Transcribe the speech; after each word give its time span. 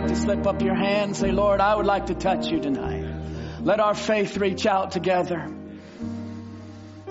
like 0.00 0.08
to 0.08 0.16
slip 0.16 0.46
up 0.46 0.60
your 0.60 0.74
hand 0.74 1.04
and 1.04 1.16
say, 1.16 1.32
Lord, 1.32 1.58
I 1.58 1.74
would 1.74 1.86
like 1.86 2.08
to 2.08 2.14
touch 2.14 2.48
you 2.48 2.60
tonight. 2.60 3.02
Let 3.62 3.80
our 3.80 3.94
faith 3.94 4.36
reach 4.36 4.66
out 4.66 4.90
together. 4.90 5.50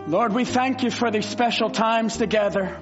Lord, 0.05 0.33
we 0.33 0.45
thank 0.45 0.83
you 0.83 0.91
for 0.91 1.09
these 1.09 1.25
special 1.25 1.71
times 1.71 2.17
together. 2.17 2.79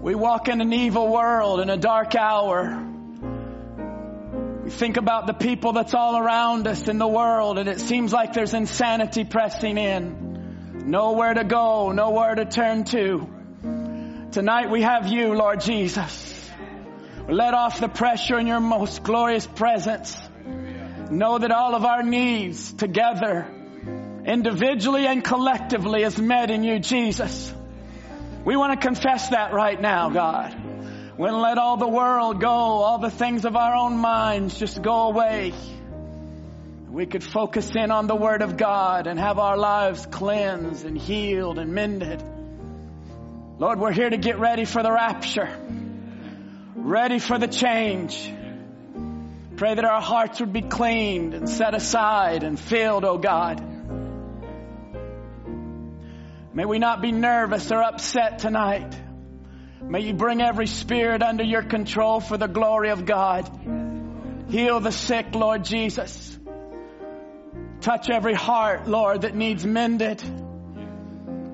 We 0.00 0.16
walk 0.16 0.48
in 0.48 0.60
an 0.60 0.72
evil 0.72 1.06
world 1.06 1.60
in 1.60 1.70
a 1.70 1.76
dark 1.76 2.16
hour. 2.16 2.84
We 4.64 4.70
think 4.70 4.96
about 4.96 5.28
the 5.28 5.34
people 5.34 5.72
that's 5.72 5.94
all 5.94 6.18
around 6.18 6.66
us 6.66 6.88
in 6.88 6.98
the 6.98 7.06
world 7.06 7.58
and 7.58 7.68
it 7.68 7.78
seems 7.78 8.12
like 8.12 8.32
there's 8.32 8.54
insanity 8.54 9.22
pressing 9.22 9.78
in. 9.78 10.90
Nowhere 10.90 11.34
to 11.34 11.44
go, 11.44 11.92
nowhere 11.92 12.34
to 12.34 12.44
turn 12.44 12.82
to. 12.86 13.28
Tonight 14.32 14.68
we 14.68 14.82
have 14.82 15.06
you, 15.06 15.32
Lord 15.32 15.60
Jesus. 15.60 16.43
Let 17.28 17.54
off 17.54 17.80
the 17.80 17.88
pressure 17.88 18.38
in 18.38 18.46
your 18.46 18.60
most 18.60 19.02
glorious 19.02 19.46
presence. 19.46 20.16
Know 21.10 21.38
that 21.38 21.50
all 21.50 21.74
of 21.74 21.84
our 21.84 22.02
needs 22.02 22.72
together, 22.72 23.46
individually 24.26 25.06
and 25.06 25.24
collectively 25.24 26.02
is 26.02 26.18
met 26.18 26.50
in 26.50 26.64
you, 26.64 26.78
Jesus. 26.78 27.52
We 28.44 28.56
want 28.56 28.78
to 28.78 28.86
confess 28.86 29.30
that 29.30 29.54
right 29.54 29.80
now, 29.80 30.10
God. 30.10 30.54
When 31.16 31.32
let 31.32 31.56
all 31.56 31.78
the 31.78 31.88
world 31.88 32.40
go, 32.40 32.48
all 32.48 32.98
the 32.98 33.10
things 33.10 33.44
of 33.46 33.56
our 33.56 33.74
own 33.74 33.96
minds 33.96 34.58
just 34.58 34.82
go 34.82 35.08
away. 35.08 35.54
We 36.90 37.06
could 37.06 37.24
focus 37.24 37.74
in 37.74 37.90
on 37.90 38.06
the 38.06 38.16
Word 38.16 38.42
of 38.42 38.56
God 38.56 39.06
and 39.06 39.18
have 39.18 39.38
our 39.38 39.56
lives 39.56 40.04
cleansed 40.06 40.84
and 40.84 40.98
healed 40.98 41.58
and 41.58 41.72
mended. 41.72 42.22
Lord, 43.58 43.78
we're 43.78 43.92
here 43.92 44.10
to 44.10 44.18
get 44.18 44.38
ready 44.38 44.64
for 44.64 44.82
the 44.82 44.92
rapture. 44.92 45.48
Ready 46.84 47.18
for 47.18 47.38
the 47.38 47.48
change. 47.48 48.30
Pray 49.56 49.74
that 49.74 49.86
our 49.86 50.02
hearts 50.02 50.40
would 50.40 50.52
be 50.52 50.60
cleaned 50.60 51.32
and 51.32 51.48
set 51.48 51.74
aside 51.74 52.42
and 52.42 52.60
filled, 52.60 53.06
oh 53.06 53.16
God. 53.16 53.58
May 56.52 56.66
we 56.66 56.78
not 56.78 57.00
be 57.00 57.10
nervous 57.10 57.72
or 57.72 57.82
upset 57.82 58.40
tonight. 58.40 58.94
May 59.80 60.00
you 60.00 60.12
bring 60.12 60.42
every 60.42 60.66
spirit 60.66 61.22
under 61.22 61.42
your 61.42 61.62
control 61.62 62.20
for 62.20 62.36
the 62.36 62.48
glory 62.48 62.90
of 62.90 63.06
God. 63.06 63.50
Heal 64.50 64.78
the 64.80 64.92
sick, 64.92 65.34
Lord 65.34 65.64
Jesus. 65.64 66.38
Touch 67.80 68.10
every 68.10 68.34
heart, 68.34 68.86
Lord, 68.86 69.22
that 69.22 69.34
needs 69.34 69.64
mended. 69.64 70.22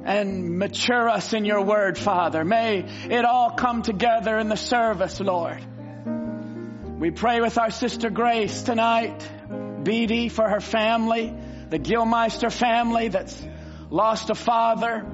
And 0.04 0.58
mature 0.58 1.08
us 1.08 1.32
in 1.32 1.44
your 1.44 1.62
word, 1.62 1.98
Father. 1.98 2.44
May 2.44 2.84
it 3.10 3.24
all 3.24 3.50
come 3.50 3.82
together 3.82 4.38
in 4.38 4.48
the 4.48 4.56
service, 4.56 5.20
Lord. 5.20 5.60
We 6.98 7.10
pray 7.10 7.40
with 7.40 7.58
our 7.58 7.70
sister 7.70 8.10
Grace 8.10 8.62
tonight. 8.62 9.28
Beatty 9.82 10.28
for 10.28 10.48
her 10.48 10.60
family. 10.60 11.34
The 11.68 11.78
Gilmeister 11.78 12.52
family 12.52 13.08
that's 13.08 13.46
lost 13.90 14.30
a 14.30 14.34
father, 14.34 15.06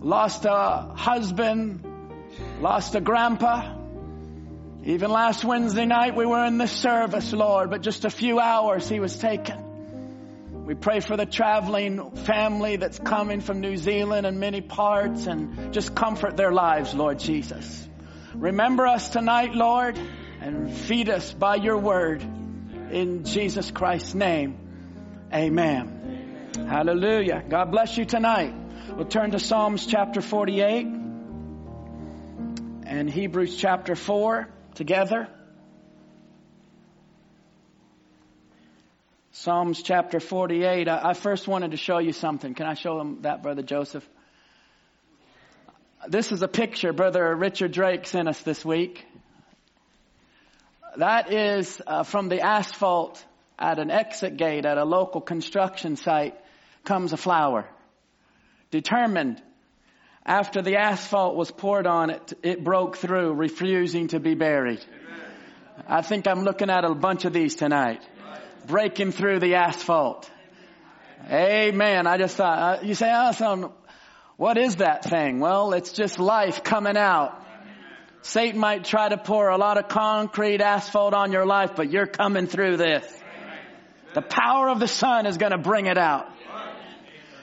lost 0.00 0.44
a 0.44 0.92
husband, 0.94 1.84
Lost 2.60 2.94
a 2.94 3.00
grandpa. 3.00 3.76
Even 4.84 5.10
last 5.10 5.44
Wednesday 5.44 5.86
night 5.86 6.16
we 6.16 6.26
were 6.26 6.44
in 6.44 6.58
this 6.58 6.72
service, 6.72 7.32
Lord, 7.32 7.70
but 7.70 7.82
just 7.82 8.04
a 8.04 8.10
few 8.10 8.38
hours 8.38 8.88
he 8.88 9.00
was 9.00 9.16
taken. 9.18 9.69
We 10.70 10.76
pray 10.76 11.00
for 11.00 11.16
the 11.16 11.26
traveling 11.26 12.12
family 12.12 12.76
that's 12.76 13.00
coming 13.00 13.40
from 13.40 13.60
New 13.60 13.76
Zealand 13.76 14.24
and 14.24 14.38
many 14.38 14.60
parts 14.60 15.26
and 15.26 15.74
just 15.74 15.96
comfort 15.96 16.36
their 16.36 16.52
lives, 16.52 16.94
Lord 16.94 17.18
Jesus. 17.18 17.88
Remember 18.36 18.86
us 18.86 19.08
tonight, 19.08 19.52
Lord, 19.52 19.98
and 20.40 20.72
feed 20.72 21.08
us 21.08 21.32
by 21.32 21.56
your 21.56 21.76
word. 21.76 22.22
In 22.22 23.24
Jesus 23.24 23.72
Christ's 23.72 24.14
name, 24.14 24.58
amen. 25.34 26.52
Hallelujah. 26.68 27.42
God 27.48 27.72
bless 27.72 27.98
you 27.98 28.04
tonight. 28.04 28.54
We'll 28.94 29.06
turn 29.06 29.32
to 29.32 29.40
Psalms 29.40 29.84
chapter 29.86 30.20
48 30.20 30.86
and 32.86 33.10
Hebrews 33.10 33.56
chapter 33.56 33.96
4 33.96 34.48
together. 34.76 35.26
Psalms 39.40 39.82
chapter 39.82 40.20
48. 40.20 40.86
I, 40.86 41.14
first 41.14 41.48
wanted 41.48 41.70
to 41.70 41.78
show 41.78 41.96
you 41.96 42.12
something. 42.12 42.52
Can 42.52 42.66
I 42.66 42.74
show 42.74 42.98
them 42.98 43.22
that, 43.22 43.42
Brother 43.42 43.62
Joseph? 43.62 44.06
This 46.06 46.30
is 46.30 46.42
a 46.42 46.48
picture 46.48 46.92
Brother 46.92 47.34
Richard 47.34 47.72
Drake 47.72 48.06
sent 48.06 48.28
us 48.28 48.38
this 48.42 48.66
week. 48.66 49.02
That 50.98 51.32
is 51.32 51.80
uh, 51.86 52.02
from 52.02 52.28
the 52.28 52.42
asphalt 52.42 53.24
at 53.58 53.78
an 53.78 53.90
exit 53.90 54.36
gate 54.36 54.66
at 54.66 54.76
a 54.76 54.84
local 54.84 55.22
construction 55.22 55.96
site 55.96 56.34
comes 56.84 57.14
a 57.14 57.16
flower. 57.16 57.66
Determined 58.70 59.40
after 60.26 60.60
the 60.60 60.76
asphalt 60.76 61.34
was 61.34 61.50
poured 61.50 61.86
on 61.86 62.10
it, 62.10 62.34
it 62.42 62.62
broke 62.62 62.98
through, 62.98 63.32
refusing 63.32 64.08
to 64.08 64.20
be 64.20 64.34
buried. 64.34 64.84
I 65.88 66.02
think 66.02 66.28
I'm 66.28 66.42
looking 66.42 66.68
at 66.68 66.84
a 66.84 66.94
bunch 66.94 67.24
of 67.24 67.32
these 67.32 67.54
tonight. 67.54 68.06
Breaking 68.66 69.12
through 69.12 69.40
the 69.40 69.54
asphalt. 69.56 70.30
Amen. 71.30 72.06
I 72.06 72.18
just 72.18 72.36
thought, 72.36 72.58
uh, 72.58 72.84
you 72.84 72.94
say, 72.94 73.10
oh, 73.14 73.32
son, 73.32 73.70
what 74.36 74.56
is 74.56 74.76
that 74.76 75.04
thing? 75.04 75.40
Well, 75.40 75.72
it's 75.72 75.92
just 75.92 76.18
life 76.18 76.64
coming 76.64 76.96
out. 76.96 77.36
Satan 78.22 78.60
might 78.60 78.84
try 78.84 79.08
to 79.08 79.16
pour 79.16 79.48
a 79.48 79.56
lot 79.56 79.78
of 79.78 79.88
concrete 79.88 80.60
asphalt 80.60 81.14
on 81.14 81.32
your 81.32 81.46
life, 81.46 81.72
but 81.76 81.90
you're 81.90 82.06
coming 82.06 82.46
through 82.46 82.76
this. 82.76 83.04
The 84.14 84.22
power 84.22 84.68
of 84.68 84.80
the 84.80 84.88
sun 84.88 85.26
is 85.26 85.38
going 85.38 85.52
to 85.52 85.58
bring 85.58 85.86
it 85.86 85.98
out. 85.98 86.26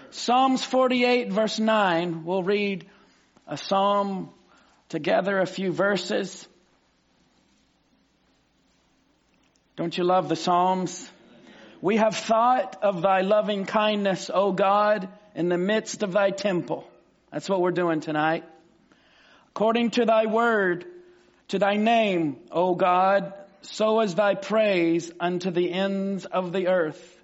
Psalms 0.10 0.64
48 0.64 1.32
verse 1.32 1.60
9, 1.60 2.24
we'll 2.26 2.44
read 2.44 2.88
a 3.46 3.58
psalm 3.58 4.30
together, 4.90 5.40
a 5.40 5.46
few 5.46 5.72
verses. 5.72 6.48
Don't 9.78 9.96
you 9.96 10.04
love 10.04 10.28
the 10.28 10.36
Psalms? 10.36 11.08
We 11.82 11.98
have 11.98 12.16
thought 12.16 12.78
of 12.82 13.04
thy 13.04 13.22
loving 13.22 13.66
kindness, 13.66 14.32
O 14.34 14.52
God, 14.52 15.08
in 15.36 15.50
the 15.50 15.58
midst 15.60 16.02
of 16.02 16.14
thy 16.14 16.32
temple. 16.32 16.90
That's 17.32 17.48
what 17.48 17.62
we're 17.62 17.70
doing 17.70 18.00
tonight. 18.00 18.44
According 19.50 19.92
to 19.92 20.06
thy 20.06 20.26
word, 20.26 20.86
to 21.50 21.60
thy 21.60 21.76
name, 21.76 22.38
O 22.52 22.74
God, 22.74 23.34
so 23.62 24.02
is 24.02 24.16
thy 24.16 24.34
praise 24.34 25.12
unto 25.20 25.52
the 25.52 25.72
ends 25.72 26.26
of 26.26 26.52
the 26.54 26.70
earth. 26.70 27.16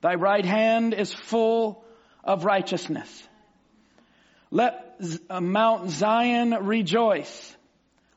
Thy 0.00 0.14
right 0.14 0.44
hand 0.44 0.94
is 0.94 1.12
full 1.12 1.84
of 2.22 2.44
righteousness. 2.44 3.28
Let 4.52 5.00
uh, 5.28 5.40
Mount 5.40 5.90
Zion 5.90 6.50
rejoice. 6.64 7.56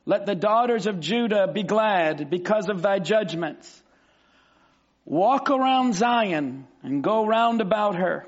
Let 0.04 0.26
the 0.26 0.34
daughters 0.34 0.86
of 0.86 1.00
Judah 1.00 1.46
be 1.46 1.62
glad 1.62 2.28
because 2.28 2.68
of 2.68 2.82
thy 2.82 2.98
judgments. 2.98 3.82
Walk 5.04 5.50
around 5.50 5.94
Zion 5.94 6.66
and 6.82 7.02
go 7.02 7.26
round 7.26 7.60
about 7.60 7.96
her. 7.96 8.26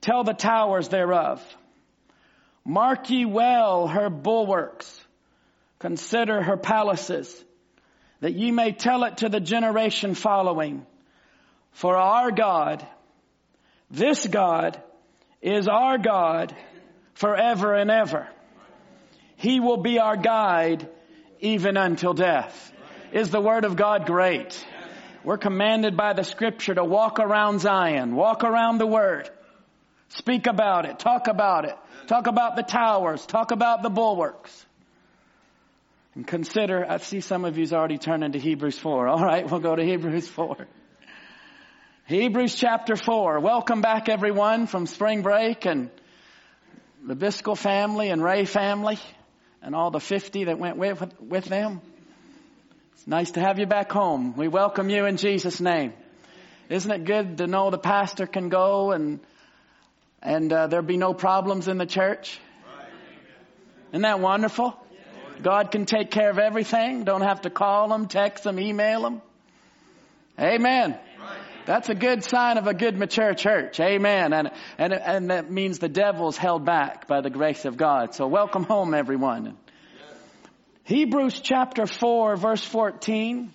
Tell 0.00 0.24
the 0.24 0.32
towers 0.32 0.88
thereof. 0.88 1.42
Mark 2.64 3.10
ye 3.10 3.24
well 3.24 3.86
her 3.88 4.10
bulwarks. 4.10 5.04
Consider 5.78 6.42
her 6.42 6.56
palaces, 6.56 7.44
that 8.20 8.34
ye 8.34 8.50
may 8.50 8.72
tell 8.72 9.04
it 9.04 9.18
to 9.18 9.28
the 9.28 9.40
generation 9.40 10.14
following. 10.14 10.84
For 11.72 11.96
our 11.96 12.32
God, 12.32 12.84
this 13.90 14.26
God, 14.26 14.82
is 15.40 15.68
our 15.68 15.96
God 15.98 16.54
forever 17.14 17.74
and 17.74 17.90
ever. 17.90 18.28
He 19.38 19.60
will 19.60 19.76
be 19.76 20.00
our 20.00 20.16
guide 20.16 20.88
even 21.38 21.76
until 21.76 22.12
death. 22.12 22.72
Is 23.12 23.30
the 23.30 23.40
word 23.40 23.64
of 23.64 23.76
God 23.76 24.04
great? 24.04 24.66
We're 25.22 25.38
commanded 25.38 25.96
by 25.96 26.12
the 26.12 26.24
scripture 26.24 26.74
to 26.74 26.84
walk 26.84 27.20
around 27.20 27.60
Zion, 27.60 28.16
walk 28.16 28.42
around 28.42 28.78
the 28.78 28.86
word, 28.86 29.30
speak 30.08 30.48
about 30.48 30.86
it, 30.86 30.98
talk 30.98 31.28
about 31.28 31.66
it, 31.66 31.76
talk 32.08 32.26
about 32.26 32.56
the 32.56 32.64
towers, 32.64 33.24
talk 33.26 33.52
about 33.52 33.82
the 33.82 33.90
bulwarks. 33.90 34.66
And 36.16 36.26
consider, 36.26 36.84
I 36.90 36.96
see 36.96 37.20
some 37.20 37.44
of 37.44 37.58
you's 37.58 37.72
already 37.72 37.98
turned 37.98 38.24
into 38.24 38.40
Hebrews 38.40 38.78
4. 38.80 39.06
All 39.06 39.24
right, 39.24 39.48
we'll 39.48 39.60
go 39.60 39.76
to 39.76 39.84
Hebrews 39.84 40.26
4. 40.26 40.66
Hebrews 42.06 42.56
chapter 42.56 42.96
4. 42.96 43.38
Welcome 43.38 43.82
back 43.82 44.08
everyone 44.08 44.66
from 44.66 44.86
spring 44.86 45.22
break 45.22 45.64
and 45.64 45.90
the 47.06 47.14
Biscoe 47.14 47.56
family 47.56 48.10
and 48.10 48.20
Ray 48.20 48.44
family 48.44 48.98
and 49.62 49.74
all 49.74 49.90
the 49.90 50.00
50 50.00 50.44
that 50.44 50.58
went 50.58 50.76
with, 50.76 51.02
with 51.20 51.44
them. 51.44 51.80
It's 52.94 53.06
nice 53.06 53.32
to 53.32 53.40
have 53.40 53.58
you 53.58 53.66
back 53.66 53.90
home. 53.90 54.34
We 54.36 54.48
welcome 54.48 54.90
you 54.90 55.06
in 55.06 55.16
Jesus 55.16 55.60
name. 55.60 55.92
Isn't 56.68 56.90
it 56.90 57.04
good 57.04 57.38
to 57.38 57.46
know 57.46 57.70
the 57.70 57.78
pastor 57.78 58.26
can 58.26 58.48
go 58.48 58.92
and 58.92 59.20
and 60.20 60.52
uh, 60.52 60.66
there 60.66 60.82
be 60.82 60.96
no 60.96 61.14
problems 61.14 61.68
in 61.68 61.78
the 61.78 61.86
church? 61.86 62.38
Isn't 63.92 64.02
that 64.02 64.20
wonderful? 64.20 64.76
God 65.42 65.70
can 65.70 65.86
take 65.86 66.10
care 66.10 66.30
of 66.30 66.38
everything. 66.38 67.04
Don't 67.04 67.22
have 67.22 67.42
to 67.42 67.50
call 67.50 67.88
them, 67.88 68.08
text 68.08 68.44
them, 68.44 68.58
email 68.58 69.02
them. 69.02 69.22
Amen. 70.38 70.98
That's 71.68 71.90
a 71.90 71.94
good 71.94 72.24
sign 72.24 72.56
of 72.56 72.66
a 72.66 72.72
good 72.72 72.96
mature 72.96 73.34
church. 73.34 73.78
Amen. 73.78 74.32
And, 74.32 74.50
and, 74.78 74.94
and 74.94 75.30
that 75.30 75.50
means 75.50 75.78
the 75.78 75.88
devil's 75.90 76.38
held 76.38 76.64
back 76.64 77.06
by 77.06 77.20
the 77.20 77.28
grace 77.28 77.66
of 77.66 77.76
God. 77.76 78.14
So 78.14 78.26
welcome 78.26 78.64
home 78.64 78.94
everyone. 78.94 79.54
Hebrews 80.84 81.40
chapter 81.40 81.84
4 81.84 82.36
verse 82.36 82.64
14. 82.64 83.52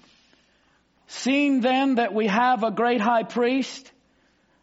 Seeing 1.08 1.62
then 1.62 1.96
that 1.96 2.14
we 2.14 2.28
have 2.28 2.62
a 2.62 2.70
great 2.70 3.02
high 3.02 3.24
priest 3.24 3.92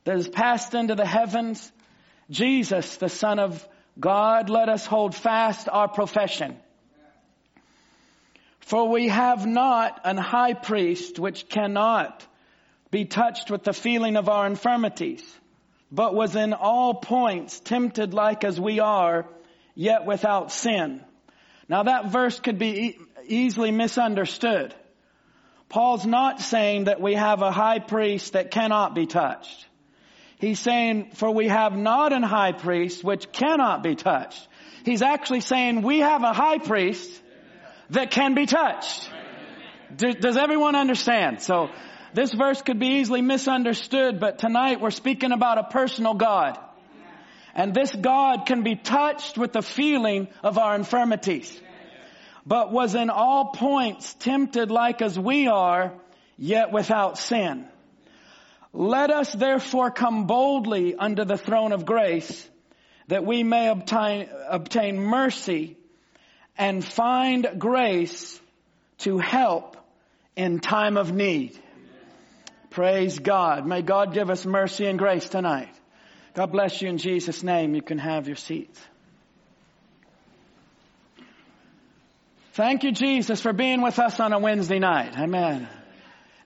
that 0.05 0.15
has 0.15 0.29
passed 0.29 0.75
into 0.75 0.95
the 0.95 1.05
heavens, 1.05 1.73
Jesus, 2.31 2.99
the 2.99 3.09
son 3.09 3.41
of 3.41 3.67
God, 3.99 4.49
let 4.49 4.69
us 4.69 4.87
hold 4.87 5.13
fast 5.13 5.69
our 5.69 5.89
profession. 5.89 6.57
For 8.61 8.89
we 8.89 9.09
have 9.09 9.45
not 9.45 10.03
an 10.05 10.19
high 10.19 10.55
priest 10.55 11.19
which 11.19 11.49
cannot 11.49 12.25
be 12.91 13.05
touched 13.05 13.51
with 13.51 13.65
the 13.65 13.73
feeling 13.73 14.17
of 14.17 14.29
our 14.29 14.47
infirmities, 14.47 15.23
but 15.93 16.15
was 16.15 16.37
in 16.37 16.53
all 16.53 16.95
points 16.95 17.61
tempted 17.61 18.15
like 18.15 18.45
as 18.45 18.61
we 18.61 18.81
are, 18.81 19.27
yet 19.75 20.05
without 20.07 20.53
sin. 20.53 21.01
Now 21.69 21.85
that 21.85 22.11
verse 22.11 22.41
could 22.41 22.59
be 22.59 22.99
easily 23.27 23.71
misunderstood. 23.71 24.75
Paul's 25.69 26.05
not 26.05 26.41
saying 26.41 26.85
that 26.85 27.01
we 27.01 27.15
have 27.15 27.43
a 27.43 27.53
high 27.53 27.79
priest 27.79 28.33
that 28.33 28.51
cannot 28.51 28.95
be 28.95 29.07
touched. 29.07 29.67
He's 30.39 30.59
saying, 30.59 31.11
for 31.15 31.31
we 31.31 31.47
have 31.47 31.77
not 31.77 32.13
an 32.13 32.25
high 32.25 32.53
priest 32.53 33.05
which 33.05 33.31
cannot 33.31 33.85
be 33.85 33.95
touched. 33.95 34.49
He's 34.85 35.03
actually 35.03 35.43
saying 35.43 35.83
we 35.83 36.01
have 36.01 36.25
a 36.25 36.33
high 36.33 36.59
priest 36.59 37.09
that 37.91 38.11
can 38.11 38.35
be 38.35 38.47
touched. 38.47 39.09
does 39.97 40.37
everyone 40.37 40.75
understand? 40.75 41.43
So 41.43 41.69
this 42.13 42.33
verse 42.33 42.61
could 42.63 42.79
be 42.79 42.99
easily 43.01 43.23
misunderstood, 43.23 44.21
but 44.21 44.39
tonight 44.39 44.81
we're 44.81 44.91
speaking 44.91 45.33
about 45.33 45.59
a 45.59 45.65
personal 45.65 46.15
God. 46.15 46.59
And 47.55 47.75
this 47.75 47.95
God 47.95 48.47
can 48.47 48.63
be 48.63 48.77
touched 48.77 49.37
with 49.37 49.53
the 49.53 49.63
feeling 49.63 50.29
of 50.43 50.59
our 50.59 50.75
infirmities, 50.75 51.61
but 52.47 52.73
was 52.73 52.95
in 52.95 53.11
all 53.11 53.47
points 53.53 54.15
tempted 54.15 54.71
like 54.71 55.03
as 55.03 55.19
we 55.19 55.49
are, 55.49 55.93
yet 56.39 56.73
without 56.73 57.19
sin. 57.19 57.67
Let 58.73 59.11
us 59.11 59.33
therefore 59.33 59.91
come 59.91 60.27
boldly 60.27 60.95
under 60.95 61.25
the 61.25 61.37
throne 61.37 61.73
of 61.73 61.85
grace 61.85 62.49
that 63.09 63.27
we 63.27 63.43
may 63.43 63.69
obtain, 63.69 64.29
obtain 64.49 64.99
mercy 64.99 65.77
and 66.57 66.85
find 66.85 67.57
grace 67.59 68.41
to 68.99 69.19
help 69.19 69.77
in 70.37 70.61
time 70.61 70.97
of 70.97 71.13
need. 71.13 71.59
Praise 72.71 73.19
God. 73.19 73.67
May 73.67 73.83
God 73.83 74.15
give 74.15 74.31
us 74.31 74.47
mercy 74.47 74.87
and 74.87 74.99
grace 74.99 75.29
tonight. 75.29 75.75
God 76.35 76.53
bless 76.53 76.81
you 76.81 76.89
in 76.89 76.99
Jesus' 76.99 77.43
name. 77.43 77.75
You 77.75 77.83
can 77.83 77.99
have 77.99 78.29
your 78.29 78.37
seats. 78.37 78.81
Thank 82.53 82.85
you, 82.85 82.93
Jesus, 82.93 83.41
for 83.41 83.53
being 83.53 83.81
with 83.83 83.99
us 83.99 84.21
on 84.21 84.33
a 84.33 84.39
Wednesday 84.39 84.79
night. 84.79 85.19
Amen. 85.19 85.69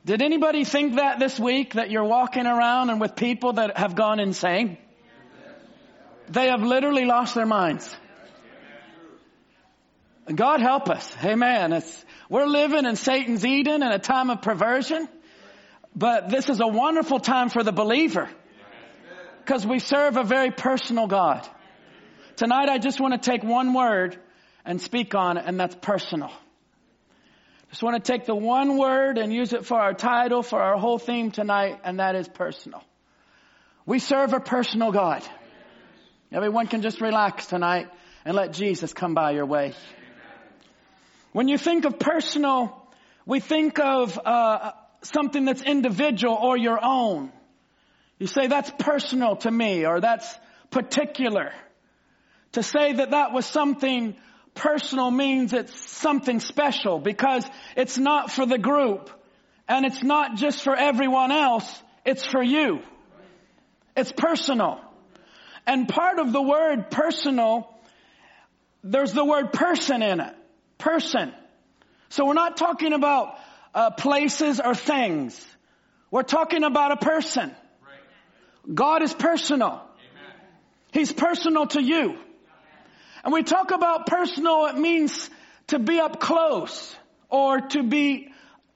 Did 0.06 0.22
anybody 0.22 0.64
think 0.64 0.96
that 0.96 1.18
this 1.18 1.38
week 1.38 1.74
that 1.74 1.90
you're 1.90 2.04
walking 2.04 2.46
around 2.46 2.90
and 2.90 3.00
with 3.00 3.16
people 3.16 3.54
that 3.54 3.76
have 3.78 3.94
gone 3.94 4.20
insane? 4.20 4.78
They 6.28 6.46
have 6.48 6.62
literally 6.62 7.04
lost 7.04 7.34
their 7.34 7.46
minds. 7.46 7.94
God 10.32 10.60
help 10.60 10.88
us. 10.88 11.16
Amen. 11.22 11.72
It's, 11.74 12.04
we're 12.30 12.46
living 12.46 12.86
in 12.86 12.96
Satan's 12.96 13.44
Eden 13.44 13.82
in 13.82 13.92
a 13.92 13.98
time 13.98 14.30
of 14.30 14.40
perversion. 14.40 15.08
But 15.96 16.28
this 16.28 16.48
is 16.48 16.60
a 16.60 16.66
wonderful 16.66 17.20
time 17.20 17.50
for 17.50 17.62
the 17.62 17.72
believer 17.72 18.28
because 19.38 19.64
we 19.64 19.78
serve 19.78 20.16
a 20.16 20.24
very 20.24 20.50
personal 20.50 21.06
God. 21.06 21.46
Tonight 22.36 22.68
I 22.68 22.78
just 22.78 23.00
want 23.00 23.20
to 23.20 23.30
take 23.30 23.44
one 23.44 23.74
word 23.74 24.18
and 24.64 24.80
speak 24.80 25.14
on 25.14 25.36
it 25.36 25.44
and 25.46 25.58
that's 25.60 25.76
personal. 25.76 26.32
Just 27.70 27.82
want 27.82 28.02
to 28.02 28.12
take 28.12 28.26
the 28.26 28.34
one 28.34 28.76
word 28.76 29.18
and 29.18 29.32
use 29.32 29.52
it 29.52 29.66
for 29.66 29.78
our 29.80 29.94
title, 29.94 30.42
for 30.42 30.60
our 30.60 30.76
whole 30.78 30.98
theme 30.98 31.30
tonight, 31.30 31.80
and 31.84 31.98
that 31.98 32.14
is 32.14 32.28
personal. 32.28 32.82
We 33.86 33.98
serve 33.98 34.32
a 34.32 34.40
personal 34.40 34.92
God. 34.92 35.22
Everyone 36.32 36.66
can 36.66 36.82
just 36.82 37.00
relax 37.00 37.46
tonight 37.46 37.88
and 38.24 38.36
let 38.36 38.52
Jesus 38.52 38.92
come 38.92 39.14
by 39.14 39.32
your 39.32 39.46
way. 39.46 39.74
When 41.32 41.48
you 41.48 41.58
think 41.58 41.84
of 41.84 41.98
personal, 41.98 42.80
we 43.26 43.40
think 43.40 43.78
of 43.78 44.18
uh, 44.24 44.72
something 45.04 45.44
that's 45.44 45.62
individual 45.62 46.34
or 46.34 46.56
your 46.56 46.78
own. 46.82 47.32
You 48.18 48.26
say 48.26 48.46
that's 48.46 48.70
personal 48.78 49.36
to 49.36 49.50
me 49.50 49.86
or 49.86 50.00
that's 50.00 50.32
particular. 50.70 51.52
To 52.52 52.62
say 52.62 52.94
that 52.94 53.10
that 53.10 53.32
was 53.32 53.46
something 53.46 54.16
personal 54.54 55.10
means 55.10 55.52
it's 55.52 55.90
something 55.90 56.40
special 56.40 56.98
because 56.98 57.44
it's 57.76 57.98
not 57.98 58.30
for 58.30 58.46
the 58.46 58.58
group 58.58 59.10
and 59.68 59.84
it's 59.84 60.02
not 60.02 60.36
just 60.36 60.62
for 60.62 60.76
everyone 60.76 61.32
else. 61.32 61.82
It's 62.04 62.24
for 62.24 62.42
you. 62.42 62.80
It's 63.96 64.12
personal. 64.12 64.80
And 65.66 65.88
part 65.88 66.18
of 66.18 66.32
the 66.32 66.42
word 66.42 66.90
personal, 66.90 67.68
there's 68.82 69.12
the 69.12 69.24
word 69.24 69.52
person 69.52 70.02
in 70.02 70.20
it. 70.20 70.34
Person. 70.78 71.32
So 72.10 72.26
we're 72.26 72.34
not 72.34 72.56
talking 72.56 72.92
about 72.92 73.38
uh, 73.74 73.90
places 73.90 74.60
or 74.60 74.74
things. 74.74 75.44
We're 76.10 76.22
talking 76.22 76.62
about 76.62 76.92
a 76.92 76.96
person. 76.96 77.54
God 78.72 79.02
is 79.02 79.12
personal. 79.12 79.82
He's 80.92 81.12
personal 81.12 81.66
to 81.68 81.82
you. 81.82 82.16
And 83.24 83.32
we 83.32 83.42
talk 83.42 83.70
about 83.72 84.06
personal, 84.06 84.66
it 84.66 84.76
means 84.76 85.30
to 85.68 85.78
be 85.78 85.98
up 85.98 86.20
close 86.20 86.94
or 87.30 87.60
to 87.60 87.82
be 87.82 88.28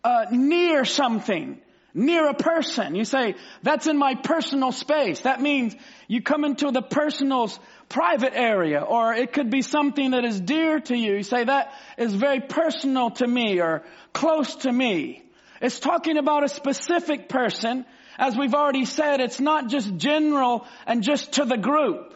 uh, 0.03 0.27
near 0.33 0.85
something, 0.85 1.61
near 1.95 2.29
a 2.29 2.35
person. 2.35 2.95
You 2.95 3.05
say, 3.05 3.35
that's 3.63 3.87
in 3.87 3.99
my 3.99 4.15
personal 4.15 4.73
space. 4.73 5.21
That 5.21 5.41
means 5.41 5.77
you 6.09 6.23
come 6.23 6.45
into 6.45 6.71
the 6.71 6.83
personal's 6.83 7.59
private 7.89 8.35
area 8.35 8.81
or 8.81 9.15
it 9.15 9.33
could 9.33 9.51
be 9.51 9.63
something 9.63 10.13
that 10.13 10.25
is 10.25 10.41
dear 10.41 10.81
to 10.81 10.97
you. 10.97 11.17
You 11.17 11.23
say, 11.23 11.45
that 11.45 11.73
is 11.99 12.15
very 12.15 12.41
personal 12.41 13.11
to 13.13 13.27
me 13.27 13.61
or 13.61 13.85
close 14.19 14.57
to 14.57 14.73
me. 14.73 15.23
It's 15.63 15.79
talking 15.79 16.19
about 16.19 16.43
a 16.45 16.49
specific 16.49 17.29
person. 17.29 17.87
As 18.19 18.37
we've 18.37 18.55
already 18.55 18.85
said, 18.85 19.21
it's 19.21 19.39
not 19.39 19.69
just 19.69 19.97
general 19.97 20.67
and 20.89 21.05
just 21.05 21.35
to 21.35 21.45
the 21.45 21.57
group. 21.57 22.15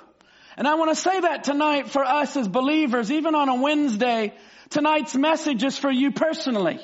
And 0.56 0.66
I 0.66 0.74
want 0.74 0.90
to 0.90 0.96
say 0.96 1.20
that 1.20 1.44
tonight 1.44 1.90
for 1.90 2.04
us 2.04 2.36
as 2.36 2.48
believers, 2.48 3.12
even 3.12 3.36
on 3.36 3.48
a 3.48 3.54
Wednesday, 3.54 4.34
tonight's 4.70 5.14
message 5.14 5.62
is 5.62 5.78
for 5.78 5.92
you 5.92 6.10
personally. 6.10 6.80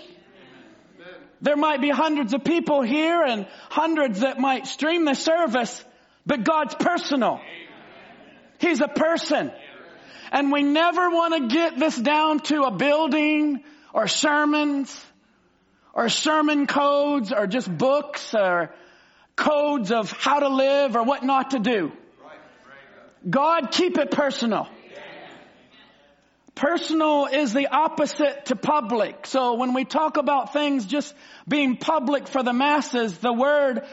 There 1.40 1.56
might 1.56 1.80
be 1.80 1.90
hundreds 1.90 2.32
of 2.32 2.44
people 2.44 2.82
here 2.82 3.22
and 3.22 3.46
hundreds 3.70 4.20
that 4.20 4.38
might 4.38 4.68
stream 4.68 5.04
the 5.04 5.14
service, 5.14 5.84
but 6.26 6.44
God's 6.44 6.76
personal. 6.76 7.40
He's 8.60 8.80
a 8.80 8.88
person. 8.88 9.50
And 10.30 10.52
we 10.52 10.62
never 10.62 11.10
want 11.10 11.34
to 11.34 11.54
get 11.54 11.76
this 11.76 11.96
down 11.96 12.40
to 12.40 12.62
a 12.62 12.70
building 12.70 13.64
or 13.98 14.06
sermons 14.06 15.04
or 15.92 16.08
sermon 16.08 16.68
codes 16.68 17.32
or 17.32 17.48
just 17.48 17.68
books 17.76 18.32
or 18.32 18.72
codes 19.34 19.90
of 19.90 20.12
how 20.12 20.38
to 20.38 20.48
live 20.48 20.94
or 20.94 21.02
what 21.02 21.24
not 21.24 21.50
to 21.50 21.58
do. 21.58 21.90
God, 23.28 23.72
keep 23.72 23.98
it 23.98 24.12
personal. 24.12 24.68
Personal 26.54 27.26
is 27.26 27.52
the 27.52 27.66
opposite 27.66 28.46
to 28.46 28.56
public. 28.56 29.26
So 29.26 29.54
when 29.54 29.74
we 29.74 29.84
talk 29.84 30.16
about 30.16 30.52
things 30.52 30.86
just 30.86 31.12
being 31.48 31.76
public 31.76 32.28
for 32.28 32.44
the 32.44 32.52
masses, 32.52 33.18
the 33.18 33.32
word 33.32 33.84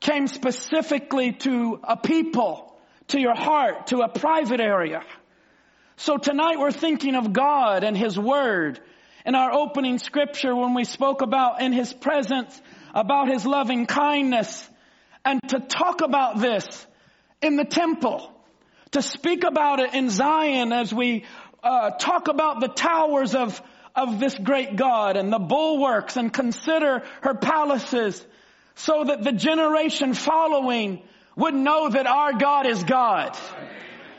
came 0.00 0.26
specifically 0.26 1.32
to 1.32 1.80
a 1.84 1.96
people, 1.96 2.76
to 3.08 3.18
your 3.18 3.34
heart, 3.34 3.86
to 3.86 4.00
a 4.00 4.08
private 4.10 4.60
area. 4.60 5.02
So 5.96 6.18
tonight 6.18 6.58
we're 6.58 6.72
thinking 6.72 7.14
of 7.14 7.32
God 7.32 7.82
and 7.82 7.96
His 7.96 8.18
Word. 8.18 8.80
In 9.24 9.34
our 9.34 9.52
opening 9.52 9.98
scripture 9.98 10.54
when 10.54 10.74
we 10.74 10.84
spoke 10.84 11.22
about 11.22 11.62
in 11.62 11.72
His 11.72 11.92
presence, 11.92 12.60
about 12.94 13.28
His 13.28 13.46
loving 13.46 13.86
kindness, 13.86 14.68
and 15.24 15.40
to 15.48 15.60
talk 15.60 16.02
about 16.02 16.40
this 16.40 16.86
in 17.40 17.56
the 17.56 17.64
temple 17.64 18.30
to 18.92 19.02
speak 19.02 19.42
about 19.42 19.80
it 19.80 19.92
in 19.92 20.08
Zion 20.08 20.72
as 20.72 20.94
we 20.94 21.24
uh, 21.62 21.90
talk 21.90 22.28
about 22.28 22.60
the 22.60 22.68
towers 22.68 23.34
of 23.34 23.60
of 23.94 24.18
this 24.18 24.34
great 24.36 24.76
God 24.76 25.16
and 25.16 25.32
the 25.32 25.38
bulwarks 25.38 26.16
and 26.16 26.32
consider 26.32 27.04
her 27.20 27.34
palaces 27.34 28.24
so 28.74 29.04
that 29.04 29.22
the 29.22 29.32
generation 29.32 30.14
following 30.14 31.00
would 31.36 31.54
know 31.54 31.88
that 31.88 32.06
our 32.06 32.32
God 32.32 32.66
is 32.66 32.82
God. 32.82 33.38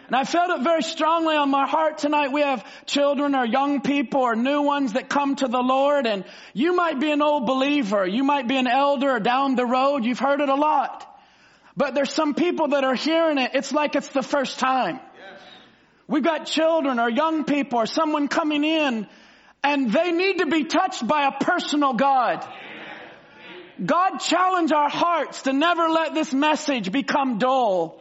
And 0.07 0.15
I 0.15 0.23
felt 0.23 0.51
it 0.51 0.63
very 0.63 0.83
strongly 0.83 1.35
on 1.35 1.49
my 1.49 1.67
heart 1.67 1.97
tonight. 1.97 2.31
We 2.31 2.41
have 2.41 2.63
children 2.85 3.33
or 3.33 3.43
young 3.43 3.81
people 3.81 4.21
or 4.21 4.35
new 4.35 4.61
ones 4.61 4.93
that 4.93 5.09
come 5.09 5.35
to 5.37 5.47
the 5.47 5.61
Lord 5.61 6.05
and 6.05 6.25
you 6.53 6.75
might 6.75 6.99
be 6.99 7.11
an 7.11 7.23
old 7.23 7.47
believer. 7.47 8.05
You 8.05 8.23
might 8.23 8.47
be 8.47 8.55
an 8.57 8.67
elder 8.67 9.11
or 9.11 9.19
down 9.19 9.55
the 9.55 9.65
road. 9.65 10.05
You've 10.05 10.19
heard 10.19 10.41
it 10.41 10.49
a 10.49 10.55
lot. 10.55 11.11
But 11.75 11.95
there's 11.95 12.13
some 12.13 12.35
people 12.35 12.69
that 12.69 12.83
are 12.83 12.93
hearing 12.93 13.39
it. 13.39 13.51
It's 13.55 13.71
like 13.71 13.95
it's 13.95 14.09
the 14.09 14.21
first 14.21 14.59
time. 14.59 14.99
We've 16.07 16.23
got 16.23 16.45
children 16.45 16.99
or 16.99 17.09
young 17.09 17.43
people 17.43 17.79
or 17.79 17.87
someone 17.87 18.27
coming 18.27 18.63
in 18.63 19.07
and 19.63 19.91
they 19.91 20.11
need 20.11 20.37
to 20.37 20.45
be 20.45 20.65
touched 20.65 21.05
by 21.07 21.25
a 21.25 21.31
personal 21.43 21.93
God. 21.93 22.47
God 23.83 24.19
challenge 24.19 24.71
our 24.71 24.89
hearts 24.89 25.41
to 25.43 25.53
never 25.53 25.89
let 25.89 26.13
this 26.13 26.31
message 26.31 26.91
become 26.91 27.39
dull 27.39 27.99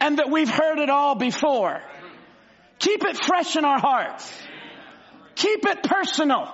and 0.00 0.18
that 0.18 0.30
we've 0.30 0.48
heard 0.48 0.78
it 0.78 0.90
all 0.90 1.14
before. 1.14 1.82
Keep 2.78 3.04
it 3.04 3.24
fresh 3.24 3.56
in 3.56 3.64
our 3.64 3.80
hearts. 3.80 4.32
Keep 5.34 5.66
it 5.66 5.82
personal. 5.82 6.52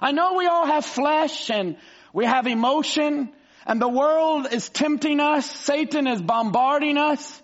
I 0.00 0.12
know 0.12 0.34
we 0.34 0.46
all 0.46 0.66
have 0.66 0.84
flesh 0.84 1.50
and 1.50 1.76
we 2.12 2.26
have 2.26 2.46
emotion 2.46 3.30
and 3.66 3.80
the 3.80 3.88
world 3.88 4.48
is 4.52 4.68
tempting 4.68 5.20
us. 5.20 5.50
Satan 5.50 6.06
is 6.06 6.22
bombarding 6.22 6.98
us 6.98 7.42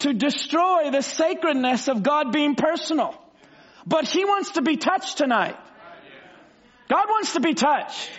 to 0.00 0.12
destroy 0.12 0.90
the 0.90 1.02
sacredness 1.02 1.88
of 1.88 2.02
God 2.02 2.32
being 2.32 2.54
personal. 2.54 3.14
But 3.86 4.06
he 4.06 4.24
wants 4.24 4.52
to 4.52 4.62
be 4.62 4.76
touched 4.76 5.18
tonight. 5.18 5.56
God 6.88 7.06
wants 7.08 7.34
to 7.34 7.40
be 7.40 7.54
touched. 7.54 8.10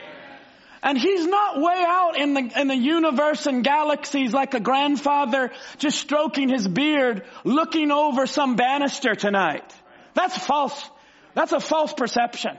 And 0.84 0.98
he's 0.98 1.26
not 1.26 1.60
way 1.60 1.84
out 1.88 2.18
in 2.18 2.34
the, 2.34 2.60
in 2.60 2.68
the 2.68 2.76
universe 2.76 3.48
and 3.48 3.64
galaxies 3.64 4.34
like 4.34 4.54
a 4.54 4.60
grandfather 4.60 5.52
just 5.78 6.00
stroking 6.00 6.50
his 6.50 6.68
beard 6.68 7.24
looking 7.44 7.92
over 7.92 8.28
some 8.28 8.56
banister 8.56 9.16
tonight. 9.16 9.74
That's 10.14 10.38
false. 10.38 10.90
That's 11.34 11.52
a 11.52 11.60
false 11.60 11.94
perception. 11.94 12.58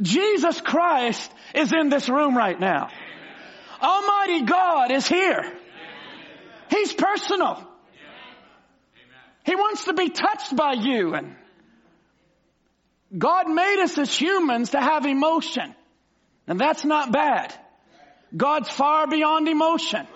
Jesus 0.00 0.60
Christ 0.60 1.30
is 1.54 1.72
in 1.72 1.88
this 1.88 2.08
room 2.08 2.36
right 2.36 2.58
now. 2.58 2.88
Almighty 3.80 4.42
God 4.42 4.92
is 4.92 5.06
here. 5.06 5.52
He's 6.70 6.92
personal. 6.92 7.68
He 9.44 9.56
wants 9.56 9.84
to 9.86 9.92
be 9.92 10.08
touched 10.08 10.54
by 10.54 10.74
you 10.74 11.14
and 11.14 11.34
God 13.16 13.48
made 13.48 13.82
us 13.82 13.98
as 13.98 14.14
humans 14.14 14.70
to 14.70 14.80
have 14.80 15.04
emotion. 15.04 15.74
And 16.52 16.60
that's 16.60 16.84
not 16.84 17.10
bad. 17.10 17.54
God's 18.36 18.68
far 18.68 19.06
beyond 19.06 19.48
emotion. 19.48 20.06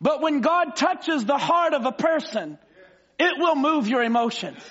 But 0.00 0.22
when 0.22 0.40
God 0.40 0.76
touches 0.76 1.24
the 1.24 1.36
heart 1.36 1.74
of 1.74 1.84
a 1.84 1.90
person, 1.90 2.58
it 3.18 3.32
will 3.38 3.56
move 3.56 3.88
your 3.88 4.04
emotions. 4.04 4.62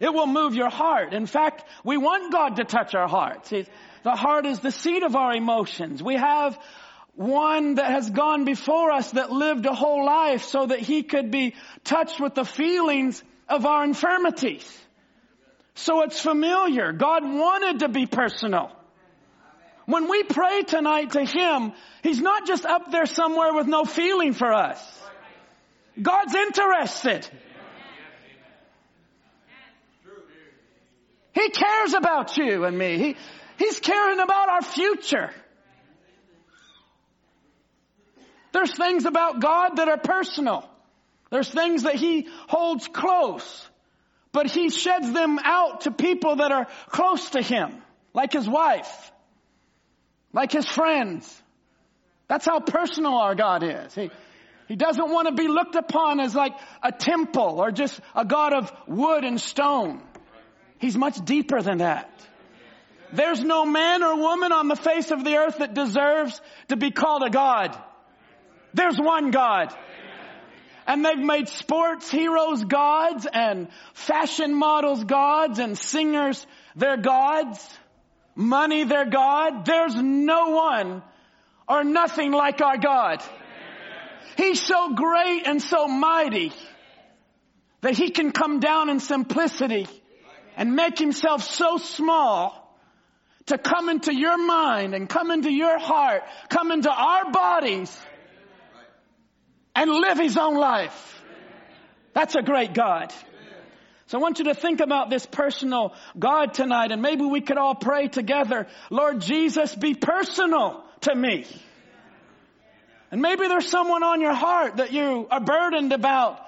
It 0.00 0.12
will 0.12 0.26
move 0.26 0.56
your 0.56 0.68
heart. 0.68 1.14
In 1.14 1.26
fact, 1.26 1.64
we 1.84 1.96
want 1.96 2.32
God 2.32 2.56
to 2.56 2.64
touch 2.64 2.96
our 2.96 3.06
hearts. 3.06 3.50
The 4.02 4.16
heart 4.16 4.46
is 4.46 4.58
the 4.58 4.72
seat 4.72 5.04
of 5.04 5.14
our 5.14 5.32
emotions. 5.32 6.02
We 6.02 6.16
have 6.16 6.58
one 7.14 7.76
that 7.76 7.92
has 7.92 8.10
gone 8.10 8.44
before 8.46 8.90
us 8.90 9.12
that 9.12 9.30
lived 9.30 9.64
a 9.64 9.74
whole 9.74 10.04
life 10.04 10.42
so 10.42 10.66
that 10.66 10.80
he 10.80 11.04
could 11.04 11.30
be 11.30 11.54
touched 11.84 12.18
with 12.18 12.34
the 12.34 12.44
feelings 12.44 13.22
of 13.48 13.64
our 13.64 13.84
infirmities. 13.84 14.68
So 15.76 16.02
it's 16.02 16.20
familiar. 16.20 16.90
God 16.90 17.22
wanted 17.22 17.78
to 17.86 17.88
be 17.88 18.06
personal. 18.06 18.72
When 19.88 20.06
we 20.10 20.22
pray 20.22 20.64
tonight 20.64 21.12
to 21.12 21.24
Him, 21.24 21.72
He's 22.02 22.20
not 22.20 22.46
just 22.46 22.66
up 22.66 22.92
there 22.92 23.06
somewhere 23.06 23.54
with 23.54 23.66
no 23.66 23.86
feeling 23.86 24.34
for 24.34 24.52
us. 24.52 24.78
God's 26.00 26.34
interested. 26.34 27.26
He 31.32 31.48
cares 31.48 31.94
about 31.94 32.36
you 32.36 32.66
and 32.66 32.76
me. 32.76 32.98
He, 32.98 33.16
he's 33.56 33.80
caring 33.80 34.20
about 34.20 34.50
our 34.50 34.60
future. 34.60 35.30
There's 38.52 38.74
things 38.74 39.06
about 39.06 39.40
God 39.40 39.76
that 39.76 39.88
are 39.88 39.96
personal. 39.96 40.68
There's 41.30 41.48
things 41.48 41.84
that 41.84 41.94
He 41.94 42.28
holds 42.46 42.86
close. 42.88 43.66
But 44.32 44.50
He 44.50 44.68
sheds 44.68 45.10
them 45.12 45.38
out 45.42 45.82
to 45.82 45.90
people 45.90 46.36
that 46.36 46.52
are 46.52 46.66
close 46.88 47.30
to 47.30 47.40
Him, 47.40 47.72
like 48.12 48.34
His 48.34 48.46
wife 48.46 49.12
like 50.32 50.52
his 50.52 50.66
friends. 50.66 51.42
That's 52.28 52.44
how 52.44 52.60
personal 52.60 53.14
our 53.14 53.34
God 53.34 53.62
is. 53.62 53.94
He, 53.94 54.10
he 54.68 54.76
doesn't 54.76 55.10
want 55.10 55.28
to 55.28 55.34
be 55.34 55.48
looked 55.48 55.74
upon 55.74 56.20
as 56.20 56.34
like 56.34 56.52
a 56.82 56.92
temple 56.92 57.60
or 57.60 57.70
just 57.70 57.98
a 58.14 58.24
God 58.24 58.52
of 58.52 58.72
wood 58.86 59.24
and 59.24 59.40
stone. 59.40 60.02
He's 60.78 60.96
much 60.96 61.24
deeper 61.24 61.62
than 61.62 61.78
that. 61.78 62.10
There's 63.12 63.42
no 63.42 63.64
man 63.64 64.02
or 64.02 64.16
woman 64.16 64.52
on 64.52 64.68
the 64.68 64.76
face 64.76 65.10
of 65.10 65.24
the 65.24 65.36
earth 65.36 65.58
that 65.58 65.72
deserves 65.72 66.40
to 66.68 66.76
be 66.76 66.90
called 66.90 67.22
a 67.22 67.30
God. 67.30 67.76
There's 68.74 68.98
one 68.98 69.30
God. 69.30 69.74
And 70.86 71.04
they've 71.04 71.18
made 71.18 71.48
sports 71.48 72.10
heroes 72.10 72.64
gods 72.64 73.26
and 73.30 73.68
fashion 73.94 74.54
models 74.54 75.04
gods 75.04 75.58
and 75.58 75.76
singers 75.76 76.46
their 76.76 76.96
gods 76.96 77.77
money 78.38 78.84
their 78.84 79.04
God. 79.04 79.66
There's 79.66 79.96
no 79.96 80.50
one 80.50 81.02
or 81.68 81.84
nothing 81.84 82.32
like 82.32 82.62
our 82.62 82.78
God. 82.78 83.22
He's 84.36 84.62
so 84.62 84.94
great 84.94 85.46
and 85.46 85.60
so 85.60 85.88
mighty 85.88 86.52
that 87.80 87.96
he 87.96 88.10
can 88.10 88.30
come 88.30 88.60
down 88.60 88.88
in 88.88 89.00
simplicity 89.00 89.88
and 90.56 90.74
make 90.74 90.98
himself 90.98 91.42
so 91.42 91.76
small 91.76 92.64
to 93.46 93.58
come 93.58 93.88
into 93.88 94.14
your 94.14 94.38
mind 94.38 94.94
and 94.94 95.08
come 95.08 95.30
into 95.30 95.52
your 95.52 95.78
heart, 95.78 96.22
come 96.48 96.70
into 96.70 96.90
our 96.90 97.30
bodies 97.32 97.96
and 99.74 99.90
live 99.90 100.18
his 100.18 100.36
own 100.36 100.56
life. 100.56 101.22
That's 102.14 102.36
a 102.36 102.42
great 102.42 102.74
God. 102.74 103.12
So 104.08 104.18
I 104.18 104.22
want 104.22 104.38
you 104.38 104.46
to 104.46 104.54
think 104.54 104.80
about 104.80 105.10
this 105.10 105.26
personal 105.26 105.92
God 106.18 106.54
tonight 106.54 106.92
and 106.92 107.02
maybe 107.02 107.24
we 107.24 107.42
could 107.42 107.58
all 107.58 107.74
pray 107.74 108.08
together. 108.08 108.66
Lord 108.90 109.20
Jesus, 109.20 109.74
be 109.74 109.94
personal 109.94 110.82
to 111.02 111.14
me. 111.14 111.44
And 113.10 113.20
maybe 113.20 113.48
there's 113.48 113.68
someone 113.68 114.02
on 114.02 114.22
your 114.22 114.32
heart 114.32 114.78
that 114.78 114.92
you 114.92 115.28
are 115.30 115.40
burdened 115.40 115.92
about. 115.92 116.40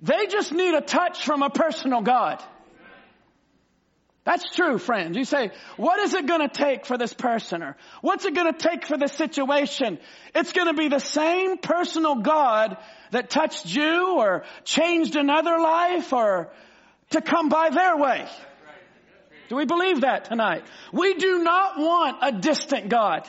They 0.00 0.26
just 0.26 0.52
need 0.52 0.74
a 0.74 0.80
touch 0.80 1.24
from 1.24 1.42
a 1.42 1.50
personal 1.50 2.00
God. 2.00 2.42
That's 4.24 4.52
true, 4.56 4.76
friends. 4.76 5.16
You 5.16 5.24
say, 5.24 5.52
what 5.76 6.00
is 6.00 6.12
it 6.12 6.26
going 6.26 6.40
to 6.40 6.48
take 6.48 6.86
for 6.86 6.98
this 6.98 7.12
person? 7.12 7.62
Or 7.62 7.76
what's 8.00 8.24
it 8.24 8.34
going 8.34 8.52
to 8.52 8.58
take 8.58 8.84
for 8.84 8.98
this 8.98 9.12
situation? 9.12 10.00
It's 10.34 10.52
going 10.52 10.66
to 10.66 10.74
be 10.74 10.88
the 10.88 10.98
same 10.98 11.58
personal 11.58 12.16
God 12.16 12.76
that 13.12 13.30
touched 13.30 13.66
you 13.66 14.16
or 14.18 14.42
changed 14.64 15.14
another 15.14 15.60
life 15.60 16.12
or 16.12 16.50
to 17.10 17.20
come 17.20 17.48
by 17.48 17.70
their 17.70 17.96
way. 17.96 18.26
Do 19.48 19.56
we 19.56 19.64
believe 19.64 20.00
that 20.00 20.24
tonight? 20.24 20.64
We 20.92 21.14
do 21.14 21.38
not 21.42 21.78
want 21.78 22.18
a 22.22 22.32
distant 22.32 22.88
God. 22.88 23.26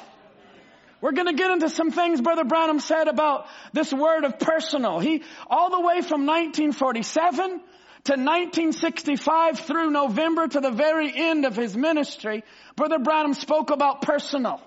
We're 1.00 1.12
going 1.12 1.28
to 1.28 1.34
get 1.34 1.52
into 1.52 1.70
some 1.70 1.92
things 1.92 2.20
Brother 2.22 2.44
Branham 2.44 2.80
said 2.80 3.08
about 3.08 3.46
this 3.72 3.94
word 3.94 4.24
of 4.24 4.40
personal. 4.40 4.98
He, 5.00 5.22
all 5.48 5.70
the 5.70 5.80
way 5.80 6.02
from 6.02 6.26
1947 6.26 7.50
to 7.50 8.14
1965 8.14 9.60
through 9.60 9.92
November 9.92 10.48
to 10.48 10.60
the 10.60 10.72
very 10.72 11.16
end 11.16 11.46
of 11.46 11.56
his 11.56 11.78
ministry, 11.78 12.44
Brother 12.76 12.98
Branham 12.98 13.36
spoke 13.36 13.70
about 13.70 14.02
personal. 14.02 14.60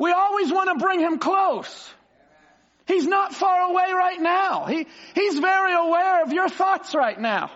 We 0.00 0.12
always 0.12 0.50
want 0.50 0.70
to 0.70 0.82
bring 0.82 1.00
him 1.00 1.18
close. 1.18 1.92
He's 2.86 3.06
not 3.06 3.34
far 3.34 3.70
away 3.70 3.92
right 3.92 4.18
now. 4.18 4.64
He, 4.64 4.86
he's 5.14 5.38
very 5.38 5.74
aware 5.74 6.22
of 6.22 6.32
your 6.32 6.48
thoughts 6.48 6.94
right 6.94 7.20
now. 7.20 7.50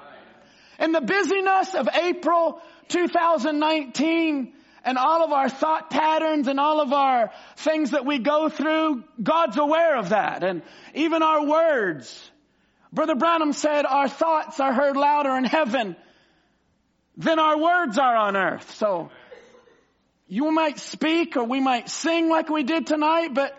In 0.78 0.92
the 0.92 1.00
busyness 1.00 1.74
of 1.74 1.88
April 1.88 2.60
2019 2.88 4.52
and 4.84 4.98
all 4.98 5.24
of 5.24 5.32
our 5.32 5.48
thought 5.48 5.88
patterns 5.88 6.46
and 6.46 6.60
all 6.60 6.82
of 6.82 6.92
our 6.92 7.30
things 7.56 7.92
that 7.92 8.04
we 8.04 8.18
go 8.18 8.50
through, 8.50 9.04
God's 9.22 9.56
aware 9.56 9.96
of 9.96 10.10
that. 10.10 10.44
And 10.44 10.60
even 10.94 11.22
our 11.22 11.46
words. 11.46 12.30
Brother 12.92 13.14
Branham 13.14 13.54
said 13.54 13.86
our 13.86 14.08
thoughts 14.08 14.60
are 14.60 14.74
heard 14.74 14.98
louder 14.98 15.34
in 15.36 15.44
heaven 15.44 15.96
than 17.16 17.38
our 17.38 17.58
words 17.58 17.96
are 17.96 18.16
on 18.16 18.36
earth. 18.36 18.74
So 18.74 19.10
you 20.26 20.50
might 20.52 20.78
speak 20.78 21.36
or 21.36 21.44
we 21.44 21.60
might 21.60 21.88
sing 21.88 22.28
like 22.28 22.48
we 22.48 22.62
did 22.62 22.86
tonight, 22.86 23.34
but 23.34 23.56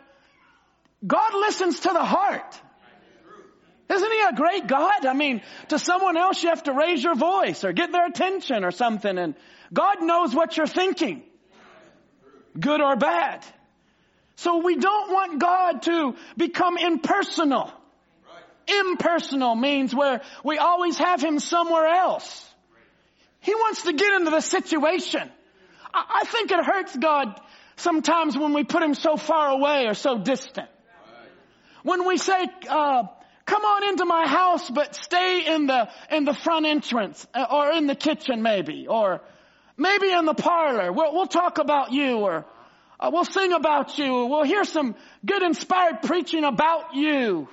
God 1.06 1.34
listens 1.34 1.82
to 1.82 1.90
the 1.90 2.04
heart. 2.04 2.60
Isn't 3.88 4.12
he 4.12 4.22
a 4.22 4.34
great 4.34 4.66
God? 4.68 5.06
I 5.06 5.14
mean, 5.14 5.42
to 5.70 5.78
someone 5.78 6.18
else 6.18 6.42
you 6.42 6.50
have 6.50 6.64
to 6.64 6.74
raise 6.74 7.04
your 7.04 7.16
voice 7.16 7.64
or 7.64 7.72
get 7.72 7.92
their 7.92 8.08
attention 8.08 8.64
or 8.64 8.72
something 8.72 9.18
and 9.18 9.36
God 9.74 10.02
knows 10.02 10.34
what 10.34 10.58
you're 10.58 10.68
thinking. 10.68 11.24
Good 12.60 12.82
or 12.82 12.96
bad. 12.96 13.46
So 14.38 14.58
we 14.58 14.76
don't 14.76 15.12
want 15.12 15.40
God 15.40 15.82
to 15.84 16.16
become 16.36 16.78
impersonal. 16.78 17.72
Impersonal 18.68 19.56
means 19.56 19.94
where 19.94 20.22
we 20.44 20.58
always 20.58 20.98
have 20.98 21.22
Him 21.22 21.40
somewhere 21.40 21.88
else. 21.88 22.44
He 23.42 23.54
wants 23.54 23.84
to 23.84 23.94
get 23.94 24.14
into 24.14 24.32
the 24.32 24.42
situation. 24.42 25.30
I 25.96 26.24
think 26.26 26.52
it 26.52 26.64
hurts 26.64 26.96
God 26.96 27.40
sometimes 27.78 28.38
when 28.38 28.54
we 28.54 28.64
put 28.64 28.84
Him 28.84 28.94
so 28.94 29.18
far 29.18 29.50
away 29.50 29.86
or 29.88 29.94
so 29.94 30.18
distant. 30.18 30.70
When 31.84 32.06
we 32.06 32.18
say, 32.18 32.48
uh, 32.68 33.04
come 33.46 33.64
on 33.64 33.90
into 33.90 34.06
my 34.06 34.28
house, 34.28 34.70
but 34.70 34.96
stay 34.96 35.46
in 35.46 35.68
the, 35.68 35.90
in 36.12 36.26
the 36.26 36.34
front 36.34 36.66
entrance, 36.66 37.26
uh, 37.34 37.46
or 37.50 37.72
in 37.72 37.88
the 37.88 37.96
kitchen 37.96 38.42
maybe, 38.42 38.88
or 38.88 39.22
maybe 39.78 40.12
in 40.12 40.26
the 40.26 40.34
parlor. 40.34 40.92
We'll, 40.92 41.14
we'll 41.14 41.28
talk 41.28 41.60
about 41.60 41.94
you, 41.94 42.18
or 42.18 42.46
uh, 43.00 43.12
we'll 43.14 43.26
sing 43.26 43.54
about 43.54 43.98
you, 43.98 44.26
we'll 44.26 44.44
hear 44.44 44.64
some 44.64 44.96
good 45.26 45.44
inspired 45.44 46.02
preaching 46.02 46.44
about 46.44 46.96
you. 46.96 47.48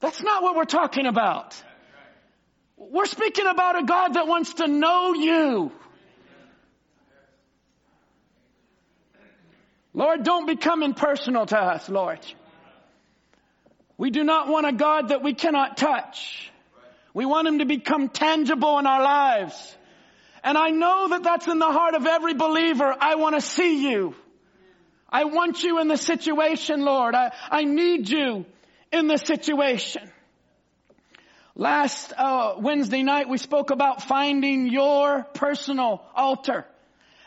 That's 0.00 0.22
not 0.22 0.42
what 0.42 0.54
we're 0.54 0.64
talking 0.64 1.06
about. 1.06 1.60
We're 2.76 3.06
speaking 3.06 3.46
about 3.46 3.82
a 3.82 3.84
God 3.84 4.14
that 4.14 4.26
wants 4.26 4.54
to 4.54 4.68
know 4.68 5.14
you. 5.14 5.72
Lord, 9.94 10.24
don't 10.24 10.46
become 10.46 10.82
impersonal 10.82 11.46
to 11.46 11.58
us, 11.58 11.88
Lord. 11.88 12.18
We 13.96 14.10
do 14.10 14.24
not 14.24 14.48
want 14.48 14.66
a 14.66 14.72
God 14.72 15.08
that 15.08 15.22
we 15.22 15.34
cannot 15.34 15.76
touch. 15.76 16.50
We 17.14 17.24
want 17.24 17.46
Him 17.46 17.60
to 17.60 17.64
become 17.64 18.08
tangible 18.08 18.78
in 18.80 18.86
our 18.86 19.02
lives. 19.02 19.76
And 20.42 20.58
I 20.58 20.70
know 20.70 21.08
that 21.10 21.22
that's 21.22 21.46
in 21.46 21.60
the 21.60 21.70
heart 21.70 21.94
of 21.94 22.06
every 22.06 22.34
believer. 22.34 22.94
I 23.00 23.14
want 23.14 23.36
to 23.36 23.40
see 23.40 23.88
you. 23.88 24.16
I 25.08 25.24
want 25.24 25.62
you 25.62 25.80
in 25.80 25.86
the 25.86 25.96
situation, 25.96 26.84
Lord. 26.84 27.14
I, 27.14 27.32
I 27.48 27.62
need 27.62 28.08
you 28.08 28.44
in 28.92 29.06
the 29.06 29.16
situation. 29.16 30.10
Last 31.54 32.12
uh, 32.18 32.56
Wednesday 32.58 33.04
night 33.04 33.28
we 33.28 33.38
spoke 33.38 33.70
about 33.70 34.02
finding 34.02 34.66
your 34.66 35.22
personal 35.34 36.02
altar. 36.16 36.66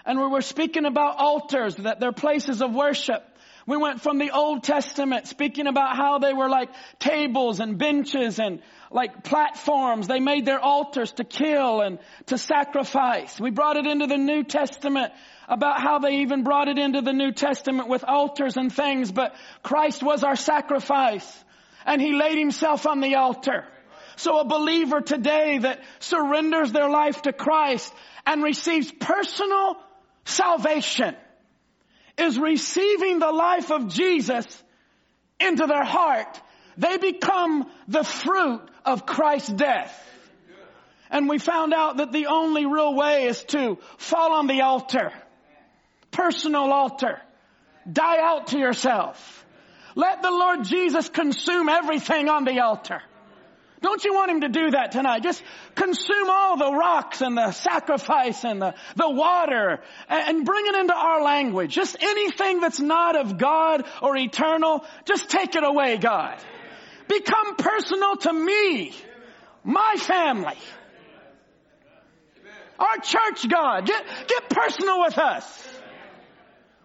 And 0.07 0.21
we 0.21 0.27
were 0.27 0.41
speaking 0.41 0.85
about 0.85 1.17
altars, 1.17 1.75
that 1.75 1.99
they're 1.99 2.13
places 2.13 2.61
of 2.61 2.73
worship. 2.73 3.21
We 3.65 3.75
went 3.75 3.99
from 3.99 4.19
the 4.19 4.31
Old 4.31 4.63
Testament 4.63 5.27
speaking 5.27 5.67
about 5.67 5.97
how 5.97 6.19
they 6.19 6.31
were 6.31 6.47
like 6.47 6.69
tables 6.99 7.59
and 7.59 7.77
benches 7.77 8.39
and 8.39 8.61
like 8.89 9.25
platforms. 9.25 10.07
They 10.07 10.21
made 10.21 10.45
their 10.45 10.61
altars 10.61 11.11
to 11.13 11.25
kill 11.25 11.81
and 11.81 11.99
to 12.27 12.37
sacrifice. 12.37 13.37
We 13.37 13.49
brought 13.49 13.75
it 13.75 13.85
into 13.85 14.07
the 14.07 14.15
New 14.15 14.45
Testament 14.45 15.11
about 15.49 15.81
how 15.81 15.99
they 15.99 16.21
even 16.21 16.45
brought 16.45 16.69
it 16.69 16.77
into 16.77 17.01
the 17.01 17.11
New 17.11 17.33
Testament 17.33 17.89
with 17.89 18.05
altars 18.05 18.55
and 18.55 18.71
things, 18.73 19.11
but 19.11 19.35
Christ 19.61 20.01
was 20.01 20.23
our 20.23 20.37
sacrifice 20.37 21.43
and 21.85 22.01
He 22.01 22.13
laid 22.13 22.37
Himself 22.37 22.87
on 22.87 23.01
the 23.01 23.15
altar. 23.15 23.65
So 24.15 24.39
a 24.39 24.45
believer 24.45 25.01
today 25.01 25.57
that 25.57 25.81
surrenders 25.99 26.71
their 26.71 26.89
life 26.89 27.23
to 27.23 27.33
Christ 27.33 27.93
and 28.25 28.41
receives 28.41 28.89
personal 28.89 29.77
salvation 30.27 31.15
is 32.17 32.37
receiving 32.37 33.19
the 33.19 33.31
life 33.31 33.71
of 33.71 33.87
Jesus 33.87 34.45
into 35.39 35.67
their 35.67 35.83
heart, 35.83 36.41
they 36.77 36.97
become 36.97 37.69
the 37.87 38.03
fruit 38.03 38.61
of 38.85 39.05
Christ's 39.05 39.49
death. 39.49 40.03
And 41.09 41.29
we 41.29 41.37
found 41.37 41.73
out 41.73 41.97
that 41.97 42.11
the 42.11 42.27
only 42.27 42.65
real 42.65 42.93
way 42.93 43.27
is 43.27 43.41
to 43.45 43.77
fall 43.97 44.33
on 44.33 44.47
the 44.47 44.61
altar. 44.61 45.11
Personal 46.11 46.71
altar. 46.73 47.21
Die 47.91 48.17
out 48.19 48.47
to 48.47 48.57
yourself. 48.57 49.45
Let 49.95 50.21
the 50.21 50.31
Lord 50.31 50.65
Jesus 50.65 51.07
consume 51.07 51.69
everything 51.69 52.27
on 52.27 52.43
the 52.43 52.59
altar. 52.59 53.01
Don't 53.81 54.03
you 54.03 54.13
want 54.13 54.31
him 54.31 54.41
to 54.41 54.49
do 54.49 54.71
that 54.71 54.91
tonight? 54.91 55.21
Just 55.21 55.43
consume 55.75 56.29
all 56.29 56.57
the 56.57 56.71
rocks 56.73 57.21
and 57.21 57.37
the 57.37 57.51
sacrifice 57.51 58.43
and 58.43 58.59
the, 58.59 58.73
the 58.95 59.09
water 59.09 59.81
and 60.09 60.45
bring 60.45 60.65
it 60.65 60.75
into 60.75 60.95
our 60.95 61.21
language. 61.21 61.75
Just 61.75 61.95
anything 62.01 62.59
that's 62.59 62.79
not 62.79 63.15
of 63.15 63.37
God 63.37 63.85
or 64.01 64.17
eternal, 64.17 64.83
just 65.05 65.29
take 65.29 65.55
it 65.55 65.63
away, 65.63 65.97
God. 65.97 66.37
Become 67.07 67.55
personal 67.55 68.17
to 68.17 68.33
me, 68.33 68.95
my 69.63 69.95
family, 69.97 70.57
our 72.79 72.97
church, 72.97 73.47
God. 73.47 73.85
Get, 73.85 74.05
get 74.27 74.49
personal 74.49 75.01
with 75.01 75.17
us. 75.19 75.67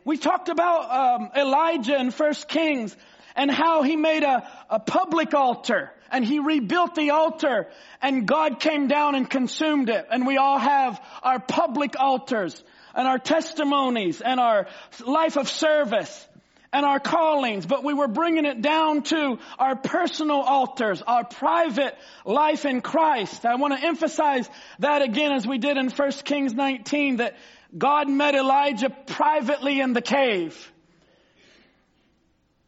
We 0.05 0.18
talked 0.18 0.48
about 0.48 0.90
um, 0.90 1.31
Elijah 1.37 1.98
in 1.98 2.11
First 2.11 2.48
Kings 2.48 2.94
and 3.35 3.50
how 3.50 3.83
he 3.83 3.96
made 3.96 4.24
a, 4.24 4.46
a 4.68 4.78
public 4.78 5.33
altar 5.33 5.90
and 6.12 6.25
he 6.25 6.38
rebuilt 6.38 6.94
the 6.94 7.11
altar 7.11 7.68
and 8.01 8.27
God 8.29 8.61
came 8.61 8.87
down 8.87 9.14
and 9.14 9.29
consumed 9.29 9.88
it. 9.88 10.07
And 10.11 10.27
we 10.27 10.37
all 10.37 10.59
have 10.59 11.01
our 11.22 11.40
public 11.40 11.98
altars 11.98 12.62
and 12.94 13.09
our 13.09 13.18
testimonies 13.18 14.20
and 14.20 14.38
our 14.38 14.68
life 15.05 15.37
of 15.37 15.48
service 15.48 16.29
and 16.75 16.87
our 16.87 17.01
callings, 17.01 17.66
but 17.66 17.85
we 17.85 17.92
were 17.92 18.09
bringing 18.09 18.46
it 18.46 18.62
down 18.62 19.03
to 19.03 19.38
our 19.59 19.77
personal 19.77 20.40
altars, 20.40 21.03
our 21.03 21.25
private 21.25 21.96
life 22.25 22.64
in 22.64 22.81
Christ. 22.81 23.44
I 23.44 23.57
want 23.57 23.79
to 23.79 23.87
emphasize 23.87 24.48
that 24.79 25.03
again 25.03 25.33
as 25.33 25.46
we 25.46 25.59
did 25.59 25.77
in 25.77 25.90
1 25.90 26.11
Kings 26.25 26.55
19 26.55 27.16
that 27.16 27.37
God 27.77 28.09
met 28.09 28.35
Elijah 28.35 28.90
privately 28.90 29.81
in 29.81 29.92
the 29.92 30.03
cave 30.03 30.70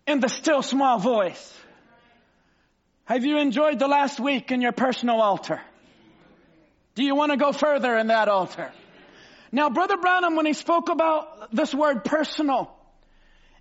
in 0.07 0.21
the 0.21 0.29
still 0.29 0.63
small 0.63 0.99
voice. 0.99 1.64
Have 3.07 3.27
you 3.27 3.37
enjoyed 3.39 3.79
the 3.79 3.87
last 3.87 4.19
week 4.19 4.51
in 4.51 4.63
your 4.63 4.73
personal 4.73 5.21
altar? 5.21 5.61
Do 6.95 7.05
you 7.05 7.15
want 7.15 7.33
to 7.33 7.37
go 7.37 7.53
further 7.53 7.97
in 7.99 8.07
that 8.07 8.29
altar? 8.29 8.73
Now, 9.53 9.69
Brother 9.69 9.99
Branham, 9.99 10.37
when 10.37 10.47
he 10.47 10.55
spoke 10.55 10.89
about 10.89 11.55
this 11.55 11.75
word 11.75 12.03
personal, 12.05 12.75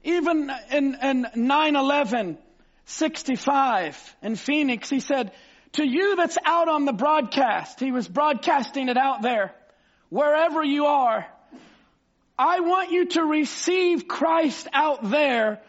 even 0.04 0.50
in, 0.72 0.96
in 0.96 1.28
9-11, 1.36 2.38
65 2.86 4.16
in 4.22 4.36
Phoenix, 4.38 4.90
he 4.90 5.02
said, 5.02 5.34
to 5.74 5.86
you 5.86 6.16
that's 6.16 6.38
out 6.46 6.70
on 6.70 6.86
the 6.86 6.94
broadcast, 6.94 7.82
he 7.82 7.92
was 7.92 8.08
broadcasting 8.08 8.88
it 8.88 8.98
out 8.98 9.22
there, 9.22 9.54
wherever 10.10 10.64
you 10.64 10.86
are, 10.86 11.26
I 12.40 12.62
want 12.62 12.92
you 12.92 13.08
to 13.08 13.24
receive 13.24 14.08
Christ 14.08 14.68
out 14.72 15.10
there 15.10 15.62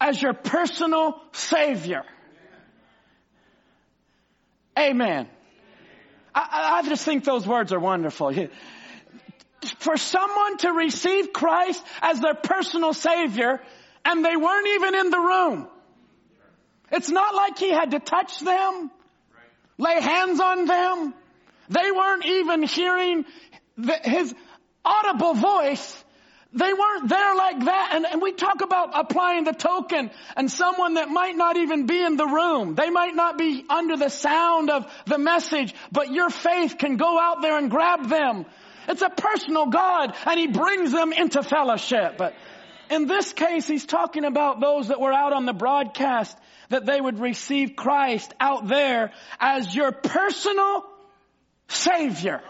as 0.00 0.20
your 0.22 0.32
personal 0.32 1.20
Savior. 1.32 2.04
Amen. 4.78 5.28
I, 6.34 6.82
I 6.82 6.88
just 6.88 7.04
think 7.04 7.24
those 7.24 7.46
words 7.46 7.72
are 7.72 7.80
wonderful. 7.80 8.32
For 9.78 9.96
someone 9.96 10.58
to 10.58 10.72
receive 10.72 11.32
Christ 11.32 11.82
as 12.02 12.20
their 12.20 12.34
personal 12.34 12.92
Savior 12.92 13.60
and 14.04 14.24
they 14.24 14.36
weren't 14.36 14.68
even 14.68 14.94
in 14.94 15.10
the 15.10 15.18
room. 15.18 15.68
It's 16.92 17.08
not 17.08 17.34
like 17.34 17.58
He 17.58 17.70
had 17.70 17.92
to 17.92 17.98
touch 17.98 18.38
them 18.40 18.90
lay 19.78 20.00
hands 20.00 20.40
on 20.40 20.66
them. 20.66 21.14
They 21.68 21.90
weren't 21.90 22.24
even 22.24 22.62
hearing 22.62 23.24
his 24.04 24.34
audible 24.84 25.34
voice. 25.34 26.04
They 26.56 26.72
weren't 26.72 27.08
there 27.08 27.34
like 27.34 27.64
that. 27.66 27.90
And, 27.92 28.06
and 28.06 28.22
we 28.22 28.32
talk 28.32 28.62
about 28.62 28.90
applying 28.94 29.44
the 29.44 29.52
token 29.52 30.10
and 30.36 30.50
someone 30.50 30.94
that 30.94 31.10
might 31.10 31.36
not 31.36 31.58
even 31.58 31.84
be 31.84 32.02
in 32.02 32.16
the 32.16 32.26
room. 32.26 32.74
They 32.74 32.88
might 32.88 33.14
not 33.14 33.36
be 33.36 33.64
under 33.68 33.96
the 33.98 34.08
sound 34.08 34.70
of 34.70 34.90
the 35.04 35.18
message, 35.18 35.74
but 35.92 36.10
your 36.10 36.30
faith 36.30 36.78
can 36.78 36.96
go 36.96 37.20
out 37.20 37.42
there 37.42 37.58
and 37.58 37.70
grab 37.70 38.08
them. 38.08 38.46
It's 38.88 39.02
a 39.02 39.10
personal 39.10 39.66
God 39.66 40.14
and 40.24 40.40
He 40.40 40.46
brings 40.46 40.92
them 40.92 41.12
into 41.12 41.42
fellowship. 41.42 42.16
But 42.16 42.34
in 42.90 43.06
this 43.06 43.34
case, 43.34 43.66
He's 43.66 43.84
talking 43.84 44.24
about 44.24 44.58
those 44.58 44.88
that 44.88 44.98
were 44.98 45.12
out 45.12 45.34
on 45.34 45.44
the 45.44 45.52
broadcast 45.52 46.36
that 46.70 46.86
they 46.86 46.98
would 46.98 47.20
receive 47.20 47.76
Christ 47.76 48.32
out 48.40 48.66
there 48.66 49.12
as 49.38 49.74
your 49.74 49.92
personal 49.92 50.86
Savior 51.68 52.40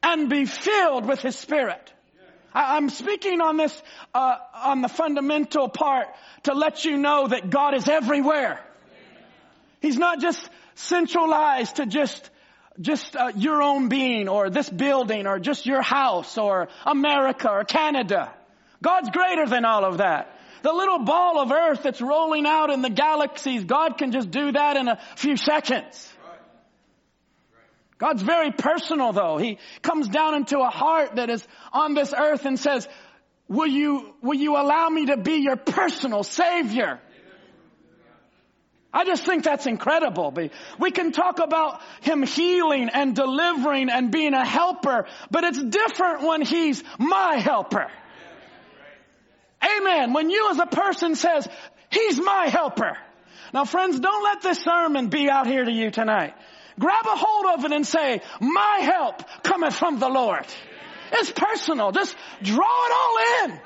and 0.00 0.30
be 0.30 0.44
filled 0.44 1.06
with 1.06 1.20
His 1.20 1.36
Spirit. 1.36 1.91
I'm 2.54 2.90
speaking 2.90 3.40
on 3.40 3.56
this, 3.56 3.82
uh, 4.14 4.36
on 4.54 4.82
the 4.82 4.88
fundamental 4.88 5.68
part 5.68 6.08
to 6.44 6.54
let 6.54 6.84
you 6.84 6.96
know 6.98 7.28
that 7.28 7.50
God 7.50 7.74
is 7.74 7.88
everywhere. 7.88 8.60
He's 9.80 9.96
not 9.96 10.20
just 10.20 10.48
centralized 10.74 11.76
to 11.76 11.86
just, 11.86 12.30
just 12.80 13.16
uh, 13.16 13.32
your 13.36 13.62
own 13.62 13.88
being 13.88 14.28
or 14.28 14.50
this 14.50 14.68
building 14.68 15.26
or 15.26 15.38
just 15.38 15.66
your 15.66 15.82
house 15.82 16.38
or 16.38 16.68
America 16.84 17.50
or 17.50 17.64
Canada. 17.64 18.32
God's 18.82 19.10
greater 19.10 19.46
than 19.46 19.64
all 19.64 19.84
of 19.84 19.98
that. 19.98 20.38
The 20.62 20.72
little 20.72 21.00
ball 21.00 21.40
of 21.40 21.50
earth 21.50 21.82
that's 21.82 22.00
rolling 22.00 22.46
out 22.46 22.70
in 22.70 22.82
the 22.82 22.90
galaxies, 22.90 23.64
God 23.64 23.98
can 23.98 24.12
just 24.12 24.30
do 24.30 24.52
that 24.52 24.76
in 24.76 24.88
a 24.88 25.00
few 25.16 25.36
seconds. 25.36 26.11
God's 28.02 28.22
very 28.22 28.50
personal 28.50 29.12
though. 29.12 29.38
He 29.38 29.58
comes 29.80 30.08
down 30.08 30.34
into 30.34 30.58
a 30.58 30.70
heart 30.70 31.14
that 31.14 31.30
is 31.30 31.46
on 31.72 31.94
this 31.94 32.12
earth 32.12 32.46
and 32.46 32.58
says, 32.58 32.88
will 33.46 33.68
you, 33.68 34.12
will 34.20 34.36
you 34.36 34.56
allow 34.56 34.88
me 34.88 35.06
to 35.06 35.16
be 35.16 35.34
your 35.34 35.54
personal 35.54 36.24
savior? 36.24 36.98
I 38.92 39.04
just 39.04 39.24
think 39.24 39.44
that's 39.44 39.66
incredible. 39.66 40.34
We 40.80 40.90
can 40.90 41.12
talk 41.12 41.38
about 41.38 41.80
Him 42.00 42.24
healing 42.24 42.88
and 42.92 43.14
delivering 43.14 43.88
and 43.88 44.10
being 44.10 44.34
a 44.34 44.44
helper, 44.44 45.06
but 45.30 45.44
it's 45.44 45.62
different 45.62 46.22
when 46.22 46.42
He's 46.42 46.82
my 46.98 47.36
helper. 47.36 47.86
Amen. 49.62 50.12
When 50.12 50.28
you 50.28 50.50
as 50.50 50.58
a 50.58 50.66
person 50.66 51.14
says, 51.14 51.46
He's 51.88 52.20
my 52.20 52.48
helper. 52.48 52.98
Now 53.54 53.64
friends, 53.64 54.00
don't 54.00 54.24
let 54.24 54.42
this 54.42 54.58
sermon 54.58 55.06
be 55.06 55.30
out 55.30 55.46
here 55.46 55.64
to 55.64 55.70
you 55.70 55.92
tonight. 55.92 56.34
Grab 56.78 57.04
a 57.06 57.16
hold 57.16 57.58
of 57.58 57.64
it 57.64 57.72
and 57.72 57.86
say, 57.86 58.20
my 58.40 58.78
help 58.82 59.22
cometh 59.42 59.74
from 59.74 59.98
the 59.98 60.08
Lord. 60.08 60.46
It's 61.12 61.30
personal. 61.30 61.92
Just 61.92 62.16
draw 62.42 62.86
it 62.86 62.92
all 62.92 63.44
in. 63.50 63.60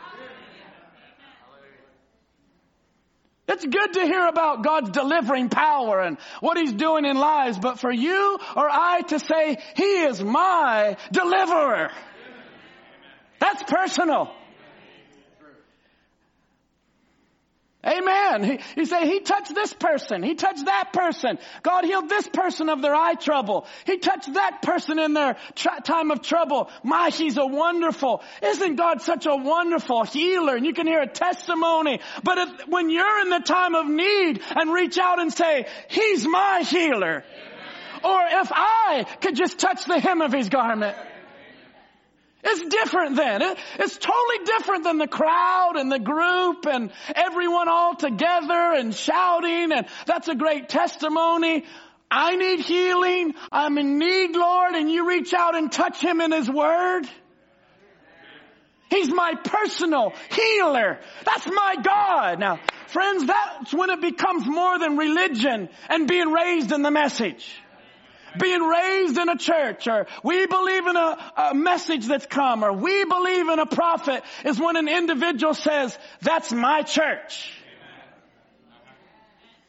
It's 3.49 3.65
good 3.65 3.93
to 3.93 4.03
hear 4.03 4.27
about 4.27 4.65
God's 4.65 4.91
delivering 4.91 5.49
power 5.51 6.01
and 6.01 6.19
what 6.41 6.59
He's 6.59 6.73
doing 6.73 7.05
in 7.05 7.17
lives, 7.17 7.59
but 7.59 7.79
for 7.79 7.93
you 7.93 8.39
or 8.57 8.69
I 8.69 9.03
to 9.03 9.21
say, 9.21 9.59
He 9.77 10.03
is 10.03 10.21
my 10.21 10.97
deliverer. 11.13 11.93
That's 13.39 13.63
personal. 13.63 14.33
Amen. 17.85 18.43
He, 18.43 18.61
he 18.75 18.85
say, 18.85 19.07
he 19.07 19.21
touched 19.21 19.55
this 19.55 19.73
person. 19.73 20.23
He 20.23 20.35
touched 20.35 20.65
that 20.65 20.93
person. 20.93 21.39
God 21.63 21.85
healed 21.85 22.09
this 22.09 22.27
person 22.27 22.69
of 22.69 22.83
their 22.83 22.95
eye 22.95 23.15
trouble. 23.15 23.67
He 23.85 23.99
touched 23.99 24.33
that 24.35 24.61
person 24.63 24.99
in 24.99 25.15
their 25.15 25.37
tr- 25.55 25.81
time 25.85 26.11
of 26.11 26.21
trouble. 26.23 26.69
My, 26.83 27.11
he's 27.11 27.37
a 27.37 27.47
wonderful. 27.47 28.25
Isn't 28.43 28.75
God 28.75 29.03
such 29.03 29.27
a 29.27 29.37
wonderful 29.37 30.03
healer? 30.03 30.57
And 30.57 30.67
you 30.67 30.73
can 30.73 30.89
hear 30.89 31.03
a 31.03 31.07
testimony. 31.07 32.01
But 32.25 32.39
if, 32.39 32.69
when 32.69 32.91
you're 32.91 33.21
in 33.21 33.31
the 33.31 33.41
time 33.41 33.77
of 33.77 33.87
need 33.87 34.41
and 34.57 34.73
reach 34.73 34.99
out 34.99 35.21
and 35.21 35.33
say, 35.33 35.67
he's 35.89 36.27
my 36.27 36.65
healer. 36.69 37.23
Or 38.03 38.21
if 38.29 38.51
I 38.53 39.07
could 39.21 39.37
just 39.37 39.61
touch 39.61 39.85
the 39.85 40.01
hem 40.01 40.23
of 40.23 40.33
his 40.33 40.49
garment. 40.49 40.97
It's 42.49 42.75
different 42.75 43.17
then. 43.17 43.43
It, 43.43 43.59
it's 43.81 43.97
totally 43.97 44.45
different 44.45 44.85
than 44.85 44.99
the 44.99 45.09
crowd 45.09 45.73
and 45.75 45.91
the 45.91 45.99
group 45.99 46.67
and 46.67 46.93
everyone 47.15 47.69
all 47.69 47.97
together 47.97 48.73
and 48.77 48.95
shouting 48.95 49.73
and 49.73 49.87
that's 50.07 50.29
a 50.29 50.35
great 50.37 50.69
testimony. 50.69 51.65
I 52.09 52.37
need 52.37 52.61
healing. 52.61 53.35
I'm 53.51 53.77
in 53.79 53.99
need, 53.99 54.37
Lord, 54.37 54.75
and 54.75 54.89
you 54.89 55.09
reach 55.09 55.35
out 55.35 55.57
and 55.57 55.73
touch 55.73 56.01
him 56.01 56.21
in 56.21 56.31
his 56.31 56.49
word. 56.49 57.09
He's 58.91 59.11
my 59.11 59.35
personal 59.43 60.13
healer. 60.31 61.01
That's 61.25 61.47
my 61.47 61.77
God. 61.83 62.39
Now, 62.39 62.61
friends, 62.87 63.27
that's 63.27 63.75
when 63.75 63.91
it 63.91 64.01
becomes 64.01 64.47
more 64.47 64.79
than 64.79 64.97
religion 64.97 65.69
and 65.89 66.07
being 66.07 66.31
raised 66.31 66.71
in 66.71 66.83
the 66.83 66.93
message 66.93 67.45
being 68.39 68.63
raised 68.63 69.19
in 69.19 69.29
a 69.29 69.37
church 69.37 69.87
or 69.89 70.07
we 70.23 70.47
believe 70.47 70.87
in 70.87 70.97
a, 70.97 71.33
a 71.37 71.55
message 71.55 72.07
that's 72.07 72.27
come 72.27 72.65
or 72.65 72.73
we 72.73 73.05
believe 73.05 73.49
in 73.49 73.59
a 73.59 73.67
prophet 73.67 74.23
is 74.45 74.59
when 74.59 74.77
an 74.77 74.89
individual 74.89 75.55
says, 75.55 75.97
that's 76.23 76.53
my 76.53 76.83
church. 76.83 77.53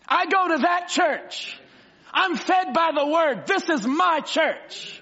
I 0.07 0.25
go 0.25 0.47
to 0.49 0.57
that 0.59 0.87
church. 0.89 1.57
I'm 2.13 2.35
fed 2.35 2.73
by 2.73 2.91
the 2.95 3.05
word. 3.05 3.45
This 3.45 3.69
is 3.69 3.85
my 3.85 4.21
church. 4.21 5.01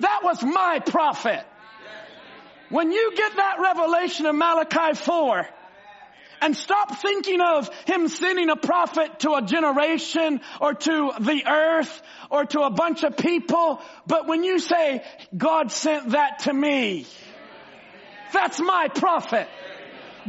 That 0.00 0.20
was 0.22 0.42
my 0.42 0.80
prophet. 0.80 1.44
When 2.70 2.92
you 2.92 3.12
get 3.16 3.36
that 3.36 3.60
revelation 3.60 4.26
of 4.26 4.34
Malachi 4.34 4.94
4, 4.94 5.46
and 6.40 6.56
stop 6.56 6.96
thinking 7.00 7.40
of 7.40 7.68
him 7.86 8.08
sending 8.08 8.50
a 8.50 8.56
prophet 8.56 9.20
to 9.20 9.34
a 9.34 9.42
generation 9.42 10.40
or 10.60 10.74
to 10.74 11.12
the 11.20 11.42
earth 11.46 12.02
or 12.30 12.44
to 12.46 12.60
a 12.60 12.70
bunch 12.70 13.04
of 13.04 13.16
people. 13.16 13.80
But 14.06 14.26
when 14.26 14.44
you 14.44 14.58
say, 14.58 15.04
God 15.36 15.72
sent 15.72 16.10
that 16.10 16.40
to 16.40 16.52
me, 16.52 17.06
that's 18.32 18.60
my 18.60 18.88
prophet. 18.94 19.48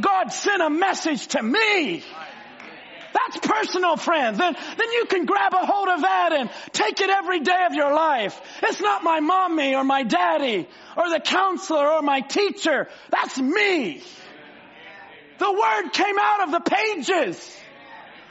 God 0.00 0.32
sent 0.32 0.62
a 0.62 0.70
message 0.70 1.28
to 1.28 1.42
me. 1.42 2.02
That's 3.12 3.46
personal, 3.46 3.96
friends. 3.96 4.38
Then, 4.38 4.54
then 4.54 4.92
you 4.92 5.06
can 5.06 5.26
grab 5.26 5.52
a 5.52 5.66
hold 5.66 5.88
of 5.88 6.02
that 6.02 6.32
and 6.32 6.50
take 6.72 7.00
it 7.00 7.10
every 7.10 7.40
day 7.40 7.66
of 7.68 7.74
your 7.74 7.92
life. 7.92 8.40
It's 8.62 8.80
not 8.80 9.02
my 9.02 9.20
mommy 9.20 9.74
or 9.74 9.84
my 9.84 10.04
daddy 10.04 10.68
or 10.96 11.10
the 11.10 11.20
counselor 11.20 11.86
or 11.88 12.02
my 12.02 12.20
teacher. 12.20 12.88
That's 13.10 13.38
me. 13.38 14.02
The 15.40 15.50
word 15.50 15.92
came 15.94 16.18
out 16.20 16.42
of 16.42 16.50
the 16.52 16.60
pages. 16.60 17.56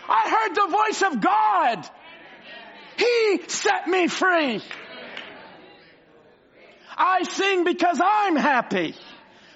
I 0.07 0.29
heard 0.29 0.55
the 0.55 0.67
voice 0.67 1.01
of 1.01 1.21
God. 1.21 1.89
He 2.97 3.41
set 3.47 3.87
me 3.87 4.07
free. 4.07 4.61
I 6.95 7.23
sing 7.23 7.63
because 7.63 7.99
I'm 8.03 8.35
happy. 8.35 8.93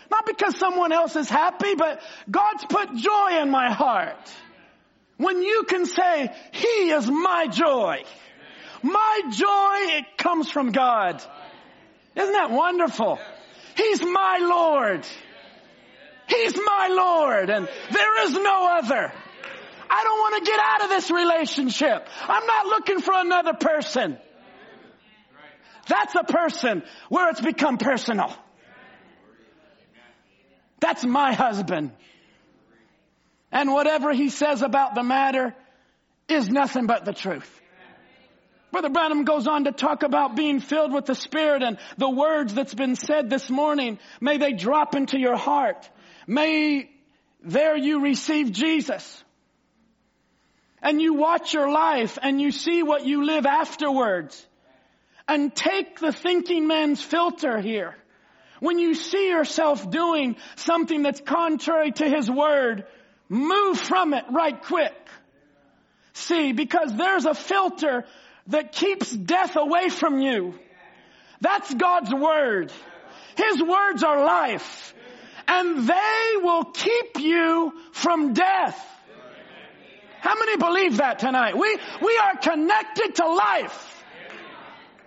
Not 0.09 0.25
because 0.25 0.57
someone 0.57 0.91
else 0.91 1.15
is 1.15 1.29
happy, 1.29 1.75
but 1.75 2.01
God's 2.29 2.65
put 2.65 2.95
joy 2.95 3.39
in 3.39 3.51
my 3.51 3.71
heart. 3.71 4.33
When 5.17 5.43
you 5.43 5.63
can 5.67 5.85
say, 5.85 6.33
He 6.53 6.89
is 6.89 7.07
my 7.07 7.45
joy. 7.51 8.03
My 8.81 9.21
joy, 9.29 9.97
it 9.97 10.17
comes 10.17 10.49
from 10.49 10.71
God. 10.71 11.23
Isn't 12.15 12.33
that 12.33 12.49
wonderful? 12.49 13.19
He's 13.75 14.01
my 14.01 14.39
Lord. 14.41 15.05
He's 16.35 16.55
my 16.55 16.87
Lord 16.91 17.49
and 17.49 17.67
there 17.91 18.25
is 18.25 18.33
no 18.33 18.77
other. 18.77 19.13
I 19.89 20.03
don't 20.03 20.19
want 20.19 20.43
to 20.43 20.51
get 20.51 20.59
out 20.59 20.83
of 20.83 20.89
this 20.89 21.11
relationship. 21.11 22.07
I'm 22.23 22.45
not 22.45 22.65
looking 22.65 22.99
for 22.99 23.13
another 23.15 23.53
person. 23.53 24.17
That's 25.87 26.15
a 26.15 26.23
person 26.23 26.83
where 27.09 27.29
it's 27.29 27.41
become 27.41 27.77
personal. 27.77 28.35
That's 30.79 31.05
my 31.05 31.33
husband. 31.33 31.91
And 33.51 33.71
whatever 33.71 34.11
he 34.11 34.29
says 34.29 34.61
about 34.61 34.95
the 34.95 35.03
matter 35.03 35.53
is 36.27 36.49
nothing 36.49 36.87
but 36.87 37.05
the 37.05 37.13
truth. 37.13 37.61
Brother 38.71 38.89
Branham 38.89 39.23
goes 39.23 39.45
on 39.45 39.65
to 39.65 39.71
talk 39.71 40.01
about 40.01 40.35
being 40.35 40.59
filled 40.59 40.91
with 40.91 41.05
the 41.05 41.13
Spirit 41.13 41.61
and 41.61 41.77
the 41.97 42.09
words 42.09 42.55
that's 42.55 42.73
been 42.73 42.95
said 42.95 43.29
this 43.29 43.47
morning. 43.47 43.99
May 44.19 44.39
they 44.39 44.53
drop 44.53 44.95
into 44.95 45.19
your 45.19 45.37
heart. 45.37 45.87
May 46.27 46.89
there 47.43 47.75
you 47.75 48.01
receive 48.01 48.51
Jesus. 48.51 49.23
And 50.81 51.01
you 51.01 51.13
watch 51.13 51.53
your 51.53 51.71
life 51.71 52.17
and 52.21 52.41
you 52.41 52.51
see 52.51 52.83
what 52.83 53.05
you 53.05 53.25
live 53.25 53.45
afterwards. 53.45 54.45
And 55.27 55.55
take 55.55 55.99
the 55.99 56.11
thinking 56.11 56.67
man's 56.67 57.01
filter 57.01 57.59
here. 57.59 57.95
When 58.59 58.79
you 58.79 58.93
see 58.93 59.29
yourself 59.29 59.89
doing 59.89 60.35
something 60.55 61.03
that's 61.03 61.21
contrary 61.21 61.91
to 61.93 62.09
his 62.09 62.29
word, 62.29 62.85
move 63.29 63.79
from 63.79 64.13
it 64.13 64.25
right 64.31 64.61
quick. 64.61 64.95
See, 66.13 66.51
because 66.51 66.95
there's 66.95 67.25
a 67.25 67.33
filter 67.33 68.05
that 68.47 68.71
keeps 68.71 69.11
death 69.11 69.55
away 69.55 69.89
from 69.89 70.21
you. 70.21 70.53
That's 71.41 71.73
God's 71.73 72.13
word. 72.13 72.71
His 73.35 73.61
words 73.61 74.03
are 74.03 74.23
life. 74.23 74.92
And 75.47 75.87
they 75.87 76.31
will 76.41 76.65
keep 76.65 77.19
you 77.19 77.73
from 77.91 78.33
death. 78.33 78.79
How 80.21 80.35
many 80.35 80.57
believe 80.57 80.97
that 80.97 81.19
tonight? 81.19 81.57
We, 81.57 81.77
we 82.01 82.17
are 82.17 82.37
connected 82.37 83.15
to 83.15 83.27
life. 83.27 84.03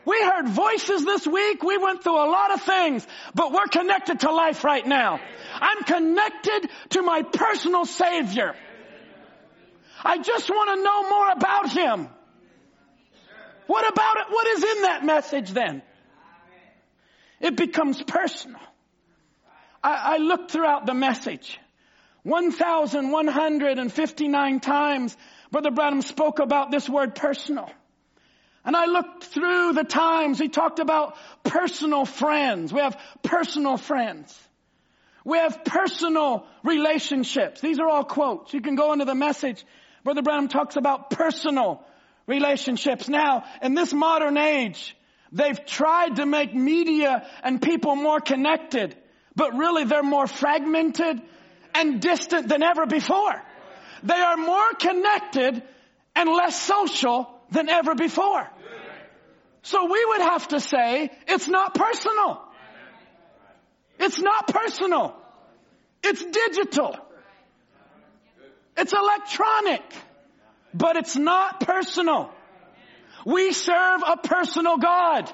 We 0.05 0.23
heard 0.23 0.47
voices 0.47 1.05
this 1.05 1.27
week. 1.27 1.63
We 1.65 1.79
went 1.79 2.05
through 2.05 2.17
a 2.17 2.31
lot 2.31 2.53
of 2.53 2.63
things, 2.63 3.07
but 3.35 3.53
we're 3.53 3.67
connected 3.67 4.21
to 4.21 4.31
life 4.31 4.63
right 4.63 4.87
now. 4.87 5.19
I'm 5.55 5.83
connected 5.83 6.71
to 6.91 7.03
my 7.03 7.23
personal 7.23 7.87
Savior. 7.87 8.55
I 10.05 10.19
just 10.19 10.49
want 10.49 10.79
to 10.79 10.85
know 10.85 11.09
more 11.09 11.31
about 11.33 11.73
Him. 11.73 12.09
What 13.67 13.91
about 13.91 14.19
it? 14.19 14.27
What 14.31 14.47
is 14.47 14.63
in 14.63 14.83
that 14.83 15.05
message 15.05 15.51
then? 15.51 15.83
It 17.41 17.57
becomes 17.57 18.01
personal. 18.01 18.61
I, 19.87 20.15
I 20.15 20.17
looked 20.19 20.51
throughout 20.51 20.87
the 20.87 20.95
message. 20.95 21.61
1,159 22.25 24.61
times 24.61 25.17
Brother 25.53 25.71
Branham 25.71 26.03
spoke 26.03 26.41
about 26.41 26.73
this 26.73 26.89
word 26.89 27.15
personal. 27.15 27.71
And 28.65 28.77
I 28.77 28.87
looked 28.87 29.23
through 29.25 29.75
the 29.75 29.85
times 29.85 30.41
he 30.41 30.49
talked 30.49 30.81
about 30.81 31.17
personal 31.45 32.05
friends. 32.05 32.73
We 32.73 32.81
have 32.81 33.01
personal 33.23 33.77
friends. 33.77 34.37
We 35.25 35.39
have 35.39 35.65
personal 35.65 36.49
relationships. 36.65 37.61
These 37.61 37.79
are 37.79 37.89
all 37.89 38.03
quotes. 38.03 38.53
You 38.53 38.61
can 38.61 38.75
go 38.75 38.93
into 38.93 39.05
the 39.05 39.15
message. 39.15 39.65
Brother 40.03 40.23
Branham 40.23 40.49
talks 40.49 40.75
about 40.75 41.11
personal 41.11 41.81
relationships. 42.27 43.09
Now, 43.09 43.45
in 43.63 43.75
this 43.75 43.93
modern 43.93 44.37
age, 44.37 44.97
they've 45.31 45.65
tried 45.65 46.17
to 46.17 46.27
make 46.27 46.53
media 46.53 47.25
and 47.45 47.63
people 47.63 47.95
more 47.95 48.19
connected, 48.19 48.97
but 49.37 49.55
really 49.55 49.85
they're 49.85 50.03
more 50.03 50.27
fragmented 50.27 51.21
and 51.75 52.01
distant 52.01 52.49
than 52.49 52.63
ever 52.63 52.87
before. 52.87 53.43
They 54.03 54.15
are 54.15 54.37
more 54.37 54.73
connected 54.81 55.63
and 56.15 56.31
less 56.31 56.61
social 56.61 57.31
than 57.51 57.69
ever 57.69 57.95
before. 57.95 58.49
So 59.63 59.85
we 59.85 60.05
would 60.09 60.23
have 60.23 60.49
to 60.49 60.61
say 60.61 61.11
it's 61.29 61.49
not 61.49 61.75
personal. 61.75 62.41
It's 63.99 64.21
not 64.21 64.49
personal. 64.49 65.17
It's 66.03 66.25
digital. 66.25 66.97
It's 68.77 68.93
electronic. 68.93 69.83
But 70.73 70.97
it's 70.97 71.17
not 71.17 71.61
personal. 71.61 72.31
We 73.25 73.53
serve 73.53 74.03
a 74.07 74.17
personal 74.17 74.77
God. 74.77 75.33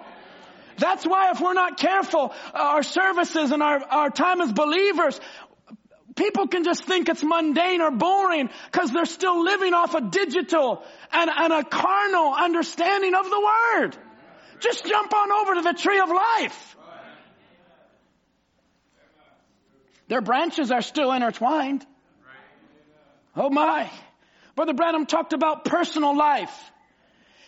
That's 0.79 1.07
why 1.07 1.31
if 1.31 1.41
we're 1.41 1.53
not 1.55 1.79
careful, 1.79 2.33
uh, 2.55 2.59
our 2.59 2.83
services 2.83 3.51
and 3.51 3.63
our, 3.63 3.83
our 3.83 4.11
time 4.11 4.41
as 4.41 4.53
believers, 4.53 5.21
people 6.17 6.49
can 6.49 6.65
just 6.65 6.85
think 6.85 7.09
it's 7.09 7.23
mundane 7.23 7.81
or 7.81 7.91
boring 7.91 8.51
because 8.71 8.91
they're 8.91 9.05
still 9.05 9.43
living 9.43 9.75
off 9.75 9.95
a 9.95 10.01
digital 10.01 10.83
and, 11.13 11.31
and 11.31 11.53
a 11.53 11.65
carnal 11.65 12.35
understanding 12.35 13.15
of 13.15 13.25
the 13.29 13.41
word. 13.41 13.97
Just 14.61 14.87
jump 14.87 15.13
on 15.13 15.33
over 15.33 15.55
to 15.55 15.63
the 15.63 15.73
tree 15.73 16.01
of 16.01 16.09
life. 16.09 16.77
Their 20.09 20.21
branches 20.21 20.71
are 20.71 20.83
still 20.83 21.11
intertwined. 21.13 21.87
Oh 23.35 23.49
my. 23.49 23.91
Brother 24.55 24.75
Branham 24.75 25.07
talked 25.07 25.33
about 25.33 25.65
personal 25.65 26.17
life. 26.17 26.72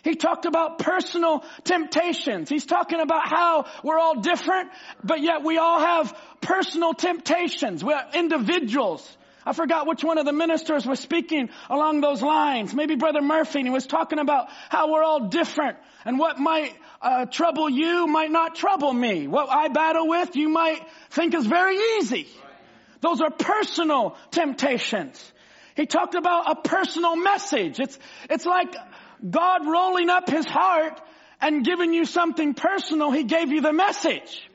He 0.04 0.14
talked 0.14 0.44
about 0.44 0.78
personal 0.78 1.42
temptations. 1.64 2.50
He's 2.50 2.66
talking 2.66 3.00
about 3.00 3.26
how 3.26 3.64
we're 3.82 3.98
all 3.98 4.20
different, 4.20 4.70
but 5.02 5.22
yet 5.22 5.42
we 5.42 5.56
all 5.56 5.80
have 5.80 6.14
personal 6.42 6.92
temptations. 6.92 7.82
We're 7.82 8.04
individuals. 8.12 9.16
I 9.46 9.54
forgot 9.54 9.86
which 9.86 10.04
one 10.04 10.18
of 10.18 10.26
the 10.26 10.32
ministers 10.32 10.86
was 10.86 11.00
speaking 11.00 11.48
along 11.70 12.02
those 12.02 12.20
lines. 12.20 12.74
Maybe 12.74 12.96
Brother 12.96 13.22
Murphy, 13.22 13.60
and 13.60 13.66
he 13.66 13.72
was 13.72 13.86
talking 13.86 14.18
about 14.18 14.48
how 14.68 14.92
we're 14.92 15.02
all 15.02 15.28
different 15.28 15.78
and 16.04 16.18
what 16.18 16.38
might 16.38 16.74
uh, 17.00 17.24
trouble 17.24 17.70
you 17.70 18.06
might 18.06 18.30
not 18.30 18.54
trouble 18.54 18.92
me. 18.92 19.26
What 19.26 19.48
I 19.48 19.68
battle 19.68 20.06
with, 20.06 20.36
you 20.36 20.50
might 20.50 20.86
think 21.10 21.34
is 21.34 21.46
very 21.46 21.76
easy. 21.98 22.28
Those 23.00 23.22
are 23.22 23.30
personal 23.30 24.16
temptations. 24.30 25.32
He 25.76 25.86
talked 25.86 26.14
about 26.14 26.50
a 26.50 26.68
personal 26.68 27.16
message. 27.16 27.80
It's, 27.80 27.98
it's 28.30 28.46
like 28.46 28.74
God 29.28 29.66
rolling 29.66 30.10
up 30.10 30.28
his 30.28 30.46
heart 30.46 31.00
and 31.40 31.64
giving 31.64 31.92
you 31.92 32.04
something 32.04 32.54
personal, 32.54 33.10
he 33.10 33.24
gave 33.24 33.50
you 33.50 33.60
the 33.60 33.72
message. 33.72 34.48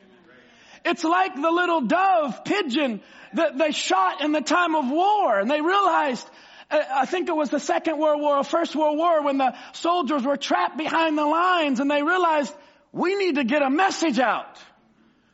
It's 0.85 1.03
like 1.03 1.35
the 1.35 1.51
little 1.51 1.81
dove 1.81 2.43
pigeon 2.45 3.01
that 3.33 3.57
they 3.57 3.71
shot 3.71 4.21
in 4.21 4.31
the 4.31 4.41
time 4.41 4.75
of 4.75 4.89
war 4.89 5.39
and 5.39 5.49
they 5.49 5.61
realized 5.61 6.27
uh, 6.71 6.81
I 6.91 7.05
think 7.05 7.29
it 7.29 7.35
was 7.35 7.49
the 7.49 7.59
Second 7.59 7.97
World 7.97 8.21
War 8.21 8.37
or 8.37 8.43
First 8.43 8.75
World 8.75 8.97
War 8.97 9.23
when 9.23 9.37
the 9.37 9.55
soldiers 9.73 10.23
were 10.23 10.37
trapped 10.37 10.77
behind 10.77 11.17
the 11.17 11.25
lines 11.25 11.79
and 11.79 11.89
they 11.89 12.03
realized 12.03 12.53
we 12.91 13.15
need 13.15 13.35
to 13.35 13.43
get 13.43 13.61
a 13.61 13.69
message 13.69 14.19
out. 14.19 14.57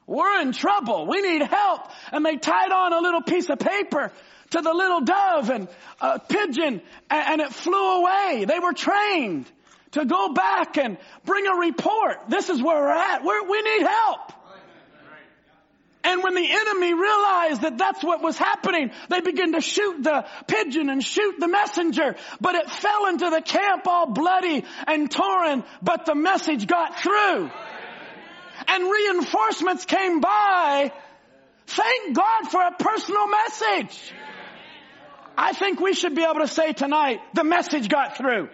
We're 0.07 0.41
in 0.41 0.51
trouble. 0.51 1.07
We 1.07 1.21
need 1.21 1.41
help. 1.41 1.81
And 2.11 2.25
they 2.25 2.37
tied 2.37 2.71
on 2.71 2.93
a 2.93 2.99
little 2.99 3.21
piece 3.21 3.49
of 3.49 3.59
paper 3.59 4.11
to 4.55 4.61
the 4.61 4.73
little 4.73 5.01
dove 5.01 5.49
and 5.49 5.67
a 5.99 6.17
pigeon 6.19 6.81
and 7.09 7.41
it 7.41 7.51
flew 7.51 7.99
away. 7.99 8.45
They 8.47 8.59
were 8.59 8.71
trained 8.71 9.51
to 9.91 10.05
go 10.05 10.33
back 10.33 10.77
and 10.77 10.97
bring 11.25 11.45
a 11.45 11.55
report. 11.55 12.29
This 12.29 12.49
is 12.49 12.61
where 12.61 12.75
we're 12.75 12.89
at. 12.89 13.23
We're, 13.23 13.43
we 13.49 13.61
need 13.61 13.85
help. 13.85 14.31
And 16.05 16.23
when 16.23 16.35
the 16.35 16.47
enemy 16.49 16.93
realized 16.93 17.61
that 17.63 17.77
that's 17.77 18.03
what 18.03 18.21
was 18.21 18.37
happening, 18.37 18.91
they 19.09 19.21
began 19.21 19.53
to 19.53 19.61
shoot 19.61 20.03
the 20.03 20.25
pigeon 20.47 20.89
and 20.89 21.03
shoot 21.03 21.39
the 21.39 21.47
messenger. 21.47 22.15
But 22.39 22.55
it 22.55 22.69
fell 22.69 23.07
into 23.07 23.29
the 23.31 23.41
camp 23.41 23.87
all 23.87 24.05
bloody 24.05 24.63
and 24.87 25.09
torn, 25.09 25.63
but 25.81 26.05
the 26.05 26.15
message 26.15 26.67
got 26.67 26.99
through. 26.99 27.49
And 28.67 28.83
reinforcements 28.83 29.85
came 29.85 30.21
by. 30.21 30.93
Thank 31.67 32.15
God 32.15 32.51
for 32.51 32.61
a 32.61 32.71
personal 32.71 33.27
message. 33.27 34.13
I 35.37 35.53
think 35.53 35.79
we 35.79 35.93
should 35.93 36.15
be 36.15 36.23
able 36.23 36.39
to 36.39 36.47
say 36.47 36.73
tonight, 36.73 37.19
the 37.33 37.43
message 37.43 37.89
got 37.89 38.17
through. 38.17 38.49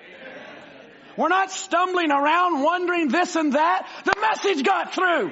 We're 1.17 1.29
not 1.29 1.51
stumbling 1.51 2.11
around 2.11 2.63
wondering 2.63 3.09
this 3.09 3.35
and 3.35 3.53
that. 3.53 3.87
The 4.05 4.19
message 4.19 4.63
got 4.65 4.95
through. 4.95 5.31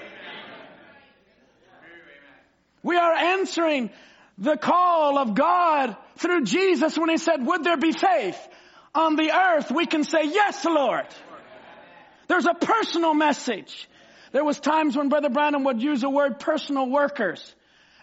We 2.84 2.98
are 2.98 3.14
answering 3.14 3.90
the 4.38 4.58
call 4.58 5.18
of 5.18 5.36
God 5.36 5.96
through 6.18 6.44
Jesus 6.44 6.98
when 6.98 7.10
he 7.10 7.18
said, 7.18 7.46
would 7.46 7.64
there 7.64 7.78
be 7.78 7.92
faith 7.92 8.38
on 8.94 9.16
the 9.16 9.32
earth? 9.32 9.72
We 9.72 9.86
can 9.86 10.04
say, 10.04 10.26
yes, 10.26 10.64
Lord. 10.66 11.08
There's 12.28 12.46
a 12.46 12.54
personal 12.54 13.14
message. 13.14 13.90
There 14.32 14.46
was 14.46 14.60
times 14.60 14.96
when 14.96 15.10
Brother 15.10 15.30
Branham 15.30 15.64
would 15.64 15.82
use 15.82 16.02
the 16.02 16.10
word 16.10 16.40
personal 16.40 16.88
workers 16.88 17.56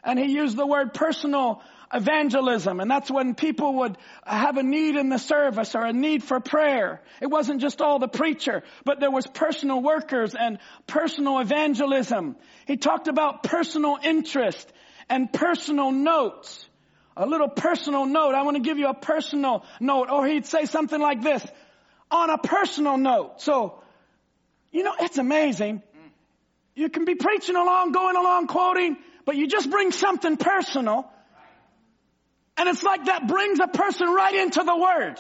and 0.03 0.19
he 0.19 0.33
used 0.33 0.57
the 0.57 0.67
word 0.67 0.93
personal 0.95 1.63
evangelism. 1.93 2.81
And 2.81 2.91
that's 2.91 3.11
when 3.11 3.35
people 3.35 3.75
would 3.75 3.97
have 4.25 4.57
a 4.57 4.63
need 4.63 4.97
in 4.97 5.09
the 5.09 5.19
service 5.19 5.75
or 5.75 5.85
a 5.85 5.93
need 5.93 6.23
for 6.23 6.41
prayer. 6.41 7.03
It 7.21 7.29
wasn't 7.29 7.61
just 7.61 7.81
all 7.81 7.99
the 7.99 8.09
preacher, 8.09 8.63
but 8.85 9.01
there 9.01 9.11
was 9.11 9.27
personal 9.27 9.83
workers 9.83 10.35
and 10.35 10.59
personal 10.87 11.39
evangelism. 11.39 12.37
He 12.67 12.77
talked 12.77 13.09
about 13.09 13.43
personal 13.43 13.99
interest 14.03 14.71
and 15.09 15.33
personal 15.33 15.93
notes. 15.93 16.69
A 17.17 17.27
little 17.27 17.49
personal 17.49 18.05
note. 18.05 18.35
I 18.35 18.43
want 18.43 18.57
to 18.57 18.63
give 18.63 18.79
you 18.79 18.89
a 18.89 18.95
personal 18.95 19.65
note. 19.81 20.11
Or 20.11 20.27
he'd 20.27 20.47
say 20.47 20.67
something 20.67 21.01
like 21.01 21.23
this. 21.23 21.47
On 22.11 22.29
a 22.29 22.39
personal 22.39 22.99
note. 22.99 23.41
So, 23.41 23.81
you 24.71 24.83
know, 24.83 24.95
it's 25.01 25.17
amazing. 25.17 25.83
You 26.75 26.91
can 26.91 27.07
be 27.07 27.15
preaching 27.15 27.57
along, 27.57 27.93
going 27.93 28.17
along, 28.17 28.49
quoting, 28.49 28.99
but 29.25 29.35
you 29.35 29.47
just 29.47 29.71
bring 29.71 29.93
something 29.93 30.37
personal 30.37 31.11
and 32.57 32.69
it's 32.69 32.83
like 32.83 33.07
that 33.07 33.27
brings 33.27 33.61
a 33.61 33.69
person 33.69 34.09
right 34.09 34.35
into 34.35 34.63
the 34.63 34.77
Word. 34.77 35.17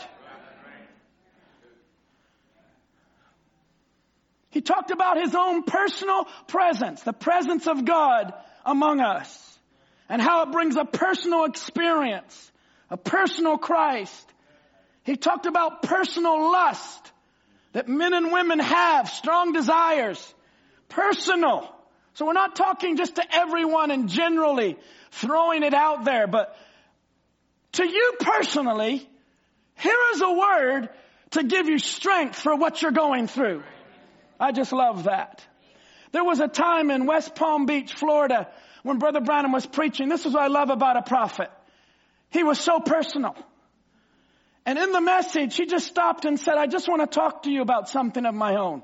He 4.50 4.62
talked 4.62 4.90
about 4.90 5.18
his 5.18 5.34
own 5.34 5.64
personal 5.64 6.26
presence, 6.46 7.02
the 7.02 7.12
presence 7.12 7.66
of 7.66 7.84
God 7.84 8.32
among 8.64 9.00
us, 9.00 9.58
and 10.08 10.22
how 10.22 10.44
it 10.44 10.52
brings 10.52 10.76
a 10.76 10.84
personal 10.86 11.44
experience, 11.44 12.52
a 12.88 12.96
personal 12.96 13.58
Christ. 13.58 14.26
He 15.04 15.16
talked 15.16 15.44
about 15.44 15.82
personal 15.82 16.50
lust 16.50 17.12
that 17.74 17.86
men 17.86 18.14
and 18.14 18.32
women 18.32 18.58
have, 18.58 19.10
strong 19.10 19.52
desires, 19.52 20.34
personal. 20.88 21.70
So 22.14 22.24
we're 22.24 22.32
not 22.32 22.56
talking 22.56 22.96
just 22.96 23.16
to 23.16 23.24
everyone 23.30 23.90
and 23.90 24.08
generally 24.08 24.78
throwing 25.10 25.64
it 25.64 25.74
out 25.74 26.06
there, 26.06 26.26
but 26.26 26.56
to 27.76 27.86
you 27.86 28.14
personally, 28.20 29.08
here 29.76 29.98
is 30.14 30.20
a 30.22 30.32
word 30.32 30.88
to 31.30 31.44
give 31.44 31.68
you 31.68 31.78
strength 31.78 32.40
for 32.40 32.56
what 32.56 32.82
you're 32.82 32.92
going 32.92 33.26
through. 33.26 33.62
I 34.38 34.52
just 34.52 34.72
love 34.72 35.04
that. 35.04 35.46
There 36.12 36.24
was 36.24 36.40
a 36.40 36.48
time 36.48 36.90
in 36.90 37.06
West 37.06 37.34
Palm 37.34 37.66
Beach, 37.66 37.92
Florida, 37.94 38.48
when 38.82 38.98
Brother 38.98 39.20
Branham 39.20 39.52
was 39.52 39.66
preaching. 39.66 40.08
This 40.08 40.24
is 40.24 40.32
what 40.32 40.42
I 40.42 40.46
love 40.46 40.70
about 40.70 40.96
a 40.96 41.02
prophet. 41.02 41.50
He 42.30 42.42
was 42.42 42.58
so 42.58 42.80
personal. 42.80 43.36
And 44.64 44.78
in 44.78 44.92
the 44.92 45.00
message, 45.00 45.56
he 45.56 45.66
just 45.66 45.86
stopped 45.86 46.24
and 46.24 46.40
said, 46.40 46.54
I 46.54 46.66
just 46.66 46.88
want 46.88 47.02
to 47.02 47.06
talk 47.06 47.42
to 47.44 47.50
you 47.50 47.62
about 47.62 47.88
something 47.88 48.24
of 48.24 48.34
my 48.34 48.56
own. 48.56 48.82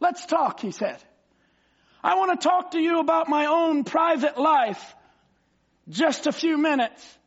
Let's 0.00 0.24
talk, 0.26 0.60
he 0.60 0.70
said. 0.70 0.96
I 2.02 2.16
want 2.16 2.40
to 2.40 2.48
talk 2.48 2.70
to 2.72 2.80
you 2.80 3.00
about 3.00 3.28
my 3.28 3.46
own 3.46 3.84
private 3.84 4.38
life. 4.38 4.94
Just 5.88 6.26
a 6.26 6.32
few 6.32 6.56
minutes. 6.56 7.18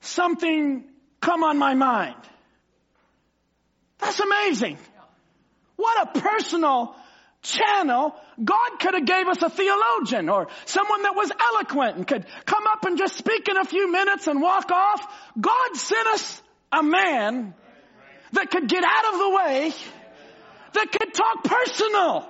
Something 0.00 0.84
come 1.20 1.42
on 1.42 1.58
my 1.58 1.74
mind. 1.74 2.16
That's 3.98 4.20
amazing. 4.20 4.78
What 5.76 6.08
a 6.08 6.20
personal 6.20 6.94
channel. 7.42 8.14
God 8.42 8.80
could 8.80 8.94
have 8.94 9.06
gave 9.06 9.26
us 9.26 9.42
a 9.42 9.50
theologian 9.50 10.28
or 10.28 10.48
someone 10.66 11.02
that 11.02 11.14
was 11.14 11.30
eloquent 11.40 11.96
and 11.96 12.06
could 12.06 12.26
come 12.44 12.64
up 12.70 12.84
and 12.84 12.98
just 12.98 13.16
speak 13.16 13.48
in 13.48 13.56
a 13.56 13.64
few 13.64 13.90
minutes 13.90 14.26
and 14.26 14.40
walk 14.40 14.70
off. 14.70 15.06
God 15.40 15.76
sent 15.76 16.06
us 16.08 16.42
a 16.72 16.82
man 16.82 17.54
that 18.32 18.50
could 18.50 18.68
get 18.68 18.84
out 18.84 19.14
of 19.14 19.18
the 19.18 19.30
way, 19.30 19.72
that 20.74 20.92
could 20.92 21.14
talk 21.14 21.44
personal. 21.44 22.28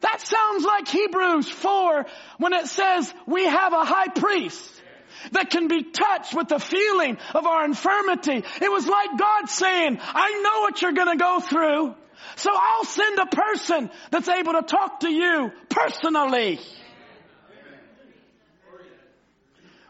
That 0.00 0.20
sounds 0.20 0.64
like 0.64 0.88
Hebrews 0.88 1.48
4 1.48 2.06
when 2.38 2.52
it 2.54 2.66
says 2.66 3.12
we 3.26 3.44
have 3.44 3.72
a 3.72 3.84
high 3.84 4.08
priest 4.08 4.82
that 5.32 5.50
can 5.50 5.68
be 5.68 5.84
touched 5.84 6.34
with 6.34 6.48
the 6.48 6.58
feeling 6.58 7.16
of 7.34 7.46
our 7.46 7.64
infirmity. 7.64 8.44
It 8.60 8.70
was 8.70 8.86
like 8.86 9.18
God 9.18 9.48
saying, 9.48 9.98
I 10.02 10.40
know 10.42 10.60
what 10.62 10.82
you're 10.82 10.92
gonna 10.92 11.16
go 11.16 11.40
through. 11.40 11.94
So 12.36 12.50
I'll 12.52 12.84
send 12.84 13.18
a 13.18 13.26
person 13.26 13.90
that's 14.10 14.28
able 14.28 14.52
to 14.52 14.62
talk 14.62 15.00
to 15.00 15.10
you 15.10 15.52
personally. 15.68 16.60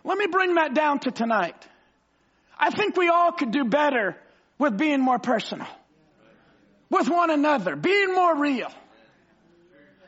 Let 0.04 0.18
me 0.18 0.26
bring 0.26 0.54
that 0.56 0.74
down 0.74 0.98
to 1.00 1.10
tonight. 1.10 1.56
I 2.58 2.70
think 2.70 2.96
we 2.96 3.08
all 3.08 3.32
could 3.32 3.50
do 3.50 3.64
better 3.64 4.16
with 4.58 4.76
being 4.76 5.00
more 5.00 5.18
personal. 5.18 5.66
With 6.90 7.08
one 7.08 7.30
another. 7.30 7.76
Being 7.76 8.14
more 8.14 8.36
real. 8.36 8.70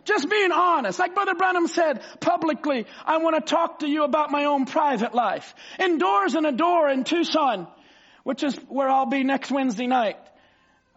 Just 0.05 0.29
being 0.29 0.53
honest. 0.53 0.99
Like 0.99 1.15
Brother 1.15 1.35
Branham 1.35 1.67
said 1.67 2.03
publicly, 2.21 2.87
I 3.05 3.19
want 3.19 3.37
to 3.37 3.41
talk 3.41 3.81
to 3.81 3.89
you 3.89 4.05
about 4.05 4.31
my 4.31 4.45
own 4.45 4.67
private 4.67 5.15
life. 5.15 5.55
Indoors 5.79 6.35
and 6.35 6.47
a 6.47 6.53
door 6.53 6.89
in 6.91 7.05
Tucson, 7.05 7.67
which 8.23 8.43
is 8.43 8.55
where 8.69 8.89
I'll 8.89 9.07
be 9.07 9.25
next 9.25 9.51
Wednesday 9.51 9.87
night 9.87 10.19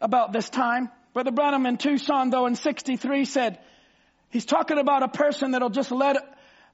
about 0.01 0.33
this 0.33 0.49
time. 0.49 0.89
Brother 1.13 1.31
Branham 1.31 1.65
in 1.65 1.77
Tucson 1.77 2.29
though 2.29 2.45
in 2.45 2.55
63 2.55 3.25
said, 3.25 3.59
he's 4.29 4.45
talking 4.45 4.77
about 4.77 5.03
a 5.03 5.07
person 5.07 5.51
that'll 5.51 5.69
just 5.69 5.91
let 5.91 6.17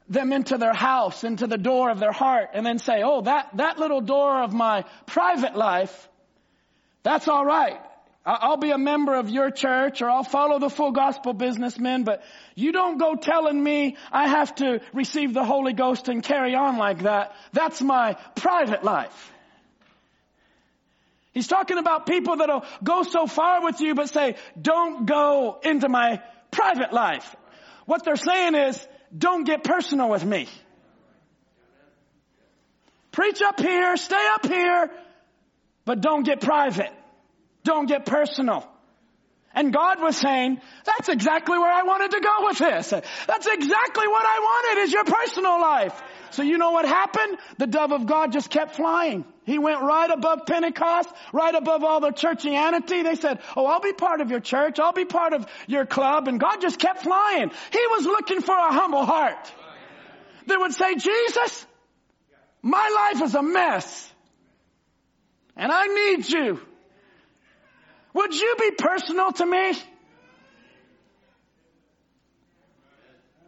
them 0.10 0.34
into 0.34 0.58
their 0.58 0.74
house, 0.74 1.24
into 1.24 1.48
the 1.48 1.58
door 1.58 1.90
of 1.90 2.00
their 2.00 2.12
heart 2.12 2.50
and 2.54 2.66
then 2.66 2.80
say, 2.80 3.04
oh, 3.04 3.22
that, 3.22 3.56
that 3.56 3.80
little 3.80 4.02
door 4.02 4.42
of 4.42 4.54
my 4.54 4.84
private 5.06 5.56
life, 5.56 6.10
that's 7.04 7.28
alright. 7.28 7.80
I'll 8.26 8.58
be 8.58 8.72
a 8.72 8.78
member 8.78 9.16
of 9.16 9.30
your 9.30 9.52
church 9.52 10.02
or 10.02 10.10
I'll 10.10 10.24
follow 10.24 10.58
the 10.58 10.70
full 10.70 10.92
gospel 10.92 11.34
businessmen, 11.34 12.04
but 12.04 12.24
you 12.56 12.72
don't 12.72 12.98
go 12.98 13.16
telling 13.16 13.62
me 13.62 13.98
I 14.14 14.30
have 14.30 14.56
to 14.56 14.80
receive 14.94 15.34
the 15.34 15.44
Holy 15.44 15.74
Ghost 15.74 16.08
and 16.08 16.24
carry 16.24 16.56
on 16.56 16.78
like 16.78 17.04
that. 17.04 17.36
That's 17.52 17.82
my 17.82 18.14
private 18.36 18.84
life. 18.84 19.32
He's 21.34 21.48
talking 21.48 21.78
about 21.78 22.06
people 22.06 22.38
that'll 22.38 22.64
go 22.82 23.04
so 23.04 23.28
far 23.28 23.62
with 23.62 23.82
you 23.82 23.94
but 23.94 24.08
say, 24.10 24.36
don't 24.60 25.06
go 25.06 25.60
into 25.62 25.90
my 25.90 26.22
private 26.50 26.94
life. 26.94 27.36
What 27.86 28.06
they're 28.06 28.16
saying 28.16 28.56
is, 28.56 28.88
don't 29.16 29.44
get 29.44 29.66
personal 29.66 30.10
with 30.10 30.24
me. 30.24 30.48
Preach 33.12 33.42
up 33.42 33.60
here, 33.60 33.98
stay 33.98 34.28
up 34.34 34.46
here, 34.46 34.90
but 35.84 36.00
don't 36.00 36.24
get 36.24 36.40
private. 36.40 36.92
Don't 37.64 37.86
get 37.86 38.06
personal. 38.06 38.68
And 39.56 39.72
God 39.72 40.02
was 40.02 40.18
saying, 40.18 40.60
that's 40.84 41.10
exactly 41.10 41.58
where 41.58 41.72
I 41.72 41.84
wanted 41.84 42.12
to 42.12 42.22
go 42.22 42.48
with 42.48 42.58
this. 42.58 42.90
That's 42.90 43.48
exactly 43.48 44.08
what 44.08 44.26
I 44.26 44.40
wanted 44.40 44.82
is 44.84 44.94
your 44.94 45.04
personal 45.04 45.62
life. 45.62 46.02
So 46.32 46.42
you 46.42 46.58
know 46.58 46.72
what 46.72 46.86
happened? 46.86 47.38
The 47.60 47.68
dove 47.68 47.92
of 47.92 48.08
God 48.08 48.32
just 48.32 48.50
kept 48.50 48.76
flying. 48.76 49.24
He 49.46 49.60
went 49.60 49.82
right 49.82 50.10
above 50.10 50.48
Pentecost, 50.48 51.10
right 51.32 51.54
above 51.54 51.84
all 51.84 52.00
the 52.00 52.10
churchianity. 52.10 53.04
They 53.04 53.14
said, 53.14 53.42
oh, 53.56 53.68
I'll 53.68 53.80
be 53.80 53.94
part 53.94 54.22
of 54.22 54.32
your 54.32 54.40
church. 54.40 54.80
I'll 54.80 54.94
be 54.94 55.06
part 55.06 55.34
of 55.34 55.46
your 55.68 55.86
club. 55.86 56.28
And 56.28 56.40
God 56.40 56.60
just 56.60 56.80
kept 56.80 57.04
flying. 57.04 57.52
He 57.72 57.88
was 57.92 58.06
looking 58.06 58.42
for 58.42 58.56
a 58.56 58.74
humble 58.74 59.06
heart. 59.06 59.52
They 60.48 60.58
would 60.58 60.74
say, 60.74 60.96
Jesus, 60.96 61.68
my 62.64 63.12
life 63.14 63.22
is 63.22 63.36
a 63.36 63.44
mess. 63.44 64.12
And 65.56 65.72
I 65.72 65.86
need 65.86 66.28
you. 66.28 66.60
Would 68.14 68.34
you 68.34 68.56
be 68.60 68.72
personal 68.78 69.32
to 69.34 69.46
me? 69.46 69.74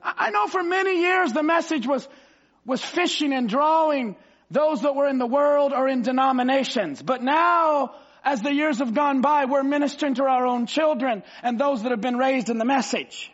I 0.03 0.29
know 0.29 0.47
for 0.47 0.63
many 0.63 1.01
years 1.01 1.33
the 1.33 1.43
message 1.43 1.87
was, 1.87 2.07
was 2.65 2.83
fishing 2.83 3.33
and 3.33 3.49
drawing 3.49 4.15
those 4.51 4.81
that 4.81 4.95
were 4.95 5.07
in 5.07 5.17
the 5.17 5.25
world 5.25 5.73
or 5.73 5.87
in 5.87 6.03
denominations. 6.03 7.01
But 7.01 7.23
now, 7.23 7.95
as 8.23 8.41
the 8.41 8.53
years 8.53 8.79
have 8.79 8.93
gone 8.93 9.21
by, 9.21 9.45
we're 9.45 9.63
ministering 9.63 10.15
to 10.15 10.23
our 10.23 10.45
own 10.45 10.67
children 10.67 11.23
and 11.41 11.59
those 11.59 11.83
that 11.83 11.91
have 11.91 12.01
been 12.01 12.17
raised 12.17 12.49
in 12.49 12.57
the 12.57 12.65
message. 12.65 13.31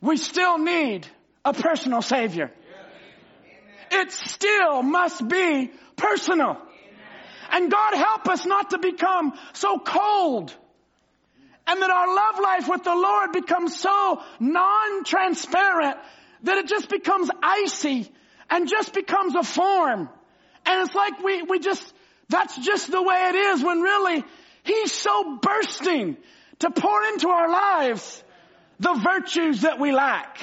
We 0.00 0.16
still 0.16 0.58
need 0.58 1.06
a 1.44 1.52
personal 1.52 2.02
savior. 2.02 2.50
It 3.90 4.10
still 4.10 4.82
must 4.82 5.26
be 5.28 5.70
personal. 5.96 6.56
And 7.52 7.70
God 7.70 7.94
help 7.94 8.28
us 8.28 8.44
not 8.46 8.70
to 8.70 8.78
become 8.78 9.34
so 9.52 9.78
cold 9.78 10.54
and 11.66 11.80
that 11.80 11.90
our 11.90 12.14
love 12.14 12.40
life 12.42 12.68
with 12.68 12.82
the 12.82 12.94
Lord 12.94 13.32
becomes 13.32 13.78
so 13.78 14.22
non-transparent 14.40 15.96
that 16.42 16.58
it 16.58 16.66
just 16.66 16.88
becomes 16.88 17.30
icy 17.42 18.10
and 18.50 18.68
just 18.68 18.92
becomes 18.92 19.36
a 19.36 19.42
form. 19.44 20.08
And 20.66 20.86
it's 20.86 20.94
like 20.94 21.22
we, 21.22 21.42
we 21.42 21.60
just, 21.60 21.94
that's 22.28 22.58
just 22.58 22.90
the 22.90 23.02
way 23.02 23.28
it 23.28 23.34
is 23.34 23.62
when 23.62 23.80
really 23.80 24.24
He's 24.64 24.92
so 24.92 25.38
bursting 25.38 26.16
to 26.60 26.70
pour 26.70 27.04
into 27.04 27.28
our 27.28 27.50
lives 27.50 28.22
the 28.78 28.94
virtues 28.94 29.62
that 29.62 29.80
we 29.80 29.92
lack 29.92 30.38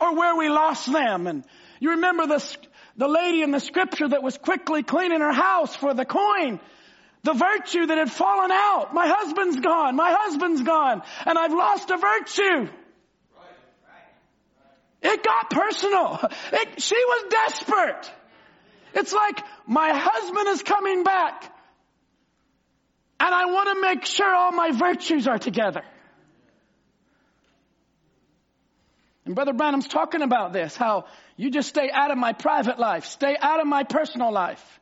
or 0.00 0.16
where 0.16 0.36
we 0.36 0.48
lost 0.48 0.90
them. 0.90 1.26
And 1.26 1.44
you 1.80 1.90
remember 1.90 2.26
the, 2.26 2.56
the 2.96 3.08
lady 3.08 3.42
in 3.42 3.50
the 3.50 3.60
scripture 3.60 4.08
that 4.08 4.22
was 4.22 4.36
quickly 4.36 4.82
cleaning 4.82 5.20
her 5.20 5.32
house 5.32 5.74
for 5.74 5.94
the 5.94 6.04
coin. 6.04 6.60
The 7.24 7.34
virtue 7.34 7.86
that 7.86 7.98
had 7.98 8.10
fallen 8.10 8.50
out. 8.50 8.92
My 8.92 9.06
husband's 9.06 9.60
gone. 9.60 9.94
My 9.94 10.14
husband's 10.18 10.62
gone. 10.62 11.02
And 11.24 11.38
I've 11.38 11.52
lost 11.52 11.90
a 11.90 11.96
virtue. 11.96 12.68
It 15.02 15.24
got 15.24 15.50
personal. 15.50 16.20
It, 16.52 16.82
she 16.82 16.96
was 16.96 17.24
desperate. 17.30 18.12
It's 18.94 19.12
like 19.12 19.40
my 19.66 19.90
husband 19.92 20.48
is 20.48 20.62
coming 20.62 21.04
back 21.04 21.52
and 23.22 23.32
I 23.32 23.46
want 23.46 23.68
to 23.72 23.80
make 23.80 24.04
sure 24.04 24.34
all 24.34 24.50
my 24.50 24.72
virtues 24.72 25.28
are 25.28 25.38
together. 25.38 25.82
And 29.24 29.36
Brother 29.36 29.52
Branham's 29.52 29.86
talking 29.86 30.22
about 30.22 30.52
this, 30.52 30.76
how 30.76 31.04
you 31.36 31.50
just 31.50 31.68
stay 31.68 31.90
out 31.90 32.10
of 32.10 32.18
my 32.18 32.32
private 32.32 32.78
life, 32.78 33.04
stay 33.06 33.36
out 33.40 33.60
of 33.60 33.66
my 33.66 33.84
personal 33.84 34.32
life. 34.32 34.80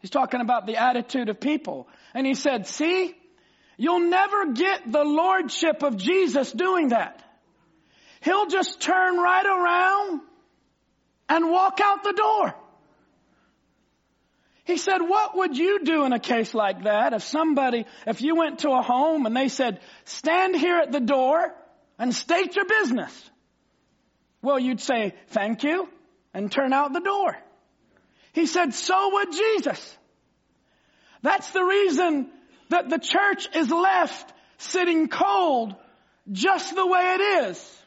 He's 0.00 0.10
talking 0.10 0.40
about 0.40 0.66
the 0.66 0.76
attitude 0.76 1.28
of 1.28 1.40
people. 1.40 1.88
And 2.14 2.26
he 2.26 2.34
said, 2.34 2.66
see, 2.66 3.14
you'll 3.76 4.08
never 4.08 4.52
get 4.52 4.90
the 4.90 5.04
lordship 5.04 5.82
of 5.82 5.96
Jesus 5.96 6.52
doing 6.52 6.88
that. 6.88 7.22
He'll 8.20 8.46
just 8.46 8.80
turn 8.80 9.16
right 9.16 9.46
around 9.46 10.20
and 11.28 11.50
walk 11.50 11.80
out 11.82 12.04
the 12.04 12.12
door. 12.12 12.54
He 14.64 14.76
said, 14.78 14.98
what 14.98 15.36
would 15.36 15.56
you 15.56 15.84
do 15.84 16.04
in 16.04 16.12
a 16.12 16.18
case 16.18 16.52
like 16.52 16.84
that 16.84 17.12
if 17.12 17.22
somebody, 17.22 17.86
if 18.06 18.20
you 18.20 18.34
went 18.34 18.60
to 18.60 18.70
a 18.70 18.82
home 18.82 19.24
and 19.24 19.36
they 19.36 19.48
said, 19.48 19.80
stand 20.04 20.56
here 20.56 20.78
at 20.78 20.90
the 20.90 21.00
door 21.00 21.54
and 21.98 22.12
state 22.12 22.56
your 22.56 22.64
business. 22.64 23.30
Well, 24.46 24.60
you'd 24.60 24.80
say, 24.80 25.12
thank 25.30 25.64
you, 25.64 25.88
and 26.32 26.52
turn 26.52 26.72
out 26.72 26.92
the 26.92 27.00
door. 27.00 27.36
He 28.32 28.46
said, 28.46 28.74
so 28.74 29.10
would 29.14 29.32
Jesus. 29.32 29.98
That's 31.20 31.50
the 31.50 31.64
reason 31.64 32.28
that 32.68 32.88
the 32.88 33.00
church 33.00 33.48
is 33.56 33.72
left 33.72 34.32
sitting 34.58 35.08
cold 35.08 35.74
just 36.30 36.76
the 36.76 36.86
way 36.86 37.16
it 37.16 37.20
is. 37.48 37.82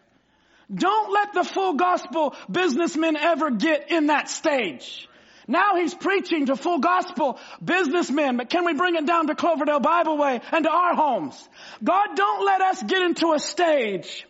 Don't 0.70 1.14
let 1.14 1.32
the 1.32 1.45
full 1.45 1.76
gospel 1.76 2.36
businessmen 2.51 3.16
ever 3.16 3.51
get 3.51 3.89
in 3.89 4.07
that 4.07 4.28
stage. 4.28 5.07
Now 5.47 5.78
he's 5.78 5.95
preaching 5.95 6.47
to 6.47 6.57
full 6.57 6.80
gospel 6.80 7.39
businessmen, 7.64 8.36
but 8.36 8.49
can 8.49 8.66
we 8.66 8.74
bring 8.74 8.95
it 8.95 9.05
down 9.05 9.28
to 9.28 9.34
Cloverdale 9.34 9.80
Bible 9.80 10.18
Way 10.18 10.41
and 10.51 10.66
to 10.66 10.70
our 10.70 10.93
homes? 10.93 11.49
God, 11.82 12.18
don't 12.18 12.45
let 12.45 12.60
us 12.60 12.84
get 12.84 13.01
into 13.01 13.32
a 13.32 13.39
stage 13.39 14.26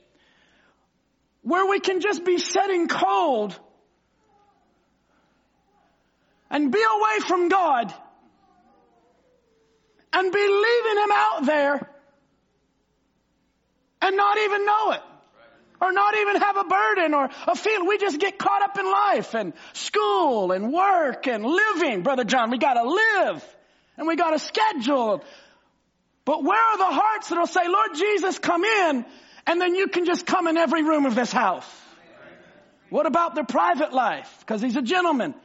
where 1.42 1.70
we 1.70 1.80
can 1.80 2.02
just 2.02 2.26
be 2.26 2.38
setting 2.38 2.88
cold 2.88 3.58
and 6.50 6.72
be 6.72 6.82
away 6.82 7.20
from 7.28 7.50
God 7.50 7.94
and 10.14 10.32
be 10.32 10.40
leaving 10.40 11.04
Him 11.04 11.12
out 11.14 11.46
there 11.46 11.90
and 14.02 14.18
not 14.18 14.38
even 14.38 14.66
know 14.66 14.92
it 14.92 15.02
or 15.82 15.92
not 15.94 16.18
even 16.18 16.36
have 16.36 16.58
a 16.58 16.64
burden 16.66 17.14
or 17.14 17.30
a 17.48 17.56
feel. 17.56 17.86
We 17.86 17.98
just 17.98 18.20
get 18.20 18.38
caught 18.38 18.62
up 18.64 18.78
in 18.78 18.86
life 18.86 19.34
and 19.34 19.54
school 19.74 20.52
and 20.52 20.74
work 20.74 21.28
and 21.28 21.46
living. 21.46 22.04
Brother 22.04 22.24
John, 22.24 22.52
we 22.52 22.58
gotta 22.58 22.84
live 22.84 23.58
and 23.98 24.08
we 24.08 24.16
gotta 24.16 24.40
schedule. 24.40 25.24
But 26.26 26.44
where 26.44 26.60
are 26.60 26.78
the 26.78 26.86
hearts 26.86 27.30
that'll 27.30 27.48
say, 27.48 27.68
Lord 27.68 27.92
Jesus, 27.96 28.40
come 28.40 28.64
in 28.66 29.06
and 29.46 29.60
then 29.60 29.76
you 29.76 29.88
can 29.88 30.06
just 30.06 30.26
come 30.26 30.48
in 30.48 30.58
every 30.58 30.84
room 30.84 31.06
of 31.06 31.16
this 31.16 31.32
house? 31.32 31.66
What 32.90 33.06
about 33.06 33.36
their 33.36 33.44
private 33.44 33.94
life? 33.94 34.34
Because 34.40 34.62
he's 34.62 34.76
a 34.76 34.82
gentleman. 34.82 35.36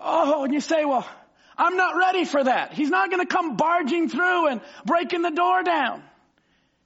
Oh, 0.00 0.44
and 0.44 0.52
you 0.52 0.60
say, 0.60 0.84
well, 0.84 1.06
I'm 1.56 1.76
not 1.76 1.96
ready 1.96 2.24
for 2.24 2.42
that. 2.42 2.72
He's 2.72 2.90
not 2.90 3.10
going 3.10 3.24
to 3.24 3.32
come 3.32 3.56
barging 3.56 4.08
through 4.08 4.48
and 4.48 4.60
breaking 4.84 5.22
the 5.22 5.30
door 5.30 5.62
down. 5.62 6.02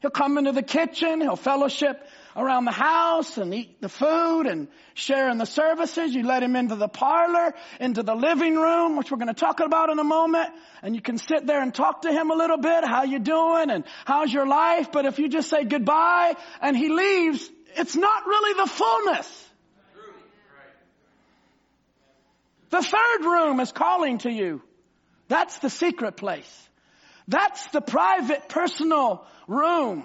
He'll 0.01 0.11
come 0.11 0.39
into 0.39 0.53
the 0.53 0.63
kitchen, 0.63 1.21
he'll 1.21 1.37
fellowship 1.37 2.07
around 2.39 2.65
the 2.65 2.73
house 2.73 3.37
and 3.37 3.53
eat 3.53 3.81
the 3.81 3.89
food 3.89 4.47
and 4.47 4.69
share 4.95 5.29
in 5.29 5.39
the 5.39 5.45
services. 5.45 6.15
You 6.15 6.23
let 6.23 6.43
him 6.43 6.55
into 6.55 6.77
the 6.77 6.89
parlor, 6.89 7.53
into 7.81 8.03
the 8.05 8.15
living 8.15 8.55
room, 8.55 8.97
which 8.97 9.11
we're 9.11 9.19
going 9.19 9.35
to 9.35 9.35
talk 9.35 9.61
about 9.61 9.91
in 9.91 9.99
a 9.99 10.05
moment. 10.05 10.49
And 10.83 10.95
you 10.95 11.03
can 11.03 11.19
sit 11.19 11.47
there 11.47 11.61
and 11.61 11.75
talk 11.75 12.03
to 12.03 12.13
him 12.13 12.31
a 12.31 12.35
little 12.35 12.59
bit. 12.59 12.85
How 12.85 13.03
you 13.03 13.19
doing? 13.19 13.71
And 13.71 13.85
how's 14.05 14.33
your 14.33 14.47
life? 14.47 14.93
But 14.93 15.05
if 15.05 15.19
you 15.19 15.29
just 15.29 15.51
say 15.51 15.65
goodbye 15.65 16.37
and 16.63 16.77
he 16.77 16.89
leaves, 16.89 17.51
it's 17.77 17.97
not 17.97 18.27
really 18.27 18.63
the 18.63 18.71
fullness. 18.71 19.45
The 22.71 22.83
third 22.83 23.25
room 23.25 23.61
is 23.61 23.73
calling 23.73 24.19
to 24.19 24.31
you. 24.31 24.63
That's 25.27 25.59
the 25.59 25.71
secret 25.71 26.17
place. 26.17 26.69
That's 27.27 27.67
the 27.69 27.81
private 27.81 28.49
personal 28.49 29.27
room. 29.47 30.05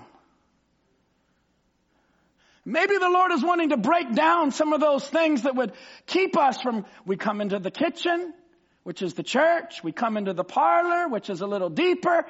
Maybe 2.66 2.98
the 2.98 3.10
Lord 3.10 3.32
is 3.34 3.44
wanting 3.44 3.70
to 3.70 3.78
break 3.78 4.14
down 4.14 4.52
some 4.52 4.72
of 4.72 4.80
those 4.80 5.06
things 5.08 5.42
that 5.42 5.56
would 5.56 5.74
keep 6.06 6.38
us 6.38 6.62
from, 6.62 6.86
we 7.06 7.18
come 7.18 7.42
into 7.42 7.60
the 7.60 7.72
kitchen, 7.72 8.34
which 8.84 9.02
is 9.02 9.14
the 9.16 9.24
church, 9.24 9.84
we 9.84 9.92
come 9.92 10.16
into 10.16 10.34
the 10.34 10.44
parlor, 10.44 11.10
which 11.10 11.30
is 11.30 11.42
a 11.42 11.48
little 11.48 11.70
deeper, 11.70 12.26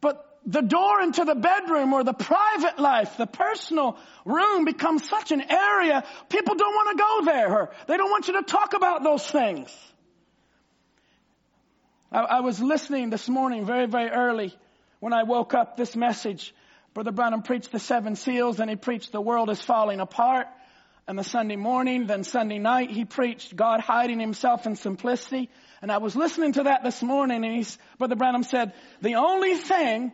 but 0.00 0.26
the 0.46 0.62
door 0.62 1.02
into 1.02 1.24
the 1.24 1.34
bedroom 1.34 1.92
or 1.92 2.02
the 2.02 2.14
private 2.14 2.78
life, 2.78 3.18
the 3.18 3.26
personal 3.26 3.98
room 4.24 4.64
becomes 4.64 5.06
such 5.06 5.32
an 5.32 5.42
area, 5.50 6.02
people 6.30 6.54
don't 6.54 6.74
want 6.74 6.96
to 6.96 7.02
go 7.02 7.32
there, 7.32 7.52
or 7.52 7.70
they 7.88 7.98
don't 7.98 8.10
want 8.10 8.26
you 8.28 8.34
to 8.34 8.42
talk 8.42 8.72
about 8.72 9.02
those 9.02 9.26
things. 9.26 9.76
I, 12.10 12.20
I 12.20 12.40
was 12.40 12.60
listening 12.60 13.10
this 13.10 13.28
morning 13.28 13.66
very, 13.66 13.86
very 13.86 14.08
early 14.08 14.54
when 15.00 15.12
I 15.12 15.24
woke 15.24 15.52
up 15.52 15.76
this 15.76 15.94
message 15.94 16.54
Brother 16.94 17.12
Branham 17.12 17.42
preached 17.42 17.72
the 17.72 17.78
seven 17.78 18.16
seals, 18.16 18.56
then 18.56 18.68
he 18.68 18.76
preached 18.76 19.12
the 19.12 19.20
world 19.20 19.50
is 19.50 19.60
falling 19.60 20.00
apart. 20.00 20.46
And 21.06 21.18
the 21.18 21.24
Sunday 21.24 21.56
morning, 21.56 22.06
then 22.06 22.22
Sunday 22.22 22.58
night, 22.58 22.90
he 22.90 23.04
preached 23.04 23.56
God 23.56 23.80
hiding 23.80 24.20
himself 24.20 24.66
in 24.66 24.76
simplicity. 24.76 25.48
And 25.82 25.90
I 25.90 25.98
was 25.98 26.14
listening 26.14 26.52
to 26.52 26.64
that 26.64 26.84
this 26.84 27.02
morning 27.02 27.44
and 27.44 27.56
he's, 27.56 27.78
Brother 27.98 28.14
Branham 28.16 28.44
said, 28.44 28.74
the 29.00 29.16
only 29.16 29.54
thing, 29.56 30.12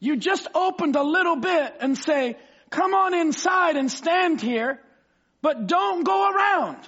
you 0.00 0.16
just 0.16 0.48
opened 0.54 0.96
a 0.96 1.02
little 1.02 1.36
bit 1.36 1.74
and 1.80 1.96
say, 1.96 2.36
come 2.70 2.92
on 2.92 3.14
inside 3.14 3.76
and 3.76 3.90
stand 3.90 4.40
here, 4.40 4.80
but 5.42 5.66
don't 5.68 6.02
go 6.02 6.30
around. 6.30 6.78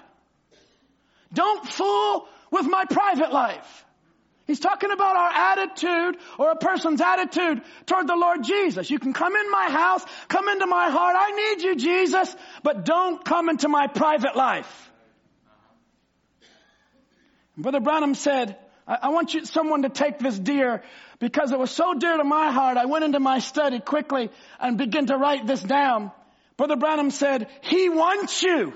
Don't 1.32 1.68
fool 1.68 2.26
with 2.51 2.66
my 2.66 2.85
private 2.91 3.32
life. 3.32 3.84
He's 4.47 4.61
talking 4.61 4.90
about 4.90 5.16
our 5.16 5.30
attitude 5.30 6.20
or 6.38 6.51
a 6.51 6.57
person's 6.57 7.01
attitude 7.01 7.62
toward 7.86 8.07
the 8.07 8.16
Lord 8.16 8.45
Jesus. 8.45 8.90
You 8.90 8.99
can 8.99 9.14
come 9.14 9.34
in 9.34 9.51
my 9.51 9.70
house, 9.70 10.05
come 10.28 10.49
into 10.49 10.66
my 10.66 10.90
heart. 10.90 11.16
I 11.18 11.30
need 11.30 11.62
you, 11.62 11.76
Jesus, 11.76 12.36
but 12.62 12.84
don't 12.84 13.24
come 13.24 13.49
into 13.49 13.68
my 13.68 13.86
private 13.86 14.36
life. 14.36 14.90
Brother 17.57 17.80
Branham 17.80 18.14
said, 18.14 18.59
I, 18.86 18.99
I 19.05 19.09
want 19.11 19.32
you, 19.32 19.47
someone 19.47 19.82
to 19.82 19.88
take 19.88 20.18
this 20.18 20.38
dear 20.38 20.82
because 21.20 21.53
it 21.53 21.59
was 21.59 21.70
so 21.70 21.95
dear 21.95 22.18
to 22.18 22.24
my 22.24 22.51
heart. 22.51 22.76
I 22.76 22.84
went 22.84 23.05
into 23.05 23.20
my 23.20 23.38
study 23.38 23.80
quickly 23.80 24.30
and 24.61 24.76
began 24.76 25.07
to 25.07 25.16
write 25.16 25.47
this 25.47 25.62
down. 25.62 26.11
Brother 26.59 26.76
Branham 26.76 27.11
said, 27.11 27.49
He 27.62 27.88
wants 27.88 28.42
you. 28.42 28.74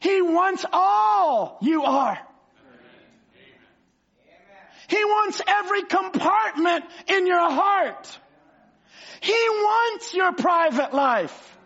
He 0.00 0.20
wants 0.22 0.64
all 0.72 1.58
you 1.60 1.84
are. 1.84 2.18
He 4.90 5.04
wants 5.04 5.40
every 5.46 5.84
compartment 5.84 6.84
in 7.06 7.24
your 7.28 7.48
heart. 7.48 8.18
He 9.20 9.32
wants 9.48 10.12
your 10.14 10.32
private 10.32 10.92
life. 10.92 11.58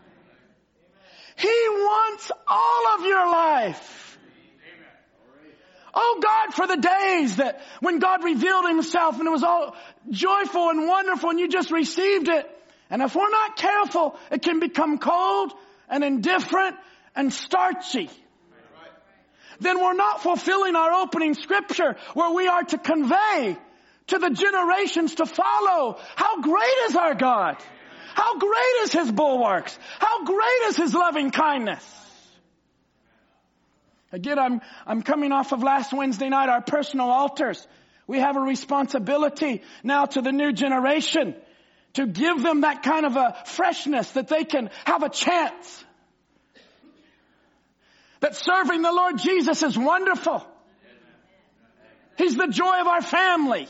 He 1.36 1.48
wants 1.48 2.30
all 2.46 2.88
of 2.98 3.06
your 3.06 3.26
life. 3.26 4.18
Oh 5.94 6.20
God, 6.22 6.54
for 6.54 6.66
the 6.66 6.76
days 6.76 7.36
that 7.36 7.62
when 7.80 7.98
God 7.98 8.24
revealed 8.24 8.68
himself 8.68 9.18
and 9.18 9.26
it 9.26 9.30
was 9.30 9.44
all 9.44 9.74
joyful 10.10 10.68
and 10.68 10.86
wonderful 10.86 11.30
and 11.30 11.40
you 11.40 11.48
just 11.48 11.70
received 11.70 12.28
it. 12.28 12.50
And 12.90 13.00
if 13.00 13.14
we're 13.14 13.30
not 13.30 13.56
careful, 13.56 14.18
it 14.32 14.42
can 14.42 14.60
become 14.60 14.98
cold 14.98 15.52
and 15.88 16.04
indifferent 16.04 16.76
and 17.16 17.32
starchy 17.32 18.10
then 19.60 19.80
we're 19.80 19.94
not 19.94 20.22
fulfilling 20.22 20.76
our 20.76 20.92
opening 20.92 21.34
scripture 21.34 21.96
where 22.14 22.32
we 22.32 22.46
are 22.46 22.62
to 22.62 22.78
convey 22.78 23.56
to 24.08 24.18
the 24.18 24.30
generations 24.30 25.16
to 25.16 25.26
follow 25.26 25.98
how 26.16 26.40
great 26.40 26.76
is 26.88 26.96
our 26.96 27.14
God. 27.14 27.56
How 28.14 28.38
great 28.38 28.82
is 28.82 28.92
His 28.92 29.10
bulwarks. 29.10 29.76
How 29.98 30.24
great 30.24 30.68
is 30.68 30.76
His 30.76 30.94
loving 30.94 31.30
kindness. 31.30 31.84
Again, 34.12 34.38
I'm, 34.38 34.60
I'm 34.86 35.02
coming 35.02 35.32
off 35.32 35.52
of 35.52 35.62
last 35.62 35.92
Wednesday 35.92 36.28
night, 36.28 36.48
our 36.48 36.62
personal 36.62 37.10
altars. 37.10 37.66
We 38.06 38.20
have 38.20 38.36
a 38.36 38.40
responsibility 38.40 39.62
now 39.82 40.06
to 40.06 40.20
the 40.20 40.30
new 40.30 40.52
generation 40.52 41.34
to 41.94 42.06
give 42.06 42.42
them 42.42 42.60
that 42.60 42.82
kind 42.82 43.06
of 43.06 43.16
a 43.16 43.36
freshness 43.46 44.10
that 44.10 44.28
they 44.28 44.44
can 44.44 44.70
have 44.84 45.02
a 45.02 45.08
chance 45.08 45.83
that 48.24 48.34
serving 48.36 48.80
the 48.80 48.90
Lord 48.90 49.18
Jesus 49.18 49.62
is 49.62 49.76
wonderful. 49.76 50.42
He's 52.16 52.34
the 52.34 52.46
joy 52.46 52.80
of 52.80 52.86
our 52.86 53.02
family. 53.02 53.68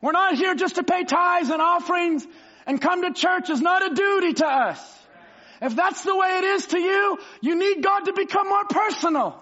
We're 0.00 0.10
not 0.10 0.34
here 0.34 0.56
just 0.56 0.74
to 0.74 0.82
pay 0.82 1.04
tithes 1.04 1.50
and 1.50 1.62
offerings 1.62 2.26
and 2.66 2.80
come 2.80 3.02
to 3.02 3.12
church 3.12 3.48
is 3.48 3.60
not 3.60 3.88
a 3.88 3.94
duty 3.94 4.32
to 4.32 4.46
us. 4.46 4.98
If 5.62 5.76
that's 5.76 6.02
the 6.02 6.16
way 6.16 6.38
it 6.38 6.44
is 6.44 6.66
to 6.66 6.80
you, 6.80 7.18
you 7.42 7.54
need 7.54 7.80
God 7.80 8.06
to 8.06 8.12
become 8.12 8.48
more 8.48 8.64
personal. 8.64 9.40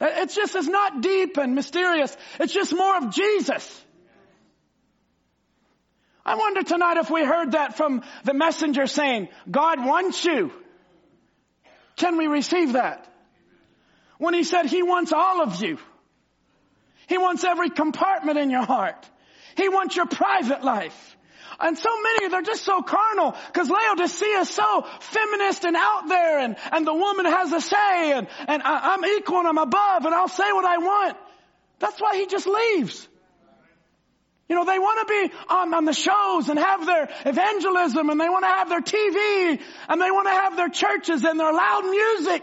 It's 0.00 0.36
just, 0.36 0.54
it's 0.54 0.68
not 0.68 1.00
deep 1.00 1.38
and 1.38 1.56
mysterious. 1.56 2.16
It's 2.38 2.54
just 2.54 2.72
more 2.72 2.98
of 2.98 3.12
Jesus. 3.12 3.84
I 6.24 6.36
wonder 6.36 6.62
tonight 6.62 6.98
if 6.98 7.10
we 7.10 7.24
heard 7.24 7.52
that 7.52 7.76
from 7.76 8.04
the 8.22 8.32
messenger 8.32 8.86
saying, 8.86 9.28
God 9.50 9.84
wants 9.84 10.24
you. 10.24 10.52
Can 11.96 12.16
we 12.16 12.26
receive 12.26 12.72
that? 12.72 13.06
When 14.18 14.34
he 14.34 14.44
said 14.44 14.66
he 14.66 14.82
wants 14.82 15.12
all 15.12 15.42
of 15.42 15.62
you. 15.62 15.78
He 17.08 17.18
wants 17.18 17.44
every 17.44 17.70
compartment 17.70 18.38
in 18.38 18.50
your 18.50 18.64
heart. 18.64 19.08
He 19.56 19.68
wants 19.68 19.94
your 19.94 20.06
private 20.06 20.64
life. 20.64 21.16
And 21.60 21.78
so 21.78 21.90
many, 22.02 22.28
they're 22.28 22.42
just 22.42 22.64
so 22.64 22.82
carnal 22.82 23.36
because 23.46 23.70
Laodicea 23.70 24.40
is 24.40 24.50
so 24.50 24.86
feminist 25.00 25.64
and 25.64 25.76
out 25.76 26.08
there 26.08 26.38
and, 26.40 26.56
and 26.72 26.86
the 26.86 26.94
woman 26.94 27.26
has 27.26 27.52
a 27.52 27.60
say 27.60 28.12
and, 28.12 28.26
and 28.48 28.62
I, 28.62 28.94
I'm 28.94 29.04
equal 29.04 29.38
and 29.38 29.46
I'm 29.46 29.58
above 29.58 30.04
and 30.04 30.14
I'll 30.14 30.28
say 30.28 30.50
what 30.52 30.64
I 30.64 30.78
want. 30.78 31.16
That's 31.78 32.00
why 32.00 32.16
he 32.16 32.26
just 32.26 32.46
leaves. 32.46 33.08
You 34.48 34.56
know, 34.56 34.64
they 34.64 34.78
want 34.78 35.08
to 35.08 35.28
be 35.28 35.34
on, 35.48 35.72
on, 35.72 35.84
the 35.86 35.94
shows 35.94 36.50
and 36.50 36.58
have 36.58 36.84
their 36.84 37.08
evangelism 37.24 38.10
and 38.10 38.20
they 38.20 38.28
want 38.28 38.44
to 38.44 38.48
have 38.48 38.68
their 38.68 38.82
TV 38.82 39.58
and 39.88 40.02
they 40.02 40.10
want 40.10 40.26
to 40.26 40.32
have 40.32 40.56
their 40.56 40.68
churches 40.68 41.24
and 41.24 41.40
their 41.40 41.52
loud 41.52 41.84
music 41.88 42.42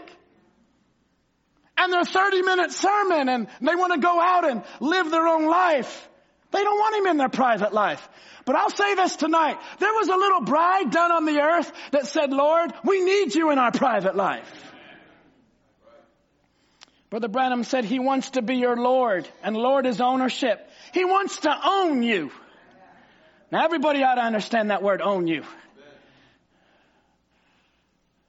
and 1.78 1.92
their 1.92 2.04
30 2.04 2.42
minute 2.42 2.72
sermon 2.72 3.28
and 3.28 3.46
they 3.60 3.76
want 3.76 3.92
to 3.92 4.00
go 4.00 4.20
out 4.20 4.48
and 4.50 4.64
live 4.80 5.10
their 5.12 5.28
own 5.28 5.46
life. 5.46 6.08
They 6.50 6.62
don't 6.64 6.78
want 6.78 6.96
him 6.96 7.06
in 7.12 7.16
their 7.18 7.28
private 7.28 7.72
life. 7.72 8.06
But 8.44 8.56
I'll 8.56 8.70
say 8.70 8.96
this 8.96 9.14
tonight. 9.14 9.58
There 9.78 9.92
was 9.92 10.08
a 10.08 10.16
little 10.16 10.40
bride 10.40 10.90
done 10.90 11.12
on 11.12 11.24
the 11.24 11.40
earth 11.40 11.72
that 11.92 12.06
said, 12.06 12.30
Lord, 12.30 12.72
we 12.84 13.00
need 13.00 13.34
you 13.34 13.52
in 13.52 13.58
our 13.58 13.70
private 13.70 14.16
life. 14.16 14.71
Brother 17.12 17.28
Branham 17.28 17.62
said 17.62 17.84
he 17.84 17.98
wants 17.98 18.30
to 18.30 18.40
be 18.40 18.56
your 18.56 18.74
Lord 18.74 19.28
and 19.42 19.54
Lord 19.54 19.84
is 19.84 20.00
ownership. 20.00 20.66
He 20.94 21.04
wants 21.04 21.40
to 21.40 21.54
own 21.62 22.02
you. 22.02 22.30
Now 23.50 23.66
everybody 23.66 24.02
ought 24.02 24.14
to 24.14 24.22
understand 24.22 24.70
that 24.70 24.82
word 24.82 25.02
own 25.02 25.26
you. 25.26 25.42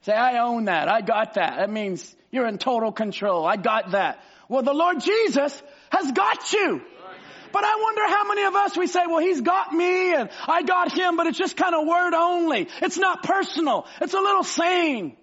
Say, 0.01 0.11
I 0.11 0.39
own 0.39 0.65
that. 0.65 0.89
I 0.89 0.99
got 0.99 1.35
that. 1.35 1.59
That 1.59 1.69
means 1.69 2.13
you're 2.29 2.45
in 2.45 2.57
total 2.57 2.91
control. 2.91 3.45
I 3.47 3.55
got 3.55 3.91
that. 3.91 4.21
Well, 4.49 4.63
the 4.63 4.73
Lord 4.73 4.99
Jesus 4.99 5.63
has 5.89 6.11
got 6.11 6.51
you. 6.51 6.81
But 7.53 7.63
I 7.63 7.79
wonder 7.81 8.01
how 8.09 8.27
many 8.27 8.43
of 8.43 8.55
us 8.55 8.75
we 8.75 8.87
say, 8.87 9.03
well, 9.07 9.19
he's 9.19 9.39
got 9.39 9.71
me 9.71 10.13
and 10.13 10.29
I 10.45 10.61
got 10.63 10.91
him, 10.91 11.15
but 11.15 11.27
it's 11.27 11.37
just 11.37 11.55
kind 11.55 11.73
of 11.73 11.87
word 11.87 12.13
only. 12.13 12.67
It's 12.81 12.97
not 12.97 13.23
personal. 13.23 13.85
It's 14.01 14.13
a 14.13 14.19
little 14.19 14.43
saying. 14.43 15.15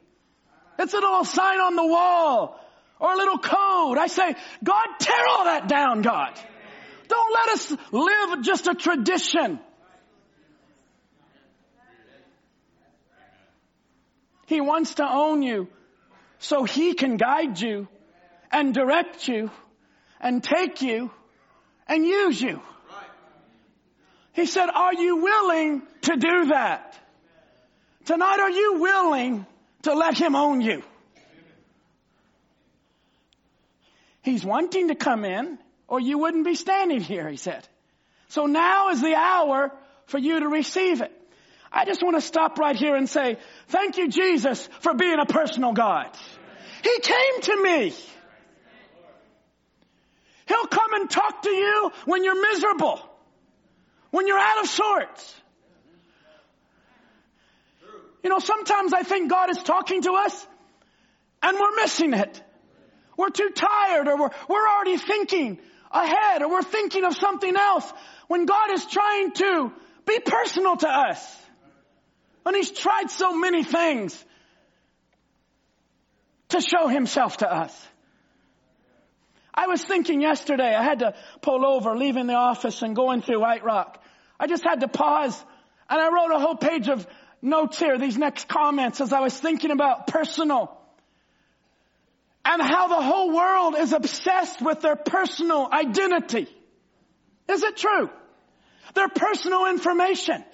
It's 0.79 0.95
a 0.95 0.97
little 0.97 1.27
sign 1.27 1.61
on 1.61 1.77
the 1.77 1.87
wall 1.87 2.59
or 3.01 3.13
a 3.13 3.17
little 3.17 3.39
code. 3.39 3.99
I 3.99 4.07
say, 4.07 4.35
God, 4.63 4.87
tear 5.01 5.27
all 5.29 5.45
that 5.45 5.69
down, 5.69 6.03
God. 6.03 6.39
Don't 7.09 7.33
let 7.33 7.49
us 7.49 7.77
live 7.91 8.43
just 8.43 8.69
a 8.69 8.75
tradition. 8.75 9.59
He 14.47 14.61
wants 14.61 14.95
to 14.95 15.09
own 15.09 15.43
you 15.43 15.69
so 16.39 16.65
he 16.65 16.95
can 16.95 17.17
guide 17.17 17.61
you 17.61 17.89
and 18.53 18.75
direct 18.75 19.29
you 19.29 19.51
and 20.21 20.43
take 20.43 20.83
you 20.83 21.11
and 21.87 22.05
use 22.05 22.41
you. 22.41 22.61
He 24.33 24.47
said, 24.47 24.69
are 24.69 24.95
you 24.95 25.17
willing 25.17 25.83
to 26.03 26.17
do 26.17 26.47
that? 26.47 26.97
Tonight, 28.05 28.41
are 28.41 28.51
you 28.51 28.81
willing 28.81 29.47
to 29.83 29.95
let 29.95 30.17
him 30.17 30.35
own 30.35 30.61
you? 30.61 30.83
He's 34.23 34.45
wanting 34.45 34.89
to 34.89 34.95
come 34.95 35.25
in 35.25 35.59
or 35.89 36.01
you 36.01 36.19
wouldn't 36.19 36.45
be 36.45 36.55
standing 36.55 37.01
here, 37.01 37.29
he 37.29 37.37
said. 37.37 37.67
So 38.29 38.47
now 38.47 38.91
is 38.91 39.01
the 39.01 39.15
hour 39.15 39.73
for 40.07 40.19
you 40.19 40.41
to 40.41 40.49
receive 40.49 41.01
it. 41.01 41.13
I 41.73 41.85
just 41.85 42.03
want 42.03 42.17
to 42.17 42.21
stop 42.21 42.59
right 42.59 42.77
here 42.77 42.97
and 42.97 43.09
say, 43.09 43.39
thank 43.69 43.97
you 43.97 44.09
Jesus 44.09 44.69
for 44.81 44.95
being 44.95 45.19
a 45.21 45.27
personal 45.27 45.73
God. 45.73 46.11
He 46.83 47.01
came 47.01 47.41
to 47.43 47.63
me. 47.63 47.95
He'll 50.47 50.67
come 50.67 50.95
and 50.95 51.09
talk 51.09 51.43
to 51.43 51.51
you 51.51 51.93
when 52.07 52.25
you're 52.25 52.41
miserable, 52.53 53.01
when 54.11 54.27
you're 54.27 54.39
out 54.39 54.65
of 54.65 54.69
sorts. 54.69 55.35
You 58.23 58.31
know, 58.31 58.41
sometimes 58.41 58.93
I 58.93 59.03
think 59.03 59.31
God 59.31 59.51
is 59.51 59.59
talking 59.63 60.03
to 60.03 60.13
us 60.13 60.47
and 61.43 61.57
we're 61.59 61.77
missing 61.77 62.15
it. 62.15 62.43
We're 63.21 63.31
too 63.31 63.51
tired 63.55 64.09
or 64.09 64.17
we're, 64.17 64.31
we're 64.49 64.69
already 64.69 64.97
thinking 64.97 65.59
ahead 65.91 66.43
or 66.43 66.51
we're 66.51 66.63
thinking 66.63 67.05
of 67.05 67.15
something 67.15 67.55
else 67.55 67.93
when 68.29 68.47
God 68.47 68.73
is 68.73 68.87
trying 68.87 69.33
to 69.33 69.73
be 70.07 70.21
personal 70.21 70.77
to 70.79 70.89
us. 70.89 71.37
And 72.47 72.57
He's 72.57 72.71
tried 72.71 73.11
so 73.11 73.37
many 73.37 73.63
things 73.63 74.25
to 76.49 76.63
show 76.63 76.89
Himself 76.89 77.37
to 77.39 77.53
us. 77.53 77.89
I 79.55 79.67
was 79.67 79.85
thinking 79.85 80.23
yesterday, 80.23 80.75
I 80.75 80.83
had 80.83 81.01
to 81.01 81.15
pull 81.43 81.67
over, 81.67 81.97
leaving 81.97 82.27
the 82.27 82.35
office 82.35 82.81
and 82.81 82.97
going 82.97 83.21
through 83.21 83.41
White 83.41 83.65
Rock. 83.65 84.03
I 84.39 84.47
just 84.47 84.65
had 84.65 84.81
to 84.81 84.89
pause 84.89 85.39
and 85.91 86.01
I 86.01 86.09
wrote 86.09 86.35
a 86.35 86.39
whole 86.39 86.55
page 86.55 86.89
of 86.89 87.07
notes 87.43 87.79
here, 87.79 87.99
these 87.99 88.17
next 88.17 88.49
comments 88.49 89.01
as 89.01 89.13
I 89.13 89.21
was 89.21 89.39
thinking 89.39 89.73
about 89.73 90.07
personal 90.07 90.80
and 92.51 92.61
how 92.61 92.89
the 92.89 93.01
whole 93.01 93.33
world 93.33 93.77
is 93.79 93.93
obsessed 93.93 94.61
with 94.61 94.81
their 94.81 94.97
personal 94.97 95.69
identity. 95.73 96.49
Is 97.49 97.63
it 97.63 97.77
true? 97.77 98.11
Their 98.95 99.09
personal 99.09 99.67
information. 99.67 100.45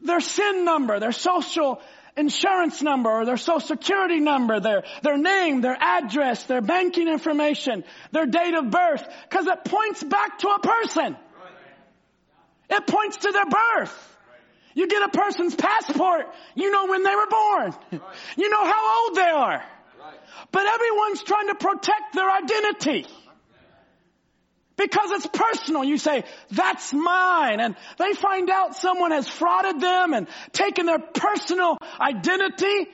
Their 0.00 0.20
SIN 0.20 0.64
number, 0.64 1.00
their 1.00 1.10
social 1.10 1.82
insurance 2.16 2.82
number 2.82 3.10
or 3.10 3.24
their 3.24 3.36
social 3.36 3.66
security 3.66 4.20
number, 4.20 4.60
their, 4.60 4.84
their 5.02 5.18
name, 5.18 5.60
their 5.60 5.76
address, 5.80 6.44
their 6.44 6.60
banking 6.60 7.08
information, 7.08 7.82
their 8.12 8.26
date 8.26 8.54
of 8.54 8.70
birth, 8.70 9.04
because 9.28 9.48
it 9.48 9.64
points 9.64 10.04
back 10.04 10.38
to 10.38 10.48
a 10.48 10.60
person. 10.60 11.16
It 12.70 12.86
points 12.86 13.16
to 13.18 13.32
their 13.32 13.46
birth. 13.46 14.08
You 14.74 14.86
get 14.86 15.02
a 15.02 15.08
person's 15.08 15.56
passport, 15.56 16.26
you 16.54 16.70
know 16.70 16.86
when 16.86 17.02
they 17.02 17.14
were 17.14 17.26
born. 17.26 17.74
You 18.36 18.48
know 18.50 18.64
how 18.64 19.04
old 19.04 19.16
they 19.16 19.30
are. 19.30 19.64
But 20.50 20.66
everyone's 20.66 21.22
trying 21.22 21.48
to 21.48 21.54
protect 21.54 22.14
their 22.14 22.30
identity. 22.30 23.06
Because 24.76 25.10
it's 25.12 25.26
personal. 25.26 25.84
You 25.84 25.98
say, 25.98 26.24
that's 26.50 26.92
mine. 26.92 27.60
And 27.60 27.76
they 27.98 28.14
find 28.14 28.50
out 28.50 28.74
someone 28.74 29.12
has 29.12 29.28
frauded 29.28 29.80
them 29.80 30.14
and 30.14 30.26
taken 30.52 30.86
their 30.86 30.98
personal 30.98 31.78
identity. 32.00 32.88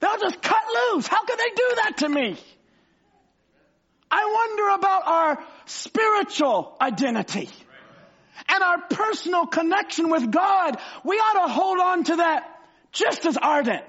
They'll 0.00 0.18
just 0.18 0.40
cut 0.40 0.62
loose. 0.92 1.06
How 1.06 1.24
could 1.24 1.38
they 1.38 1.54
do 1.54 1.72
that 1.76 1.92
to 1.98 2.08
me? 2.08 2.36
I 4.10 4.46
wonder 4.48 4.74
about 4.76 5.06
our 5.06 5.44
spiritual 5.66 6.76
identity 6.80 7.50
and 8.48 8.62
our 8.62 8.82
personal 8.88 9.46
connection 9.46 10.10
with 10.10 10.30
God. 10.30 10.78
We 11.04 11.16
ought 11.16 11.46
to 11.46 11.52
hold 11.52 11.80
on 11.80 12.04
to 12.04 12.16
that 12.16 12.48
just 12.92 13.26
as 13.26 13.36
ardent. 13.36 13.84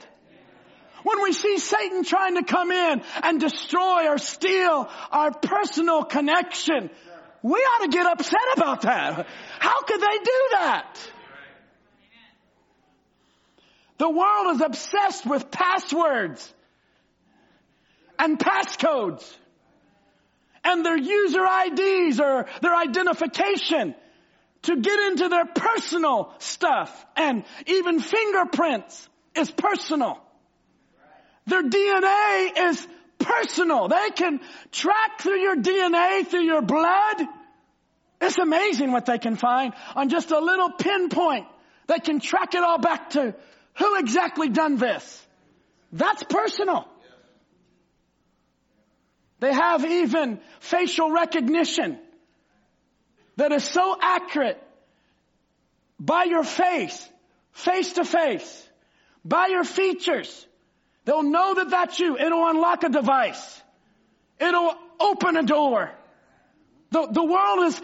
When 1.04 1.22
we 1.22 1.32
see 1.34 1.58
Satan 1.58 2.04
trying 2.04 2.36
to 2.36 2.44
come 2.44 2.72
in 2.72 3.02
and 3.24 3.40
destroy 3.40 4.08
or 4.08 4.18
steal 4.18 4.90
our 5.12 5.32
personal 5.32 6.04
connection, 6.04 6.90
we 7.44 7.60
ought 7.60 7.84
to 7.84 7.90
get 7.90 8.06
upset 8.06 8.40
about 8.56 8.82
that. 8.82 9.28
How 9.60 9.82
could 9.82 10.02
they 10.02 10.18
do 10.24 10.48
that? 10.54 11.00
The 13.98 14.10
world 14.10 14.56
is 14.56 14.62
obsessed 14.62 15.26
with 15.26 15.50
passwords 15.50 16.54
and 18.20 18.38
passcodes 18.38 19.36
and 20.64 20.86
their 20.86 20.98
user 20.98 21.44
IDs 21.44 22.20
or 22.20 22.46
their 22.62 22.76
identification 22.76 23.96
to 24.64 24.76
get 24.76 25.00
into 25.00 25.30
their 25.30 25.46
personal 25.46 26.34
stuff 26.40 27.06
and 27.16 27.44
even 27.66 28.00
fingerprints 28.00 29.10
is 29.36 29.50
personal. 29.50 30.20
Their 31.48 31.64
DNA 31.64 32.70
is 32.70 32.88
personal. 33.20 33.88
They 33.88 34.10
can 34.16 34.40
track 34.72 35.22
through 35.22 35.40
your 35.40 35.56
DNA, 35.56 36.28
through 36.28 36.44
your 36.44 36.62
blood. 36.62 37.22
It's 38.22 38.38
amazing 38.38 38.92
what 38.92 39.06
they 39.06 39.18
can 39.18 39.36
find 39.36 39.74
on 39.96 40.10
just 40.10 40.32
a 40.32 40.40
little 40.40 40.72
pinpoint. 40.72 41.48
They 41.88 42.00
can 42.00 42.20
track 42.20 42.54
it 42.54 42.64
all 42.64 42.80
back 42.80 43.12
to 43.12 43.34
who 43.76 44.00
exactly 44.00 44.50
done 44.50 44.78
this. 44.78 45.26
That's 45.94 46.24
personal. 46.24 46.88
They 49.40 49.54
have 49.54 49.86
even 49.86 50.40
facial 50.60 51.12
recognition 51.12 52.00
that 53.36 53.52
is 53.52 53.64
so 53.64 53.96
accurate 54.02 54.62
by 56.00 56.24
your 56.24 56.44
face, 56.44 57.08
face 57.52 57.94
to 57.94 58.04
face, 58.04 58.70
by 59.24 59.48
your 59.48 59.64
features, 59.64 60.47
They'll 61.08 61.24
know 61.24 61.54
that 61.54 61.70
that's 61.70 61.98
you. 62.02 62.18
It'll 62.18 62.50
unlock 62.50 62.84
a 62.84 62.90
device. 62.90 63.62
It'll 64.42 64.76
open 65.00 65.38
a 65.38 65.44
door. 65.44 65.90
The, 66.92 67.08
the 67.10 67.24
world 67.24 67.68
is 67.68 67.82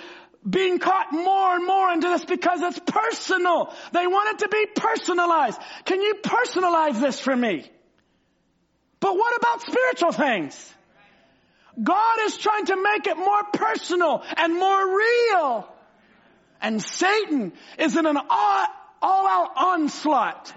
being 0.47 0.78
caught 0.78 1.13
more 1.13 1.55
and 1.55 1.65
more 1.65 1.89
into 1.93 2.09
this 2.09 2.26
because 2.26 2.61
it's 2.61 2.80
personal. 2.86 3.74
They 3.93 4.07
want 4.07 4.34
it 4.34 4.43
to 4.43 4.49
be 4.49 4.65
personalized. 4.76 5.57
Can 5.86 6.01
you 6.01 6.15
personalize 6.21 6.99
this 6.99 7.17
for 7.17 7.34
me? 7.34 7.65
But 8.99 9.15
what 9.15 9.38
about 9.38 9.61
spiritual 9.61 10.11
things? 10.11 10.74
God 11.82 12.17
is 12.26 12.38
trying 12.38 12.65
to 12.65 12.76
make 12.76 13.07
it 13.07 13.15
more 13.15 13.43
personal 13.53 14.21
and 14.36 14.53
more 14.53 14.97
real. 14.97 15.74
And 16.61 16.82
Satan 16.82 17.53
is 17.80 17.95
in 17.95 18.05
an 18.05 18.17
all, 18.17 18.67
all 19.01 19.28
out 19.28 19.51
onslaught 19.55 20.53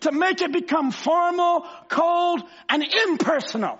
to 0.00 0.12
make 0.12 0.40
it 0.40 0.52
become 0.52 0.90
formal, 0.90 1.66
cold, 1.88 2.42
and 2.68 2.84
impersonal. 3.08 3.78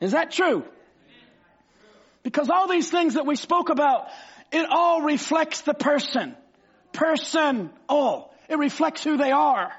Is 0.00 0.12
that 0.12 0.30
true? 0.30 0.64
Because 2.22 2.50
all 2.50 2.68
these 2.68 2.90
things 2.90 3.14
that 3.14 3.26
we 3.26 3.36
spoke 3.36 3.68
about, 3.68 4.08
it 4.52 4.66
all 4.70 5.02
reflects 5.02 5.62
the 5.62 5.74
person. 5.74 6.34
Person, 6.92 7.70
all. 7.88 8.34
It 8.48 8.58
reflects 8.58 9.04
who 9.04 9.16
they 9.16 9.30
are. 9.30 9.72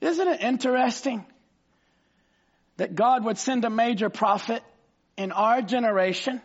Isn't 0.00 0.28
it 0.28 0.40
interesting 0.40 1.24
that 2.76 2.94
God 2.94 3.24
would 3.24 3.38
send 3.38 3.64
a 3.64 3.70
major 3.70 4.10
prophet 4.10 4.62
in 5.16 5.32
our 5.32 5.62
generation 5.62 6.40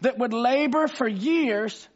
that 0.00 0.18
would 0.18 0.32
labor 0.32 0.88
for 0.88 1.06
years 1.06 1.88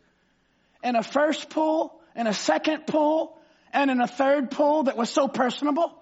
in 0.83 0.97
a 0.97 1.03
first 1.03 1.51
pull, 1.51 1.98
in 2.19 2.27
a 2.27 2.35
second 2.35 2.87
pull, 2.87 3.39
and 3.73 3.91
in 3.91 4.01
a 4.01 4.07
third 4.07 4.51
pull 4.51 4.83
that 4.85 4.97
was 4.97 5.09
so 5.09 5.29
personable? 5.29 5.95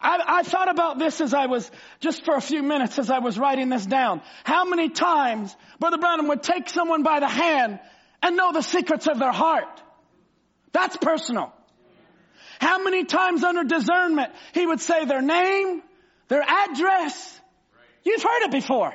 I, 0.00 0.22
I, 0.26 0.42
thought 0.44 0.70
about 0.70 1.00
this 1.00 1.20
as 1.20 1.34
I 1.34 1.46
was, 1.46 1.68
just 1.98 2.24
for 2.24 2.36
a 2.36 2.40
few 2.40 2.62
minutes 2.62 3.00
as 3.00 3.10
I 3.10 3.18
was 3.18 3.36
writing 3.36 3.68
this 3.68 3.84
down. 3.84 4.22
How 4.44 4.64
many 4.64 4.90
times 4.90 5.56
Brother 5.80 5.98
Branham 5.98 6.28
would 6.28 6.44
take 6.44 6.68
someone 6.68 7.02
by 7.02 7.18
the 7.18 7.28
hand 7.28 7.80
and 8.22 8.36
know 8.36 8.52
the 8.52 8.62
secrets 8.62 9.06
of 9.06 9.18
their 9.18 9.32
heart. 9.32 9.82
That's 10.72 10.96
personal. 10.96 11.52
How 12.60 12.82
many 12.82 13.04
times 13.04 13.44
under 13.44 13.64
discernment 13.64 14.32
he 14.52 14.66
would 14.66 14.80
say 14.80 15.04
their 15.04 15.22
name, 15.22 15.82
their 16.28 16.42
address. 16.42 17.40
You've 18.04 18.22
heard 18.22 18.42
it 18.42 18.50
before. 18.50 18.94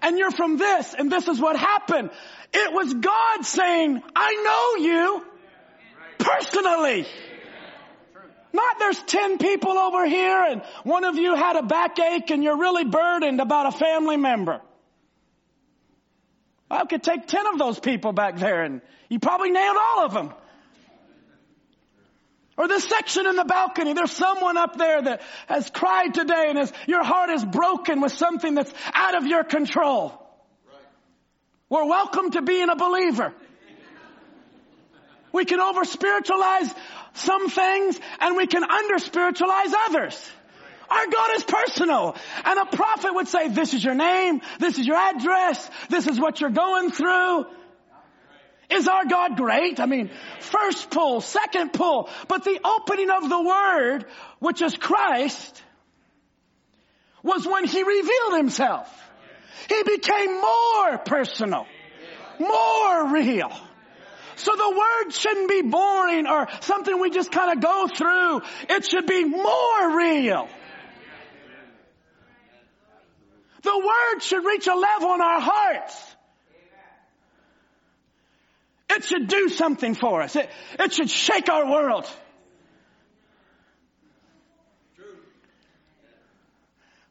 And 0.00 0.18
you're 0.18 0.30
from 0.30 0.56
this 0.56 0.94
and 0.94 1.12
this 1.12 1.28
is 1.28 1.38
what 1.38 1.56
happened. 1.56 2.10
It 2.52 2.72
was 2.72 2.94
God 2.94 3.44
saying, 3.44 4.02
I 4.16 4.34
know 4.34 4.84
you 4.84 5.26
personally. 6.22 7.06
Not 8.52 8.78
there's 8.78 9.02
10 9.02 9.38
people 9.38 9.78
over 9.78 10.06
here 10.06 10.44
and 10.50 10.62
one 10.84 11.04
of 11.04 11.16
you 11.16 11.34
had 11.34 11.56
a 11.56 11.62
backache 11.62 12.30
and 12.30 12.44
you're 12.44 12.58
really 12.58 12.84
burdened 12.84 13.40
about 13.40 13.74
a 13.74 13.78
family 13.78 14.16
member. 14.16 14.60
I 16.70 16.84
could 16.84 17.02
take 17.02 17.26
10 17.26 17.46
of 17.46 17.58
those 17.58 17.78
people 17.78 18.12
back 18.12 18.38
there 18.38 18.62
and 18.62 18.82
you 19.08 19.18
probably 19.18 19.50
nailed 19.50 19.76
all 19.76 20.04
of 20.04 20.14
them. 20.14 20.34
Or 22.58 22.68
this 22.68 22.84
section 22.84 23.26
in 23.26 23.36
the 23.36 23.44
balcony, 23.44 23.94
there's 23.94 24.12
someone 24.12 24.58
up 24.58 24.76
there 24.76 25.00
that 25.02 25.22
has 25.48 25.70
cried 25.70 26.12
today 26.12 26.46
and 26.48 26.58
has, 26.58 26.72
your 26.86 27.02
heart 27.02 27.30
is 27.30 27.44
broken 27.44 28.02
with 28.02 28.12
something 28.12 28.54
that's 28.54 28.72
out 28.92 29.16
of 29.16 29.26
your 29.26 29.42
control. 29.42 30.18
We're 31.70 31.86
welcome 31.86 32.30
to 32.32 32.42
being 32.42 32.68
a 32.68 32.76
believer. 32.76 33.32
We 35.32 35.44
can 35.44 35.60
over 35.60 35.84
spiritualize 35.84 36.72
some 37.14 37.48
things 37.48 37.98
and 38.20 38.36
we 38.36 38.46
can 38.46 38.64
under 38.64 38.98
spiritualize 38.98 39.72
others. 39.88 40.30
Our 40.90 41.06
God 41.06 41.36
is 41.36 41.44
personal. 41.44 42.16
And 42.44 42.58
a 42.58 42.66
prophet 42.66 43.14
would 43.14 43.28
say, 43.28 43.48
this 43.48 43.72
is 43.72 43.82
your 43.82 43.94
name, 43.94 44.42
this 44.58 44.78
is 44.78 44.86
your 44.86 44.96
address, 44.96 45.70
this 45.88 46.06
is 46.06 46.20
what 46.20 46.40
you're 46.40 46.50
going 46.50 46.90
through. 46.90 47.46
Is 48.70 48.88
our 48.88 49.04
God 49.06 49.36
great? 49.36 49.80
I 49.80 49.86
mean, 49.86 50.10
first 50.40 50.90
pull, 50.90 51.20
second 51.20 51.72
pull, 51.72 52.08
but 52.28 52.44
the 52.44 52.58
opening 52.64 53.10
of 53.10 53.28
the 53.28 53.40
word, 53.40 54.06
which 54.38 54.62
is 54.62 54.76
Christ, 54.76 55.62
was 57.22 57.46
when 57.46 57.64
he 57.64 57.82
revealed 57.82 58.36
himself. 58.36 58.88
He 59.68 59.82
became 59.82 60.40
more 60.40 60.98
personal, 60.98 61.66
more 62.38 63.12
real. 63.12 63.52
So 64.36 64.52
the 64.54 64.70
word 64.70 65.12
shouldn't 65.12 65.48
be 65.48 65.62
boring 65.62 66.26
or 66.26 66.48
something 66.60 67.00
we 67.00 67.10
just 67.10 67.30
kind 67.30 67.52
of 67.52 67.62
go 67.62 67.88
through. 67.88 68.42
It 68.68 68.84
should 68.84 69.06
be 69.06 69.24
more 69.24 69.96
real. 69.96 70.48
The 73.62 73.78
word 73.78 74.22
should 74.22 74.44
reach 74.44 74.66
a 74.66 74.74
level 74.74 75.14
in 75.14 75.20
our 75.20 75.40
hearts 75.40 76.12
it 79.02 79.04
should 79.04 79.28
do 79.28 79.48
something 79.48 79.94
for 79.94 80.22
us. 80.22 80.36
It, 80.36 80.48
it 80.78 80.92
should 80.92 81.10
shake 81.10 81.48
our 81.48 81.68
world. 81.68 82.08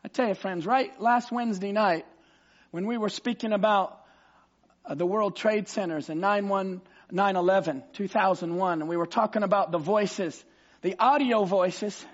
I 0.04 0.08
tell 0.08 0.28
you 0.28 0.36
friends, 0.36 0.66
right 0.66 1.00
last 1.00 1.32
Wednesday 1.32 1.72
night, 1.72 2.06
when 2.72 2.88
we 2.88 2.98
were 2.98 3.10
speaking 3.10 3.54
about 3.54 4.00
uh, 4.86 4.96
the 4.96 5.06
World 5.06 5.36
Trade 5.36 5.68
Centers 5.68 6.10
and 6.10 6.22
9-11, 6.22 6.82
2001, 7.94 8.82
and 8.82 8.90
we 8.90 8.98
were 8.98 9.06
talking 9.06 9.44
about 9.44 9.72
the 9.72 9.78
voices, 9.78 10.44
the 10.82 10.96
audio 11.00 11.44
voices 11.44 12.06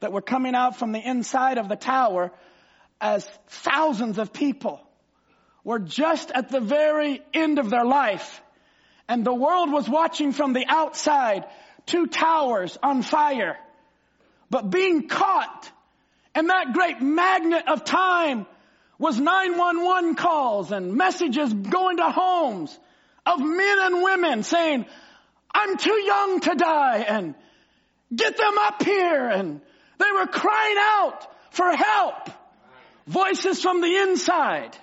that 0.00 0.12
were 0.12 0.22
coming 0.22 0.54
out 0.54 0.78
from 0.78 0.92
the 0.92 1.00
inside 1.00 1.58
of 1.58 1.68
the 1.68 1.76
tower 1.76 2.30
as 3.00 3.28
thousands 3.48 4.18
of 4.18 4.32
people 4.32 4.80
were 5.64 5.78
just 5.78 6.30
at 6.30 6.50
the 6.50 6.60
very 6.60 7.22
end 7.32 7.58
of 7.58 7.70
their 7.70 7.84
life 7.84 8.40
and 9.08 9.24
the 9.24 9.34
world 9.34 9.70
was 9.70 9.88
watching 9.88 10.32
from 10.32 10.52
the 10.52 10.64
outside, 10.66 11.44
two 11.86 12.06
towers 12.06 12.78
on 12.82 13.02
fire. 13.02 13.58
But 14.50 14.70
being 14.70 15.08
caught 15.08 15.70
in 16.34 16.46
that 16.46 16.72
great 16.72 17.00
magnet 17.00 17.64
of 17.68 17.84
time 17.84 18.46
was 18.98 19.18
911 19.18 20.14
calls 20.14 20.72
and 20.72 20.94
messages 20.94 21.52
going 21.52 21.98
to 21.98 22.10
homes 22.10 22.78
of 23.26 23.40
men 23.40 23.78
and 23.80 24.02
women 24.02 24.42
saying, 24.42 24.86
I'm 25.52 25.76
too 25.76 25.94
young 25.94 26.40
to 26.40 26.54
die 26.54 27.04
and 27.08 27.34
get 28.14 28.36
them 28.36 28.58
up 28.58 28.82
here. 28.82 29.28
And 29.28 29.60
they 29.98 30.12
were 30.12 30.26
crying 30.26 30.76
out 30.78 31.26
for 31.50 31.70
help. 31.74 32.30
Voices 33.06 33.60
from 33.60 33.80
the 33.80 33.96
inside 33.96 34.76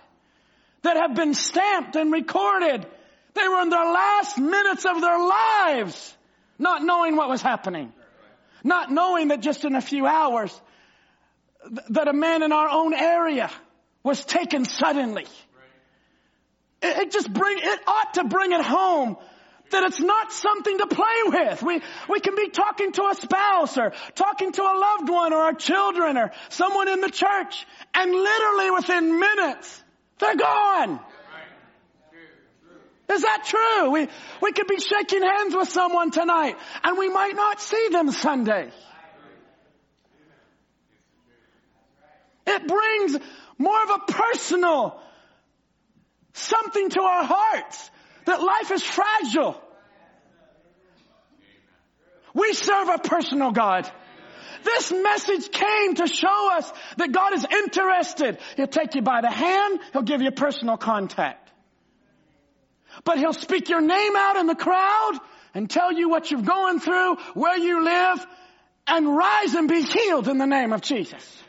that 0.84 0.98
have 0.98 1.16
been 1.16 1.34
stamped 1.34 1.96
and 1.96 2.12
recorded 2.12 2.86
they 3.34 3.48
were 3.48 3.62
in 3.62 3.70
their 3.70 3.86
last 3.86 4.38
minutes 4.38 4.86
of 4.86 5.00
their 5.00 5.18
lives, 5.18 6.18
not 6.60 6.84
knowing 6.84 7.16
what 7.16 7.30
was 7.30 7.42
happening. 7.42 7.94
Not 8.64 8.92
knowing 8.92 9.30
that 9.30 9.40
just 9.40 9.66
in 9.66 9.76
a 9.76 9.82
few 9.82 10.06
hours, 10.06 10.62
th- 11.68 11.88
that 11.90 12.08
a 12.08 12.14
man 12.14 12.44
in 12.44 12.52
our 12.52 12.70
own 12.70 12.94
area 12.94 13.50
was 14.04 14.24
taken 14.24 14.66
suddenly. 14.66 15.26
It, 16.82 17.12
just 17.12 17.32
bring, 17.32 17.58
it 17.60 17.80
ought 17.88 18.16
to 18.16 18.24
bring 18.24 18.52
it 18.52 18.62
home 18.62 19.18
that 19.72 19.84
it's 19.84 20.00
not 20.00 20.32
something 20.32 20.78
to 20.80 20.88
play 20.88 21.22
with. 21.26 21.64
We, 21.64 21.82
we 22.10 22.20
can 22.20 22.36
be 22.36 22.50
talking 22.50 22.92
to 22.94 23.04
a 23.04 23.16
spouse 23.16 23.78
or 23.78 23.94
talking 24.16 24.52
to 24.52 24.62
a 24.62 24.76
loved 24.78 25.10
one 25.10 25.34
or 25.34 25.38
our 25.38 25.54
children 25.54 26.18
or 26.18 26.32
someone 26.50 26.90
in 26.90 27.02
the 27.02 27.10
church 27.10 27.66
and 27.94 28.12
literally 28.12 28.72
within 28.72 29.20
minutes, 29.20 29.84
they're 30.20 30.36
gone. 30.36 31.00
Is 33.10 33.22
that 33.24 33.44
true? 33.46 33.92
We, 33.92 34.08
we 34.42 34.52
could 34.54 34.68
be 34.68 34.80
shaking 34.80 35.22
hands 35.22 35.56
with 35.56 35.70
someone 35.70 36.12
tonight 36.12 36.56
and 36.84 36.98
we 36.98 37.10
might 37.10 37.36
not 37.36 37.62
see 37.62 37.90
them 37.92 38.12
Sunday. 38.12 38.70
It 42.48 42.68
brings 42.68 43.18
more 43.58 43.84
of 43.84 43.90
a 43.90 44.12
personal 44.12 45.00
something 46.34 46.90
to 46.90 47.02
our 47.02 47.24
hearts 47.24 47.92
that 48.26 48.42
life 48.42 48.72
is 48.72 48.84
fragile. 48.84 49.62
We 52.34 52.54
serve 52.54 52.90
a 52.90 52.98
personal 52.98 53.52
God. 53.52 53.90
This 54.64 54.92
message 54.92 55.52
came 55.52 55.96
to 55.96 56.08
show 56.08 56.52
us 56.54 56.72
that 56.98 57.12
God 57.12 57.34
is 57.34 57.46
interested. 57.46 58.38
He'll 58.56 58.68
take 58.68 58.96
you 58.96 59.02
by 59.02 59.22
the 59.22 59.32
hand. 59.32 59.80
He'll 59.92 60.04
give 60.04 60.22
you 60.22 60.32
personal 60.32 60.78
contact. 60.78 61.50
But 63.04 63.18
he'll 63.18 63.34
speak 63.34 63.70
your 63.70 63.82
name 63.82 64.16
out 64.16 64.36
in 64.38 64.48
the 64.48 64.56
crowd 64.56 65.20
and 65.54 65.70
tell 65.70 65.92
you 65.92 66.10
what 66.10 66.30
you're 66.30 66.42
going 66.42 66.80
through, 66.80 67.16
where 67.34 67.58
you 67.58 67.84
live, 67.84 68.26
and 68.88 69.16
rise 69.16 69.54
and 69.56 69.68
be 69.68 69.82
healed 69.82 70.28
in 70.28 70.38
the 70.38 70.46
name 70.46 70.74
of 70.74 70.82
Jesus. 70.82 71.44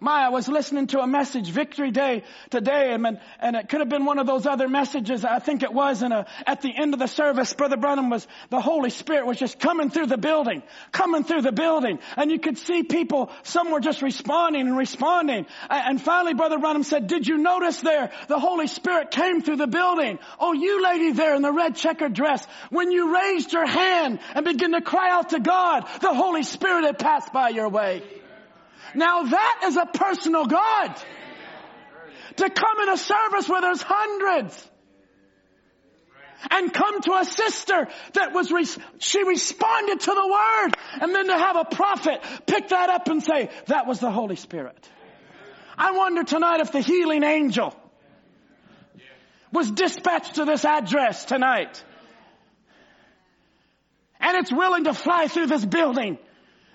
My, 0.00 0.26
I 0.26 0.28
was 0.28 0.46
listening 0.46 0.86
to 0.88 1.00
a 1.00 1.08
message, 1.08 1.50
Victory 1.50 1.90
Day 1.90 2.22
today, 2.50 2.92
and, 2.92 3.18
and 3.40 3.56
it 3.56 3.68
could 3.68 3.80
have 3.80 3.88
been 3.88 4.04
one 4.04 4.20
of 4.20 4.28
those 4.28 4.46
other 4.46 4.68
messages. 4.68 5.24
I 5.24 5.40
think 5.40 5.64
it 5.64 5.72
was. 5.72 6.02
And 6.02 6.12
uh, 6.12 6.24
at 6.46 6.62
the 6.62 6.72
end 6.72 6.94
of 6.94 7.00
the 7.00 7.08
service, 7.08 7.52
Brother 7.52 7.76
Branham 7.76 8.08
was, 8.08 8.24
the 8.50 8.60
Holy 8.60 8.90
Spirit 8.90 9.26
was 9.26 9.38
just 9.38 9.58
coming 9.58 9.90
through 9.90 10.06
the 10.06 10.16
building, 10.16 10.62
coming 10.92 11.24
through 11.24 11.42
the 11.42 11.50
building, 11.50 11.98
and 12.16 12.30
you 12.30 12.38
could 12.38 12.58
see 12.58 12.84
people. 12.84 13.32
Some 13.42 13.72
were 13.72 13.80
just 13.80 14.00
responding 14.00 14.68
and 14.68 14.76
responding. 14.76 15.46
And 15.68 16.00
finally, 16.00 16.34
Brother 16.34 16.58
Branham 16.58 16.84
said, 16.84 17.08
"Did 17.08 17.26
you 17.26 17.36
notice 17.38 17.80
there? 17.80 18.12
The 18.28 18.38
Holy 18.38 18.68
Spirit 18.68 19.10
came 19.10 19.42
through 19.42 19.56
the 19.56 19.66
building. 19.66 20.20
Oh, 20.38 20.52
you 20.52 20.80
lady 20.80 21.10
there 21.10 21.34
in 21.34 21.42
the 21.42 21.52
red 21.52 21.74
checkered 21.74 22.12
dress, 22.12 22.46
when 22.70 22.92
you 22.92 23.12
raised 23.12 23.52
your 23.52 23.66
hand 23.66 24.20
and 24.36 24.44
began 24.44 24.72
to 24.72 24.80
cry 24.80 25.10
out 25.10 25.30
to 25.30 25.40
God, 25.40 25.88
the 26.00 26.14
Holy 26.14 26.44
Spirit 26.44 26.84
had 26.84 27.00
passed 27.00 27.32
by 27.32 27.48
your 27.48 27.68
way." 27.68 28.02
Now 28.94 29.22
that 29.22 29.60
is 29.64 29.76
a 29.76 29.86
personal 29.86 30.46
God. 30.46 30.94
To 32.36 32.50
come 32.50 32.80
in 32.82 32.88
a 32.88 32.96
service 32.96 33.48
where 33.48 33.60
there's 33.60 33.82
hundreds 33.82 34.70
and 36.50 36.72
come 36.72 37.00
to 37.00 37.14
a 37.14 37.24
sister 37.24 37.88
that 38.14 38.32
was, 38.32 38.78
she 38.98 39.24
responded 39.24 40.00
to 40.00 40.10
the 40.10 40.28
word 40.28 40.74
and 41.00 41.14
then 41.14 41.26
to 41.26 41.36
have 41.36 41.56
a 41.56 41.64
prophet 41.64 42.20
pick 42.46 42.68
that 42.68 42.90
up 42.90 43.08
and 43.08 43.22
say, 43.22 43.50
that 43.66 43.86
was 43.86 43.98
the 43.98 44.10
Holy 44.10 44.36
Spirit. 44.36 44.88
I 45.76 45.92
wonder 45.92 46.22
tonight 46.22 46.60
if 46.60 46.70
the 46.70 46.80
healing 46.80 47.24
angel 47.24 47.74
was 49.52 49.70
dispatched 49.70 50.36
to 50.36 50.44
this 50.44 50.64
address 50.64 51.24
tonight 51.24 51.82
and 54.20 54.36
it's 54.36 54.52
willing 54.52 54.84
to 54.84 54.94
fly 54.94 55.28
through 55.28 55.46
this 55.46 55.64
building 55.64 56.18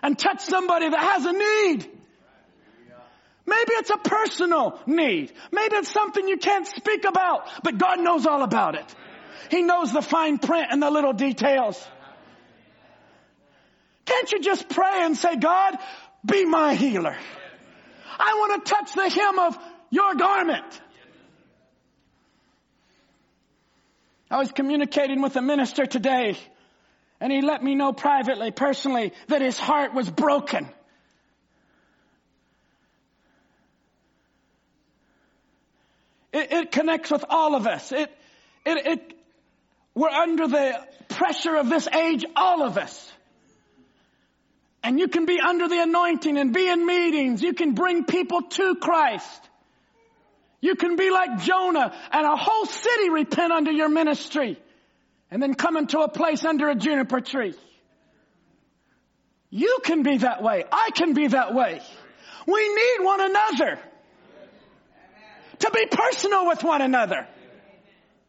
and 0.02 0.18
touch 0.18 0.42
somebody 0.42 0.90
that 0.90 1.00
has 1.00 1.26
a 1.26 1.34
need 1.34 1.90
Maybe 3.46 3.74
it's 3.74 3.90
a 3.90 3.98
personal 3.98 4.80
need. 4.86 5.34
Maybe 5.52 5.76
it's 5.76 5.92
something 5.92 6.28
you 6.28 6.38
can't 6.38 6.66
speak 6.66 7.04
about, 7.04 7.50
but 7.64 7.78
God 7.78 8.00
knows 8.00 8.26
all 8.26 8.42
about 8.42 8.76
it. 8.76 8.96
He 9.50 9.62
knows 9.62 9.92
the 9.92 10.02
fine 10.02 10.38
print 10.38 10.68
and 10.72 10.82
the 10.82 10.90
little 10.90 11.14
details. 11.14 11.86
Can't 14.06 14.32
you 14.32 14.42
just 14.42 14.70
pray 14.70 15.04
and 15.04 15.18
say, 15.18 15.36
God, 15.36 15.78
be 16.26 16.46
my 16.46 16.76
healer? 16.76 17.16
I 18.20 18.34
want 18.36 18.66
to 18.66 18.74
touch 18.74 18.94
the 18.94 19.10
hem 19.10 19.40
of 19.40 19.58
your 19.90 20.16
garment. 20.16 20.82
I 24.30 24.40
was 24.40 24.52
communicating 24.52 25.22
with 25.22 25.36
a 25.36 25.42
minister 25.42 25.86
today 25.86 26.38
and 27.20 27.32
he 27.32 27.42
let 27.42 27.64
me 27.64 27.76
know 27.76 27.94
privately, 27.94 28.52
personally, 28.52 29.14
that 29.28 29.42
his 29.42 29.58
heart 29.58 29.94
was 29.94 30.10
broken. 30.10 30.68
It, 36.34 36.52
it 36.52 36.72
connects 36.72 37.12
with 37.12 37.24
all 37.30 37.56
of 37.56 37.68
us. 37.68 37.92
It, 37.92 38.10
it, 38.66 38.88
it, 38.88 39.14
we're 39.94 40.10
under 40.10 40.48
the 40.48 40.80
pressure 41.10 41.56
of 41.56 41.70
this 41.70 41.88
age, 41.88 42.26
all 42.36 42.64
of 42.64 42.78
us. 42.78 43.12
And 44.84 45.00
you 45.00 45.08
can 45.08 45.26
be 45.26 45.40
under 45.40 45.70
the 45.70 45.82
anointing 45.82 46.38
and 46.38 46.54
be 46.54 46.68
in 46.68 46.86
meetings. 46.86 47.42
You 47.42 47.54
can 47.54 47.74
bring 47.74 48.04
people 48.04 48.42
to 48.42 48.76
Christ. 48.76 49.50
You 50.60 50.76
can 50.76 50.96
be 50.96 51.10
like 51.10 51.40
Jonah 51.42 51.94
and 52.12 52.26
a 52.26 52.36
whole 52.36 52.66
city 52.66 53.10
repent 53.10 53.54
under 53.54 53.72
your 53.72 53.90
ministry 53.90 54.60
and 55.30 55.42
then 55.42 55.54
come 55.54 55.78
into 55.78 56.00
a 56.00 56.10
place 56.10 56.44
under 56.44 56.70
a 56.70 56.76
juniper 56.76 57.22
tree. 57.22 57.54
You 59.50 59.80
can 59.84 60.04
be 60.04 60.18
that 60.18 60.42
way. 60.42 60.66
I 60.72 60.90
can 60.96 61.14
be 61.14 61.28
that 61.28 61.54
way. 61.54 61.82
We 62.48 62.76
need 62.76 63.06
one 63.06 63.22
another 63.22 63.80
to 65.64 65.72
be 65.72 65.86
personal 65.86 66.48
with 66.48 66.64
one 66.64 66.82
another. 66.82 67.26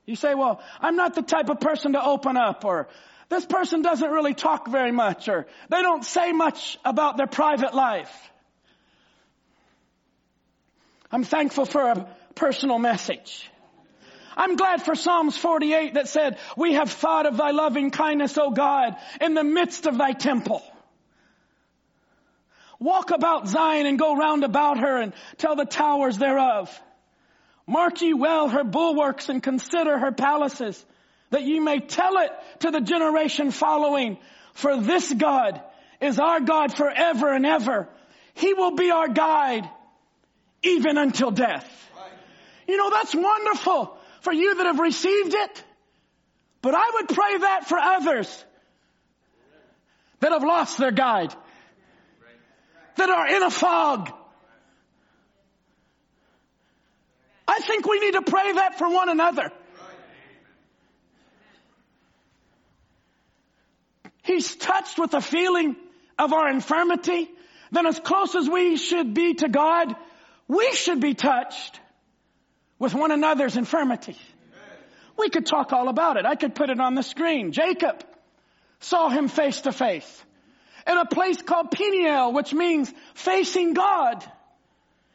You 0.06 0.16
say, 0.16 0.34
well, 0.34 0.60
I'm 0.80 0.96
not 0.96 1.14
the 1.14 1.22
type 1.22 1.48
of 1.48 1.60
person 1.60 1.92
to 1.92 2.04
open 2.04 2.36
up 2.36 2.64
or 2.64 2.88
this 3.28 3.44
person 3.44 3.82
doesn't 3.82 4.10
really 4.10 4.34
talk 4.34 4.68
very 4.68 4.92
much 4.92 5.28
or 5.28 5.46
they 5.68 5.82
don't 5.82 6.04
say 6.04 6.32
much 6.32 6.78
about 6.84 7.16
their 7.16 7.26
private 7.26 7.74
life. 7.74 8.12
I'm 11.10 11.24
thankful 11.24 11.64
for 11.64 11.82
a 11.82 12.08
personal 12.34 12.78
message. 12.78 13.50
I'm 14.36 14.56
glad 14.56 14.82
for 14.82 14.94
Psalms 14.94 15.36
48 15.36 15.94
that 15.94 16.08
said, 16.08 16.38
we 16.56 16.74
have 16.74 16.90
thought 16.90 17.26
of 17.26 17.36
thy 17.36 17.52
loving 17.52 17.90
kindness, 17.90 18.36
O 18.36 18.50
God, 18.50 18.96
in 19.20 19.34
the 19.34 19.44
midst 19.44 19.86
of 19.86 19.96
thy 19.96 20.12
temple. 20.12 20.62
Walk 22.78 23.10
about 23.10 23.48
Zion 23.48 23.86
and 23.86 23.98
go 23.98 24.16
round 24.16 24.44
about 24.44 24.78
her 24.78 25.00
and 25.00 25.12
tell 25.38 25.56
the 25.56 25.64
towers 25.64 26.18
thereof. 26.18 26.68
Mark 27.66 28.00
ye 28.02 28.12
well 28.12 28.48
her 28.48 28.64
bulwarks 28.64 29.28
and 29.28 29.42
consider 29.42 29.98
her 29.98 30.12
palaces 30.12 30.84
that 31.30 31.42
ye 31.42 31.58
may 31.60 31.80
tell 31.80 32.18
it 32.18 32.30
to 32.60 32.70
the 32.70 32.80
generation 32.80 33.50
following. 33.50 34.18
For 34.52 34.80
this 34.80 35.12
God 35.12 35.60
is 36.00 36.20
our 36.20 36.40
God 36.40 36.76
forever 36.76 37.32
and 37.32 37.44
ever. 37.46 37.88
He 38.34 38.54
will 38.54 38.76
be 38.76 38.90
our 38.90 39.08
guide 39.08 39.68
even 40.62 40.98
until 40.98 41.30
death. 41.30 41.68
You 42.68 42.76
know, 42.76 42.90
that's 42.90 43.14
wonderful 43.14 43.96
for 44.20 44.32
you 44.32 44.54
that 44.56 44.66
have 44.66 44.78
received 44.78 45.34
it. 45.34 45.64
But 46.62 46.74
I 46.74 46.90
would 46.94 47.08
pray 47.08 47.38
that 47.38 47.68
for 47.68 47.78
others 47.78 48.44
that 50.20 50.32
have 50.32 50.42
lost 50.42 50.78
their 50.78 50.92
guide, 50.92 51.34
that 52.96 53.10
are 53.10 53.26
in 53.26 53.42
a 53.42 53.50
fog. 53.50 54.10
I 57.46 57.60
think 57.60 57.86
we 57.86 58.00
need 58.00 58.12
to 58.12 58.22
pray 58.22 58.52
that 58.52 58.78
for 58.78 58.88
one 58.88 59.08
another. 59.08 59.50
He's 64.22 64.56
touched 64.56 64.98
with 64.98 65.10
the 65.10 65.20
feeling 65.20 65.76
of 66.18 66.32
our 66.32 66.48
infirmity. 66.48 67.30
Then 67.70 67.86
as 67.86 68.00
close 68.00 68.34
as 68.34 68.48
we 68.48 68.76
should 68.76 69.12
be 69.12 69.34
to 69.34 69.48
God, 69.48 69.94
we 70.48 70.72
should 70.72 71.00
be 71.00 71.14
touched 71.14 71.78
with 72.78 72.94
one 72.94 73.10
another's 73.10 73.56
infirmity. 73.56 74.16
We 75.18 75.28
could 75.28 75.46
talk 75.46 75.72
all 75.72 75.88
about 75.88 76.16
it. 76.16 76.24
I 76.24 76.34
could 76.34 76.54
put 76.54 76.70
it 76.70 76.80
on 76.80 76.94
the 76.94 77.02
screen. 77.02 77.52
Jacob 77.52 78.02
saw 78.80 79.08
him 79.08 79.28
face 79.28 79.60
to 79.62 79.72
face 79.72 80.24
in 80.86 80.98
a 80.98 81.06
place 81.06 81.40
called 81.40 81.70
Peniel, 81.70 82.32
which 82.32 82.52
means 82.52 82.92
facing 83.14 83.74
God. 83.74 84.24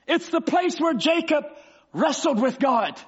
It's 0.07 0.29
the 0.29 0.41
place 0.41 0.79
where 0.79 0.93
Jacob 0.93 1.45
wrestled 1.93 2.41
with 2.41 2.59
God. 2.59 2.99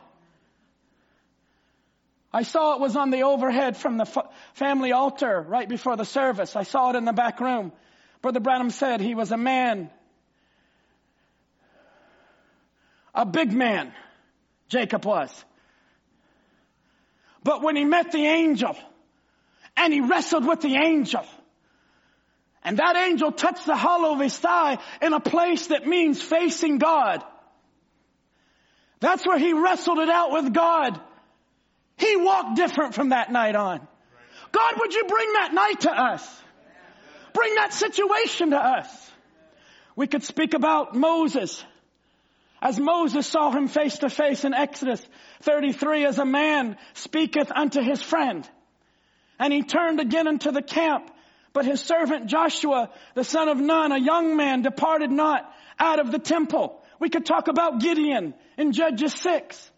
I 2.33 2.43
saw 2.43 2.75
it 2.75 2.79
was 2.79 2.95
on 2.95 3.11
the 3.11 3.23
overhead 3.23 3.75
from 3.75 3.97
the 3.97 4.05
family 4.53 4.93
altar 4.93 5.41
right 5.41 5.67
before 5.67 5.97
the 5.97 6.05
service. 6.05 6.55
I 6.55 6.63
saw 6.63 6.91
it 6.91 6.95
in 6.95 7.03
the 7.03 7.13
back 7.13 7.39
room. 7.41 7.73
Brother 8.21 8.39
Branham 8.39 8.69
said 8.69 9.01
he 9.01 9.15
was 9.15 9.31
a 9.31 9.37
man, 9.37 9.89
a 13.13 13.25
big 13.25 13.51
man, 13.51 13.91
Jacob 14.69 15.05
was. 15.05 15.45
But 17.43 17.63
when 17.63 17.75
he 17.75 17.83
met 17.83 18.11
the 18.11 18.25
angel 18.25 18.77
and 19.75 19.91
he 19.91 20.01
wrestled 20.01 20.45
with 20.47 20.61
the 20.61 20.75
angel, 20.75 21.25
and 22.63 22.77
that 22.77 22.95
angel 22.95 23.31
touched 23.31 23.65
the 23.65 23.75
hollow 23.75 24.13
of 24.13 24.19
his 24.19 24.37
thigh 24.37 24.77
in 25.01 25.13
a 25.13 25.19
place 25.19 25.67
that 25.67 25.87
means 25.87 26.21
facing 26.21 26.77
God. 26.77 27.23
That's 29.01 29.25
where 29.25 29.37
he 29.37 29.51
wrestled 29.51 29.99
it 29.99 30.09
out 30.09 30.31
with 30.31 30.53
God. 30.53 30.99
He 31.97 32.15
walked 32.15 32.55
different 32.55 32.93
from 32.93 33.09
that 33.09 33.31
night 33.31 33.55
on. 33.55 33.85
God, 34.51 34.73
would 34.79 34.93
you 34.93 35.03
bring 35.05 35.33
that 35.33 35.53
night 35.53 35.81
to 35.81 35.91
us? 35.91 36.41
Bring 37.33 37.55
that 37.55 37.73
situation 37.73 38.51
to 38.51 38.57
us. 38.57 39.11
We 39.95 40.07
could 40.07 40.23
speak 40.23 40.53
about 40.53 40.95
Moses. 40.95 41.63
As 42.61 42.79
Moses 42.79 43.25
saw 43.25 43.51
him 43.51 43.67
face 43.67 43.97
to 43.99 44.09
face 44.09 44.45
in 44.45 44.53
Exodus 44.53 45.05
33 45.41 46.05
as 46.05 46.19
a 46.19 46.25
man 46.25 46.77
speaketh 46.93 47.51
unto 47.51 47.81
his 47.81 48.01
friend. 48.01 48.47
And 49.39 49.51
he 49.51 49.63
turned 49.63 49.99
again 49.99 50.27
into 50.27 50.51
the 50.51 50.61
camp. 50.61 51.09
But 51.53 51.65
his 51.65 51.81
servant 51.81 52.27
Joshua, 52.27 52.91
the 53.15 53.23
son 53.23 53.49
of 53.49 53.57
Nun, 53.57 53.91
a 53.91 53.97
young 53.97 54.37
man, 54.37 54.61
departed 54.61 55.11
not 55.11 55.51
out 55.79 55.99
of 55.99 56.11
the 56.11 56.19
temple. 56.19 56.80
We 57.01 57.09
could 57.09 57.25
talk 57.25 57.47
about 57.47 57.79
Gideon 57.79 58.35
in 58.59 58.73
Judges 58.73 59.15
6. 59.15 59.71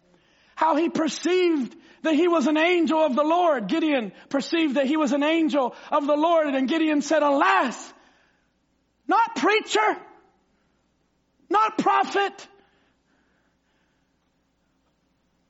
How 0.55 0.76
he 0.76 0.89
perceived 0.89 1.74
that 2.01 2.13
he 2.13 2.28
was 2.28 2.47
an 2.47 2.57
angel 2.57 2.99
of 2.99 3.15
the 3.15 3.24
Lord. 3.24 3.67
Gideon 3.67 4.11
perceived 4.28 4.76
that 4.76 4.88
he 4.88 4.97
was 4.97 5.13
an 5.13 5.24
angel 5.24 5.74
of 5.89 6.05
the 6.05 6.17
Lord 6.17 6.47
and 6.47 6.67
Gideon 6.67 7.01
said, 7.01 7.24
alas, 7.24 7.93
not 9.07 9.38
preacher, 9.38 9.97
not 11.49 11.78
prophet, 11.78 12.47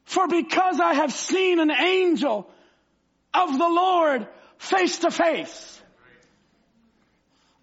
for 0.05 0.27
because 0.27 0.79
I 0.79 0.93
have 0.93 1.11
seen 1.11 1.59
an 1.59 1.71
angel 1.71 2.51
of 3.33 3.57
the 3.57 3.67
Lord 3.67 4.27
face 4.59 4.99
to 4.99 5.09
face. 5.09 5.81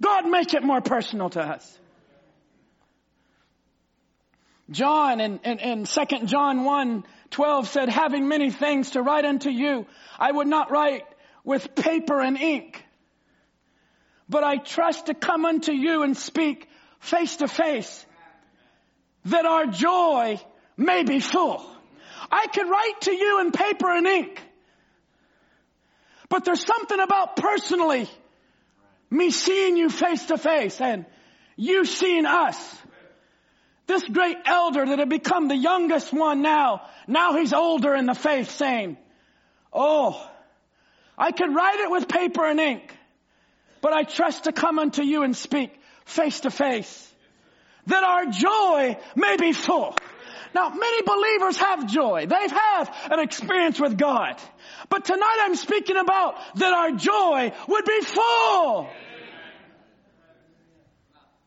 God 0.03 0.29
make 0.29 0.53
it 0.53 0.65
more 0.65 0.81
personal 0.81 1.31
to 1.31 1.41
us. 1.41 1.81
John 4.71 5.21
in, 5.21 5.39
in 5.39 5.85
2 5.85 6.27
John 6.27 6.65
1 6.65 7.05
12 7.31 7.69
said, 7.69 7.89
having 7.89 8.29
many 8.29 8.51
things 8.51 8.91
to 8.93 9.03
write 9.03 9.25
unto 9.25 9.51
you, 9.51 9.87
I 10.19 10.31
would 10.33 10.49
not 10.49 10.71
write 10.71 11.05
with 11.45 11.75
paper 11.75 12.21
and 12.21 12.37
ink, 12.37 12.85
but 14.29 14.43
I 14.43 14.57
trust 14.57 15.07
to 15.07 15.15
come 15.15 15.45
unto 15.45 15.73
you 15.73 16.03
and 16.03 16.17
speak 16.17 16.69
face 16.99 17.37
to 17.37 17.49
face 17.49 18.05
that 19.27 19.47
our 19.47 19.67
joy 19.67 20.41
may 20.77 21.05
be 21.05 21.21
full. 21.21 21.65
I 22.31 22.47
could 22.49 22.69
write 22.69 23.01
to 23.03 23.13
you 23.13 23.41
in 23.41 23.53
paper 23.53 23.91
and 23.91 24.07
ink, 24.07 24.43
but 26.29 26.45
there's 26.45 26.65
something 26.65 27.01
about 27.01 27.37
personally 27.37 28.09
me 29.11 29.31
seeing 29.31 29.77
you 29.77 29.89
face 29.91 30.27
to 30.27 30.39
face 30.39 30.81
and 30.81 31.05
you 31.57 31.85
seeing 31.85 32.27
us 32.27 32.80
this 33.91 34.09
great 34.09 34.37
elder 34.47 34.87
that 34.87 34.99
had 35.01 35.09
become 35.09 35.49
the 35.49 35.57
youngest 35.57 36.13
one 36.13 36.43
now, 36.43 36.83
now 37.09 37.37
he's 37.37 37.53
older 37.53 37.95
in 37.95 38.07
the 38.07 38.15
faith 38.15 38.51
saying, 38.53 38.97
Oh, 39.73 40.27
I 41.19 41.33
could 41.33 41.53
write 41.55 41.81
it 41.81 41.91
with 41.91 42.09
paper 42.09 42.47
and 42.47 42.61
ink, 42.61 42.95
but 43.81 43.93
I 43.93 44.05
trust 44.05 44.45
to 44.45 44.53
come 44.53 44.79
unto 44.79 45.03
you 45.03 45.23
and 45.25 45.37
speak 45.37 45.73
face 46.05 46.41
to 46.41 46.51
face 46.51 47.13
that 47.87 48.05
our 48.05 48.27
joy 48.27 48.97
may 49.17 49.37
be 49.37 49.53
full. 49.53 49.97
Now, 50.55 50.71
many 50.71 51.03
believers 51.03 51.57
have 51.59 51.87
joy. 51.87 52.27
They've 52.27 52.51
had 52.51 52.85
an 53.11 53.21
experience 53.21 53.81
with 53.81 53.97
God. 53.97 54.41
But 54.89 55.05
tonight 55.05 55.39
I'm 55.43 55.55
speaking 55.55 55.97
about 55.97 56.37
that 56.57 56.73
our 56.73 56.93
joy 56.93 57.53
would 57.69 57.85
be 57.85 58.01
full. 58.03 58.89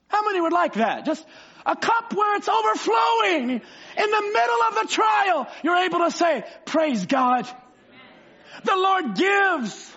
How 0.07 0.23
many 0.25 0.41
would 0.41 0.53
like 0.53 0.73
that? 0.73 1.05
Just 1.05 1.25
A 1.65 1.75
cup 1.75 2.13
where 2.13 2.35
it's 2.35 2.49
overflowing. 2.49 3.49
In 3.51 4.11
the 4.11 4.21
middle 4.33 4.63
of 4.69 4.75
the 4.81 4.87
trial, 4.89 5.47
you're 5.63 5.77
able 5.77 5.99
to 5.99 6.11
say, 6.11 6.43
praise 6.65 7.05
God. 7.05 7.47
The 8.63 8.75
Lord 8.75 9.15
gives. 9.15 9.95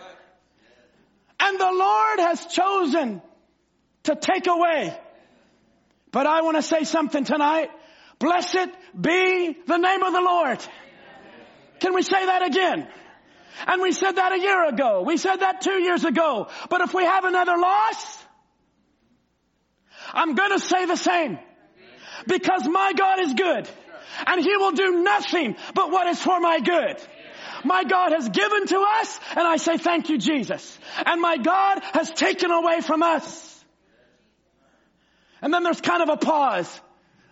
And 1.41 1.61
the 1.61 1.73
Lord 1.73 2.21
has 2.21 2.47
chosen 2.47 3.23
to 4.05 4.14
take 4.14 4.47
away. 4.47 4.97
But 6.12 6.27
I 6.27 6.43
want 6.43 6.57
to 6.57 6.62
say 6.62 6.85
something 6.85 7.25
tonight. 7.25 7.71
Blessed 8.19 8.69
be 8.99 9.57
the 9.67 9.77
name 9.77 10.03
of 10.03 10.12
the 10.12 10.21
Lord. 10.21 10.59
Can 11.81 11.95
we 11.95 12.03
say 12.03 12.25
that 12.25 12.47
again? 12.47 12.89
And 13.67 13.83
we 13.83 13.93
said 13.93 14.12
that 14.12 14.33
a 14.33 14.39
year 14.39 14.69
ago. 14.69 15.03
We 15.03 15.17
said 15.17 15.37
that 15.37 15.61
two 15.61 15.83
years 15.83 16.05
ago. 16.05 16.49
But 16.71 16.81
if 16.83 16.95
we 16.95 17.05
have 17.05 17.25
another 17.25 17.57
loss, 17.57 18.25
I'm 20.12 20.35
gonna 20.35 20.59
say 20.59 20.87
the 20.87 20.97
same. 20.97 21.39
Because 22.27 22.66
my 22.68 22.93
God 22.97 23.20
is 23.20 23.35
good. 23.35 23.68
And 24.27 24.43
He 24.43 24.57
will 24.57 24.72
do 24.72 25.03
nothing 25.03 25.57
but 25.74 25.91
what 25.91 26.07
is 26.09 26.20
for 26.20 26.41
my 26.41 26.61
good. 26.61 26.97
My 27.64 27.85
God 27.85 28.12
has 28.12 28.29
given 28.29 28.66
to 28.66 28.79
us, 29.01 29.20
and 29.31 29.47
I 29.47 29.57
say 29.57 29.79
thank 29.79 30.09
you, 30.09 30.18
Jesus. 30.18 30.79
And 31.05 31.20
my 31.20 31.37
God 31.37 31.81
has 31.93 32.11
taken 32.11 32.51
away 32.51 32.81
from 32.81 33.03
us. 33.03 33.64
And 35.43 35.53
then 35.53 35.62
there's 35.62 35.81
kind 35.81 36.03
of 36.03 36.09
a 36.09 36.16
pause. 36.16 36.81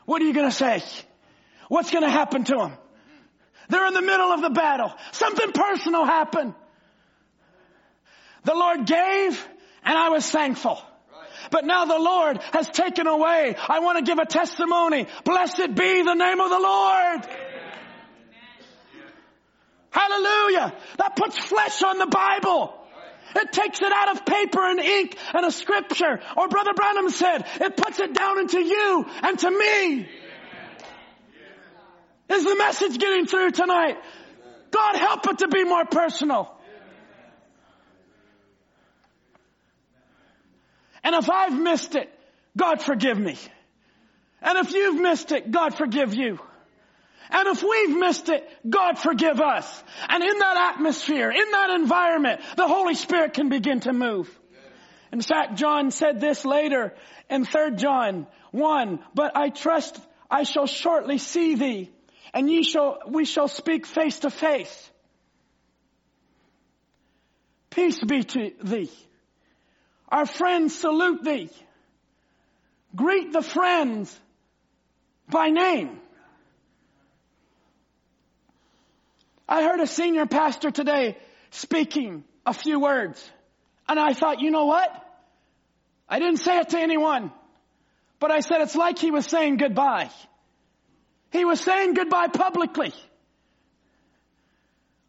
What 0.06 0.20
are 0.20 0.24
you 0.24 0.34
gonna 0.34 0.50
say? 0.50 0.82
What's 1.68 1.90
gonna 1.90 2.10
happen 2.10 2.44
to 2.44 2.56
them? 2.56 2.72
They're 3.68 3.86
in 3.86 3.94
the 3.94 4.02
middle 4.02 4.30
of 4.30 4.42
the 4.42 4.50
battle. 4.50 4.92
Something 5.12 5.52
personal 5.52 6.04
happened. 6.04 6.54
The 8.44 8.54
Lord 8.54 8.86
gave, 8.86 9.48
and 9.84 9.96
I 9.96 10.10
was 10.10 10.28
thankful. 10.30 10.80
But 11.50 11.64
now 11.64 11.84
the 11.84 11.98
Lord 11.98 12.38
has 12.52 12.68
taken 12.68 13.06
away. 13.06 13.56
I 13.68 13.80
want 13.80 13.98
to 13.98 14.04
give 14.04 14.18
a 14.18 14.26
testimony. 14.26 15.06
Blessed 15.24 15.74
be 15.74 16.02
the 16.02 16.14
name 16.14 16.40
of 16.40 16.50
the 16.50 16.60
Lord. 16.60 17.28
Hallelujah. 19.90 20.74
That 20.98 21.16
puts 21.16 21.38
flesh 21.38 21.82
on 21.82 21.98
the 21.98 22.06
Bible. 22.06 22.74
It 23.36 23.52
takes 23.52 23.80
it 23.82 23.92
out 23.92 24.16
of 24.16 24.26
paper 24.26 24.60
and 24.60 24.78
ink 24.78 25.16
and 25.32 25.44
a 25.44 25.50
scripture. 25.50 26.20
Or 26.36 26.48
Brother 26.48 26.72
Branham 26.74 27.10
said, 27.10 27.44
it 27.60 27.76
puts 27.76 27.98
it 27.98 28.14
down 28.14 28.38
into 28.38 28.60
you 28.60 29.06
and 29.22 29.38
to 29.38 29.50
me. 29.50 30.08
Is 32.28 32.44
the 32.44 32.56
message 32.56 32.98
getting 32.98 33.26
through 33.26 33.50
tonight? 33.50 33.98
God 34.70 34.96
help 34.96 35.26
it 35.28 35.38
to 35.38 35.48
be 35.48 35.64
more 35.64 35.84
personal. 35.84 36.50
And 41.04 41.14
if 41.14 41.30
I've 41.30 41.58
missed 41.58 41.94
it, 41.94 42.10
God 42.56 42.82
forgive 42.82 43.18
me. 43.18 43.36
And 44.42 44.58
if 44.58 44.72
you've 44.72 45.00
missed 45.00 45.30
it, 45.32 45.50
God 45.50 45.76
forgive 45.76 46.14
you. 46.14 46.40
And 47.30 47.48
if 47.48 47.62
we've 47.62 47.96
missed 47.96 48.28
it, 48.28 48.48
God 48.68 48.98
forgive 48.98 49.40
us. 49.40 49.84
And 50.08 50.22
in 50.22 50.38
that 50.38 50.74
atmosphere, 50.74 51.30
in 51.30 51.50
that 51.52 51.70
environment, 51.70 52.40
the 52.56 52.68
Holy 52.68 52.94
Spirit 52.94 53.34
can 53.34 53.48
begin 53.48 53.80
to 53.80 53.92
move. 53.92 54.28
In 55.12 55.20
fact, 55.20 55.54
John 55.54 55.90
said 55.90 56.20
this 56.20 56.44
later 56.44 56.92
in 57.30 57.44
3 57.44 57.76
John 57.76 58.26
1, 58.50 58.98
but 59.14 59.36
I 59.36 59.50
trust 59.50 59.98
I 60.30 60.42
shall 60.42 60.66
shortly 60.66 61.18
see 61.18 61.54
thee 61.54 61.90
and 62.34 62.50
ye 62.50 62.64
shall, 62.64 62.98
we 63.06 63.24
shall 63.24 63.48
speak 63.48 63.86
face 63.86 64.18
to 64.20 64.30
face. 64.30 64.90
Peace 67.70 68.02
be 68.02 68.24
to 68.24 68.50
thee. 68.62 68.90
Our 70.14 70.26
friends 70.26 70.72
salute 70.72 71.24
thee. 71.24 71.50
Greet 72.94 73.32
the 73.32 73.42
friends 73.42 74.16
by 75.28 75.48
name. 75.50 75.98
I 79.48 79.64
heard 79.64 79.80
a 79.80 79.88
senior 79.88 80.26
pastor 80.26 80.70
today 80.70 81.18
speaking 81.50 82.22
a 82.46 82.54
few 82.54 82.78
words. 82.78 83.28
And 83.88 83.98
I 83.98 84.12
thought, 84.12 84.40
you 84.40 84.52
know 84.52 84.66
what? 84.66 84.88
I 86.08 86.20
didn't 86.20 86.38
say 86.38 86.60
it 86.60 86.68
to 86.68 86.78
anyone. 86.78 87.32
But 88.20 88.30
I 88.30 88.38
said 88.38 88.60
it's 88.60 88.76
like 88.76 89.00
he 89.00 89.10
was 89.10 89.26
saying 89.26 89.56
goodbye. 89.56 90.10
He 91.32 91.44
was 91.44 91.60
saying 91.60 91.94
goodbye 91.94 92.28
publicly. 92.28 92.94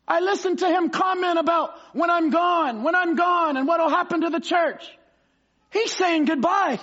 I 0.08 0.20
listened 0.20 0.60
to 0.60 0.70
him 0.70 0.89
comment 0.89 1.39
about 1.39 1.72
when 1.93 2.10
I'm 2.10 2.30
gone, 2.30 2.84
when 2.84 2.95
I'm 2.95 3.16
gone, 3.16 3.58
and 3.58 3.68
what'll 3.68 3.89
happen 3.89 4.22
to 4.22 4.30
the 4.30 4.39
church. 4.39 4.84
He's 5.72 5.91
saying 5.91 6.26
goodbye. 6.26 6.80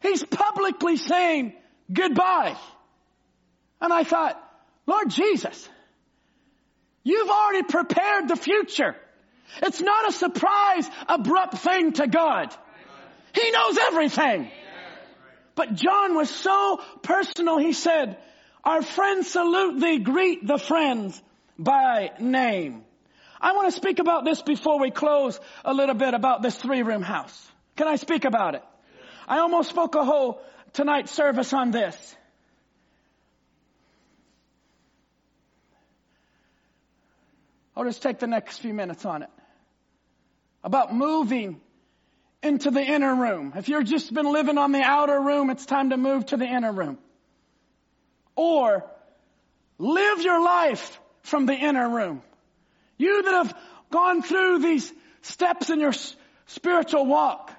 He's 0.00 0.24
publicly 0.24 0.96
saying 0.96 1.52
goodbye. 1.92 2.56
And 3.80 3.92
I 3.92 4.04
thought, 4.04 4.42
Lord 4.86 5.10
Jesus, 5.10 5.68
you've 7.04 7.30
already 7.30 7.64
prepared 7.64 8.28
the 8.28 8.36
future. 8.36 8.96
It's 9.62 9.80
not 9.80 10.08
a 10.08 10.12
surprise, 10.12 10.88
abrupt 11.06 11.58
thing 11.58 11.92
to 11.94 12.06
God. 12.06 12.54
He 13.34 13.50
knows 13.50 13.78
everything. 13.78 14.50
But 15.54 15.74
John 15.74 16.14
was 16.14 16.30
so 16.30 16.80
personal, 17.02 17.58
he 17.58 17.74
said, 17.74 18.16
our 18.64 18.82
friends 18.82 19.30
salute 19.30 19.80
thee, 19.80 19.98
greet 19.98 20.46
the 20.46 20.58
friends 20.58 21.20
by 21.60 22.12
name. 22.18 22.84
I 23.40 23.52
want 23.52 23.72
to 23.72 23.76
speak 23.76 23.98
about 23.98 24.24
this 24.24 24.40
before 24.42 24.80
we 24.80 24.90
close 24.90 25.38
a 25.64 25.74
little 25.74 25.94
bit 25.94 26.14
about 26.14 26.42
this 26.42 26.56
three 26.56 26.82
room 26.82 27.02
house. 27.02 27.50
Can 27.76 27.86
I 27.86 27.96
speak 27.96 28.24
about 28.24 28.54
it? 28.54 28.64
I 29.28 29.38
almost 29.38 29.68
spoke 29.68 29.94
a 29.94 30.04
whole 30.04 30.42
tonight's 30.72 31.12
service 31.12 31.52
on 31.52 31.70
this. 31.70 32.16
I'll 37.76 37.84
just 37.84 38.02
take 38.02 38.18
the 38.18 38.26
next 38.26 38.58
few 38.58 38.74
minutes 38.74 39.04
on 39.04 39.22
it. 39.22 39.30
About 40.62 40.94
moving 40.94 41.60
into 42.42 42.70
the 42.70 42.82
inner 42.82 43.14
room. 43.14 43.52
If 43.56 43.68
you've 43.68 43.84
just 43.84 44.12
been 44.12 44.30
living 44.30 44.58
on 44.58 44.72
the 44.72 44.82
outer 44.82 45.18
room, 45.18 45.50
it's 45.50 45.64
time 45.64 45.90
to 45.90 45.96
move 45.96 46.26
to 46.26 46.36
the 46.36 46.46
inner 46.46 46.72
room. 46.72 46.98
Or 48.34 48.84
live 49.78 50.20
your 50.20 50.42
life 50.42 50.99
from 51.22 51.46
the 51.46 51.54
inner 51.54 51.88
room. 51.88 52.22
You 52.96 53.22
that 53.22 53.32
have 53.32 53.56
gone 53.90 54.22
through 54.22 54.60
these 54.60 54.92
steps 55.22 55.70
in 55.70 55.80
your 55.80 55.92
spiritual 56.46 57.06
walk 57.06 57.52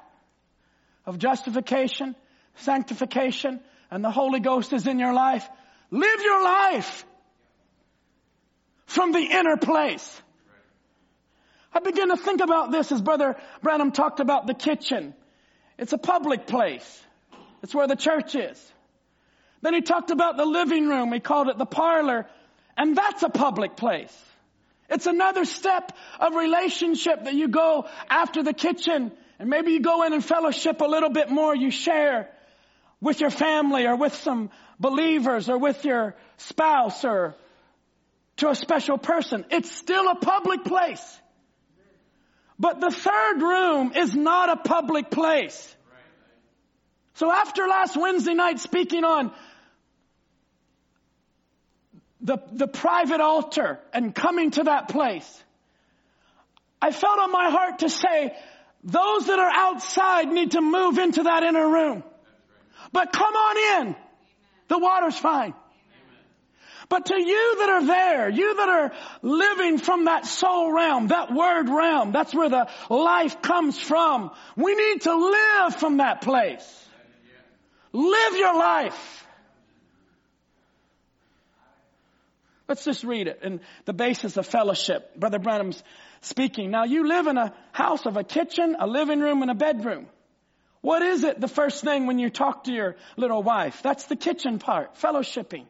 of 1.05 1.17
justification, 1.17 2.15
sanctification, 2.55 3.59
and 3.89 4.03
the 4.03 4.11
Holy 4.11 4.39
Ghost 4.39 4.73
is 4.73 4.87
in 4.87 4.99
your 4.99 5.13
life, 5.13 5.47
live 5.89 6.21
your 6.21 6.43
life 6.43 7.05
from 8.85 9.11
the 9.11 9.19
inner 9.19 9.57
place. 9.57 10.21
I 11.73 11.79
began 11.79 12.09
to 12.09 12.17
think 12.17 12.41
about 12.41 12.71
this 12.71 12.91
as 12.91 13.01
Brother 13.01 13.37
Branham 13.61 13.91
talked 13.91 14.19
about 14.19 14.47
the 14.47 14.53
kitchen. 14.53 15.13
It's 15.77 15.93
a 15.93 15.97
public 15.97 16.45
place. 16.45 17.01
It's 17.63 17.73
where 17.73 17.87
the 17.87 17.95
church 17.95 18.35
is. 18.35 18.71
Then 19.61 19.73
he 19.73 19.81
talked 19.81 20.11
about 20.11 20.37
the 20.37 20.45
living 20.45 20.87
room. 20.89 21.13
He 21.13 21.19
called 21.19 21.47
it 21.47 21.57
the 21.57 21.65
parlor. 21.65 22.27
And 22.77 22.95
that's 22.95 23.23
a 23.23 23.29
public 23.29 23.75
place. 23.75 24.15
It's 24.89 25.07
another 25.07 25.45
step 25.45 25.91
of 26.19 26.35
relationship 26.35 27.23
that 27.23 27.33
you 27.33 27.47
go 27.47 27.87
after 28.09 28.43
the 28.43 28.53
kitchen 28.53 29.11
and 29.39 29.49
maybe 29.49 29.71
you 29.71 29.79
go 29.79 30.03
in 30.03 30.13
and 30.13 30.23
fellowship 30.23 30.81
a 30.81 30.85
little 30.85 31.09
bit 31.09 31.31
more. 31.31 31.55
You 31.55 31.71
share 31.71 32.29
with 33.01 33.21
your 33.21 33.31
family 33.31 33.87
or 33.87 33.95
with 33.95 34.13
some 34.13 34.51
believers 34.79 35.49
or 35.49 35.57
with 35.57 35.83
your 35.83 36.15
spouse 36.37 37.03
or 37.03 37.35
to 38.37 38.49
a 38.49 38.55
special 38.55 38.99
person. 38.99 39.45
It's 39.49 39.71
still 39.71 40.07
a 40.09 40.15
public 40.15 40.63
place. 40.63 41.19
But 42.59 42.79
the 42.81 42.91
third 42.91 43.41
room 43.41 43.93
is 43.95 44.13
not 44.13 44.49
a 44.49 44.57
public 44.57 45.09
place. 45.09 45.75
So 47.15 47.31
after 47.31 47.67
last 47.67 47.97
Wednesday 47.97 48.35
night 48.35 48.59
speaking 48.59 49.03
on 49.03 49.31
the, 52.21 52.37
the 52.51 52.67
private 52.67 53.21
altar 53.21 53.79
and 53.93 54.13
coming 54.13 54.51
to 54.51 54.63
that 54.63 54.89
place, 54.89 55.43
I 56.81 56.91
felt 56.91 57.19
on 57.19 57.31
my 57.31 57.49
heart 57.49 57.79
to 57.79 57.89
say, 57.89 58.35
those 58.83 59.27
that 59.27 59.37
are 59.37 59.51
outside 59.53 60.29
need 60.29 60.51
to 60.51 60.61
move 60.61 60.97
into 60.97 61.23
that 61.23 61.43
inner 61.43 61.67
room. 61.67 62.03
But 62.91 63.13
come 63.13 63.33
on 63.35 63.85
in. 63.87 63.95
The 64.67 64.79
water's 64.79 65.17
fine. 65.17 65.53
But 66.89 67.05
to 67.05 67.15
you 67.15 67.55
that 67.59 67.69
are 67.69 67.85
there, 67.85 68.29
you 68.29 68.55
that 68.55 68.67
are 68.67 68.91
living 69.21 69.77
from 69.77 70.05
that 70.05 70.25
soul 70.25 70.73
realm, 70.73 71.07
that 71.07 71.31
word 71.31 71.69
realm, 71.69 72.11
that's 72.11 72.33
where 72.33 72.49
the 72.49 72.67
life 72.89 73.41
comes 73.41 73.79
from. 73.79 74.31
We 74.57 74.75
need 74.75 75.01
to 75.03 75.15
live 75.15 75.75
from 75.75 75.97
that 75.97 76.21
place. 76.21 76.85
Live 77.93 78.35
your 78.35 78.55
life. 78.55 79.25
Let's 82.71 82.85
just 82.85 83.03
read 83.03 83.27
it 83.27 83.41
in 83.43 83.59
the 83.83 83.91
basis 83.91 84.37
of 84.37 84.45
fellowship. 84.45 85.19
Brother 85.19 85.39
Branham's 85.39 85.83
speaking. 86.21 86.71
Now 86.71 86.85
you 86.85 87.05
live 87.05 87.27
in 87.27 87.37
a 87.37 87.53
house 87.73 88.05
of 88.05 88.15
a 88.15 88.23
kitchen, 88.23 88.77
a 88.79 88.87
living 88.87 89.19
room, 89.19 89.41
and 89.41 89.51
a 89.51 89.53
bedroom. 89.53 90.07
What 90.79 91.01
is 91.01 91.25
it 91.25 91.41
the 91.41 91.49
first 91.49 91.83
thing 91.83 92.07
when 92.07 92.17
you 92.17 92.29
talk 92.29 92.63
to 92.63 92.71
your 92.71 92.95
little 93.17 93.43
wife? 93.43 93.81
That's 93.83 94.05
the 94.05 94.15
kitchen 94.15 94.57
part, 94.57 94.95
fellowshipping. 94.95 95.65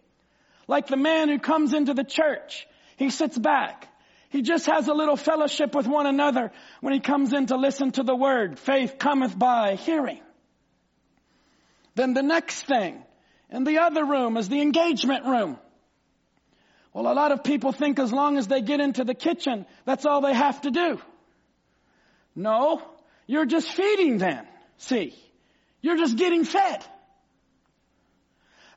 Like 0.67 0.85
the 0.85 0.95
man 0.95 1.27
who 1.27 1.39
comes 1.39 1.73
into 1.73 1.95
the 1.95 2.03
church, 2.03 2.67
he 2.97 3.09
sits 3.09 3.35
back. 3.35 3.87
He 4.29 4.43
just 4.43 4.67
has 4.67 4.87
a 4.87 4.93
little 4.93 5.17
fellowship 5.17 5.73
with 5.73 5.87
one 5.87 6.05
another 6.05 6.51
when 6.81 6.93
he 6.93 6.99
comes 6.99 7.33
in 7.33 7.47
to 7.47 7.57
listen 7.57 7.93
to 7.93 8.03
the 8.03 8.15
word. 8.15 8.59
Faith 8.59 8.99
cometh 8.99 9.35
by 9.35 9.73
hearing. 9.73 10.21
Then 11.95 12.13
the 12.13 12.21
next 12.21 12.61
thing 12.61 13.01
in 13.49 13.63
the 13.63 13.79
other 13.79 14.05
room 14.05 14.37
is 14.37 14.49
the 14.49 14.61
engagement 14.61 15.25
room. 15.25 15.57
Well, 16.93 17.11
a 17.11 17.13
lot 17.13 17.31
of 17.31 17.43
people 17.43 17.71
think 17.71 17.99
as 17.99 18.11
long 18.11 18.37
as 18.37 18.47
they 18.47 18.61
get 18.61 18.79
into 18.81 19.03
the 19.03 19.13
kitchen, 19.13 19.65
that's 19.85 20.05
all 20.05 20.21
they 20.21 20.33
have 20.33 20.61
to 20.61 20.71
do. 20.71 20.99
No, 22.35 22.81
you're 23.27 23.45
just 23.45 23.69
feeding 23.71 24.17
then. 24.17 24.45
See, 24.77 25.15
you're 25.81 25.97
just 25.97 26.17
getting 26.17 26.43
fed. 26.43 26.83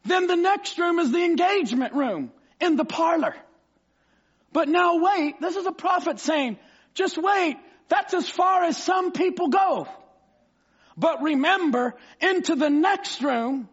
Then 0.04 0.26
the 0.26 0.36
next 0.36 0.78
room 0.78 0.98
is 0.98 1.10
the 1.10 1.24
engagement 1.24 1.94
room 1.94 2.30
in 2.60 2.76
the 2.76 2.84
parlor. 2.84 3.34
But 4.52 4.68
now 4.68 4.98
wait, 4.98 5.40
this 5.40 5.56
is 5.56 5.66
a 5.66 5.72
prophet 5.72 6.20
saying, 6.20 6.58
just 6.94 7.18
wait, 7.18 7.56
that's 7.88 8.14
as 8.14 8.28
far 8.28 8.64
as 8.64 8.76
some 8.76 9.12
people 9.12 9.48
go. 9.48 9.88
But 10.96 11.22
remember, 11.22 11.94
into 12.20 12.54
the 12.54 12.70
next 12.70 13.22
room 13.22 13.68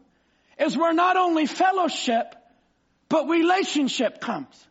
is 0.60 0.76
where 0.76 0.94
not 0.94 1.18
only 1.18 1.46
fellowship, 1.46 2.36
but 3.12 3.28
relationship 3.28 4.22
comes. 4.22 4.68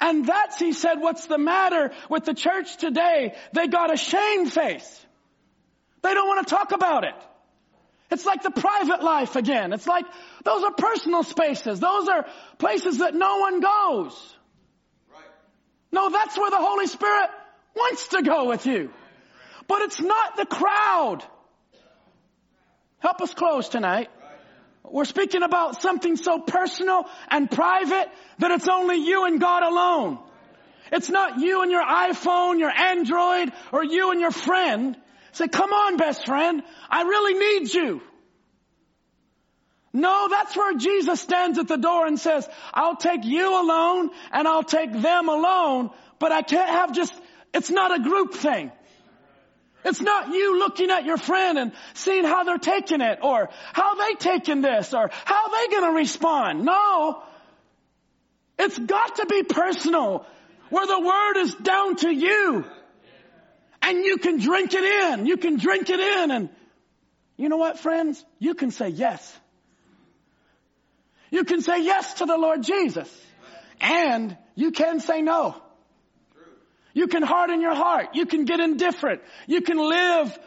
And 0.00 0.26
that's, 0.26 0.58
he 0.58 0.72
said, 0.72 0.96
what's 0.96 1.26
the 1.26 1.38
matter 1.38 1.92
with 2.10 2.24
the 2.24 2.34
church 2.34 2.76
today? 2.76 3.34
They 3.52 3.68
got 3.68 3.92
a 3.92 3.96
shame 3.96 4.46
face. 4.46 5.06
They 6.02 6.12
don't 6.14 6.28
want 6.28 6.46
to 6.46 6.54
talk 6.54 6.72
about 6.72 7.04
it. 7.04 7.14
It's 8.10 8.26
like 8.26 8.42
the 8.42 8.50
private 8.50 9.02
life 9.02 9.36
again. 9.36 9.72
It's 9.72 9.86
like 9.86 10.04
those 10.44 10.64
are 10.64 10.72
personal 10.72 11.22
spaces. 11.22 11.78
Those 11.78 12.08
are 12.08 12.26
places 12.58 12.98
that 12.98 13.14
no 13.14 13.38
one 13.38 13.60
goes. 13.60 14.36
Right. 15.12 15.22
No, 15.92 16.10
that's 16.10 16.36
where 16.38 16.50
the 16.50 16.56
Holy 16.56 16.86
Spirit 16.86 17.30
wants 17.76 18.08
to 18.08 18.22
go 18.22 18.46
with 18.46 18.66
you. 18.66 18.90
But 19.66 19.82
it's 19.82 20.00
not 20.00 20.36
the 20.36 20.46
crowd. 20.46 21.22
Help 23.00 23.20
us 23.20 23.34
close 23.34 23.68
tonight. 23.68 24.08
We're 24.90 25.04
speaking 25.04 25.42
about 25.42 25.80
something 25.82 26.16
so 26.16 26.40
personal 26.40 27.06
and 27.30 27.50
private 27.50 28.08
that 28.38 28.50
it's 28.50 28.68
only 28.68 28.96
you 28.96 29.24
and 29.24 29.40
God 29.40 29.62
alone. 29.62 30.18
It's 30.90 31.10
not 31.10 31.40
you 31.40 31.62
and 31.62 31.70
your 31.70 31.84
iPhone, 31.84 32.58
your 32.58 32.70
Android, 32.70 33.52
or 33.72 33.84
you 33.84 34.10
and 34.10 34.20
your 34.20 34.30
friend. 34.30 34.96
Say, 35.32 35.48
come 35.48 35.72
on, 35.72 35.96
best 35.96 36.26
friend. 36.26 36.62
I 36.88 37.02
really 37.02 37.34
need 37.34 37.74
you. 37.74 38.02
No, 39.92 40.28
that's 40.28 40.56
where 40.56 40.76
Jesus 40.76 41.20
stands 41.20 41.58
at 41.58 41.68
the 41.68 41.76
door 41.76 42.06
and 42.06 42.18
says, 42.18 42.48
I'll 42.72 42.96
take 42.96 43.24
you 43.24 43.60
alone 43.60 44.10
and 44.32 44.46
I'll 44.46 44.62
take 44.62 44.92
them 44.92 45.28
alone, 45.28 45.90
but 46.18 46.32
I 46.32 46.42
can't 46.42 46.68
have 46.68 46.92
just, 46.92 47.14
it's 47.54 47.70
not 47.70 47.98
a 47.98 48.02
group 48.02 48.34
thing. 48.34 48.70
It's 49.84 50.00
not 50.00 50.28
you 50.28 50.58
looking 50.58 50.90
at 50.90 51.04
your 51.04 51.16
friend 51.16 51.58
and 51.58 51.72
seeing 51.94 52.24
how 52.24 52.44
they're 52.44 52.58
taking 52.58 53.00
it 53.00 53.20
or 53.22 53.48
how 53.72 53.94
they 53.94 54.14
taking 54.14 54.60
this 54.60 54.92
or 54.92 55.10
how 55.24 55.48
they 55.48 55.68
gonna 55.74 55.92
respond. 55.92 56.64
No. 56.64 57.22
It's 58.58 58.78
got 58.78 59.16
to 59.16 59.26
be 59.26 59.44
personal 59.44 60.26
where 60.70 60.86
the 60.86 61.00
word 61.00 61.36
is 61.38 61.54
down 61.54 61.96
to 61.96 62.10
you. 62.10 62.64
And 63.80 64.04
you 64.04 64.18
can 64.18 64.38
drink 64.40 64.74
it 64.74 64.84
in. 64.84 65.26
You 65.26 65.36
can 65.36 65.56
drink 65.56 65.88
it 65.88 66.00
in 66.00 66.30
and 66.32 66.48
you 67.36 67.48
know 67.48 67.56
what, 67.56 67.78
friends? 67.78 68.22
You 68.40 68.54
can 68.54 68.72
say 68.72 68.88
yes. 68.88 69.38
You 71.30 71.44
can 71.44 71.62
say 71.62 71.84
yes 71.84 72.14
to 72.14 72.26
the 72.26 72.36
Lord 72.36 72.64
Jesus. 72.64 73.08
And 73.80 74.36
you 74.56 74.72
can 74.72 74.98
say 74.98 75.22
no. 75.22 75.56
You 76.94 77.06
can 77.06 77.22
harden 77.22 77.60
your 77.60 77.74
heart. 77.74 78.14
You 78.14 78.26
can 78.26 78.44
get 78.44 78.60
indifferent. 78.60 79.22
You 79.46 79.60
can 79.60 79.78
live 79.78 80.38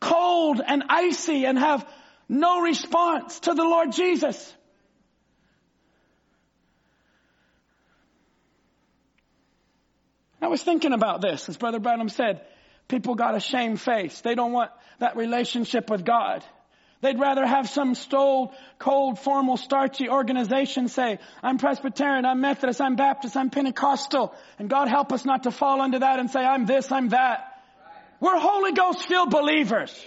cold 0.00 0.60
and 0.66 0.84
icy 0.88 1.44
and 1.44 1.58
have 1.58 1.86
no 2.28 2.60
response 2.60 3.40
to 3.40 3.54
the 3.54 3.64
Lord 3.64 3.92
Jesus. 3.92 4.54
I 10.42 10.48
was 10.48 10.62
thinking 10.62 10.92
about 10.92 11.20
this, 11.20 11.48
as 11.48 11.56
Brother 11.56 11.78
Branham 11.78 12.08
said, 12.08 12.40
people 12.88 13.14
got 13.14 13.34
a 13.36 13.40
shame 13.40 13.76
face. 13.76 14.20
They 14.22 14.34
don't 14.34 14.52
want 14.52 14.70
that 14.98 15.16
relationship 15.16 15.90
with 15.90 16.04
God. 16.04 16.42
They'd 17.02 17.18
rather 17.18 17.46
have 17.46 17.68
some 17.68 17.94
stoled, 17.94 18.52
cold, 18.78 19.18
formal, 19.18 19.56
starchy 19.56 20.10
organization 20.10 20.88
say, 20.88 21.18
I'm 21.42 21.56
Presbyterian, 21.56 22.26
I'm 22.26 22.42
Methodist, 22.42 22.80
I'm 22.80 22.96
Baptist, 22.96 23.36
I'm 23.36 23.48
Pentecostal. 23.48 24.34
And 24.58 24.68
God 24.68 24.88
help 24.88 25.10
us 25.12 25.24
not 25.24 25.44
to 25.44 25.50
fall 25.50 25.82
into 25.82 26.00
that 26.00 26.18
and 26.18 26.30
say, 26.30 26.40
I'm 26.40 26.66
this, 26.66 26.92
I'm 26.92 27.08
that. 27.10 27.62
We're 28.20 28.38
Holy 28.38 28.72
Ghost 28.72 29.06
filled 29.06 29.30
believers. 29.30 29.98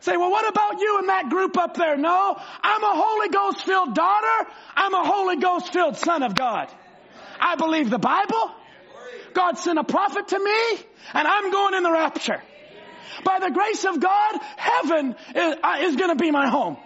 Say, 0.00 0.16
well, 0.16 0.30
what 0.30 0.48
about 0.48 0.80
you 0.80 0.98
and 1.00 1.08
that 1.08 1.28
group 1.28 1.58
up 1.58 1.76
there? 1.76 1.98
No, 1.98 2.36
I'm 2.62 2.82
a 2.82 2.94
Holy 2.94 3.28
Ghost 3.28 3.64
filled 3.64 3.94
daughter. 3.94 4.50
I'm 4.74 4.94
a 4.94 5.04
Holy 5.04 5.36
Ghost 5.36 5.72
filled 5.72 5.98
son 5.98 6.22
of 6.22 6.34
God. 6.34 6.68
I 7.38 7.56
believe 7.56 7.90
the 7.90 7.98
Bible. 7.98 8.52
God 9.34 9.58
sent 9.58 9.78
a 9.78 9.84
prophet 9.84 10.28
to 10.28 10.38
me 10.38 10.84
and 11.12 11.28
I'm 11.28 11.50
going 11.50 11.74
in 11.74 11.82
the 11.82 11.92
rapture. 11.92 12.42
By 13.24 13.38
the 13.40 13.50
grace 13.50 13.84
of 13.84 14.00
God, 14.00 14.40
heaven 14.56 15.16
is, 15.34 15.56
uh, 15.62 15.76
is 15.80 15.96
going 15.96 16.10
to 16.10 16.16
be 16.16 16.30
my 16.30 16.48
home. 16.48 16.76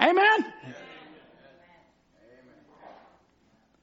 Amen? 0.00 0.52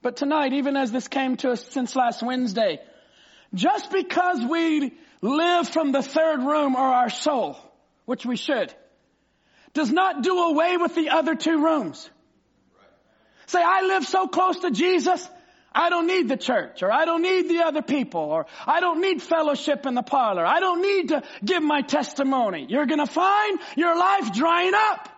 But 0.01 0.17
tonight, 0.17 0.53
even 0.53 0.77
as 0.77 0.91
this 0.91 1.07
came 1.07 1.37
to 1.37 1.51
us 1.51 1.65
since 1.71 1.95
last 1.95 2.23
Wednesday, 2.23 2.79
just 3.53 3.91
because 3.91 4.43
we 4.43 4.93
live 5.21 5.67
from 5.67 5.91
the 5.91 6.01
third 6.01 6.43
room 6.43 6.75
or 6.75 6.85
our 6.85 7.09
soul, 7.09 7.57
which 8.05 8.25
we 8.25 8.37
should, 8.37 8.73
does 9.73 9.91
not 9.91 10.23
do 10.23 10.37
away 10.39 10.77
with 10.77 10.95
the 10.95 11.09
other 11.09 11.35
two 11.35 11.63
rooms. 11.63 12.09
Say, 13.47 13.61
I 13.63 13.83
live 13.83 14.05
so 14.05 14.27
close 14.27 14.59
to 14.59 14.71
Jesus, 14.71 15.27
I 15.73 15.89
don't 15.89 16.07
need 16.07 16.27
the 16.27 16.37
church 16.37 16.81
or 16.81 16.91
I 16.91 17.05
don't 17.05 17.21
need 17.21 17.49
the 17.49 17.59
other 17.59 17.81
people 17.81 18.21
or 18.21 18.47
I 18.65 18.79
don't 18.79 19.01
need 19.01 19.21
fellowship 19.21 19.85
in 19.85 19.93
the 19.93 20.01
parlor. 20.01 20.45
I 20.45 20.59
don't 20.59 20.81
need 20.81 21.09
to 21.09 21.23
give 21.43 21.61
my 21.61 21.81
testimony. 21.81 22.65
You're 22.67 22.85
going 22.85 23.05
to 23.05 23.11
find 23.11 23.59
your 23.75 23.97
life 23.97 24.33
drying 24.33 24.73
up. 24.73 25.09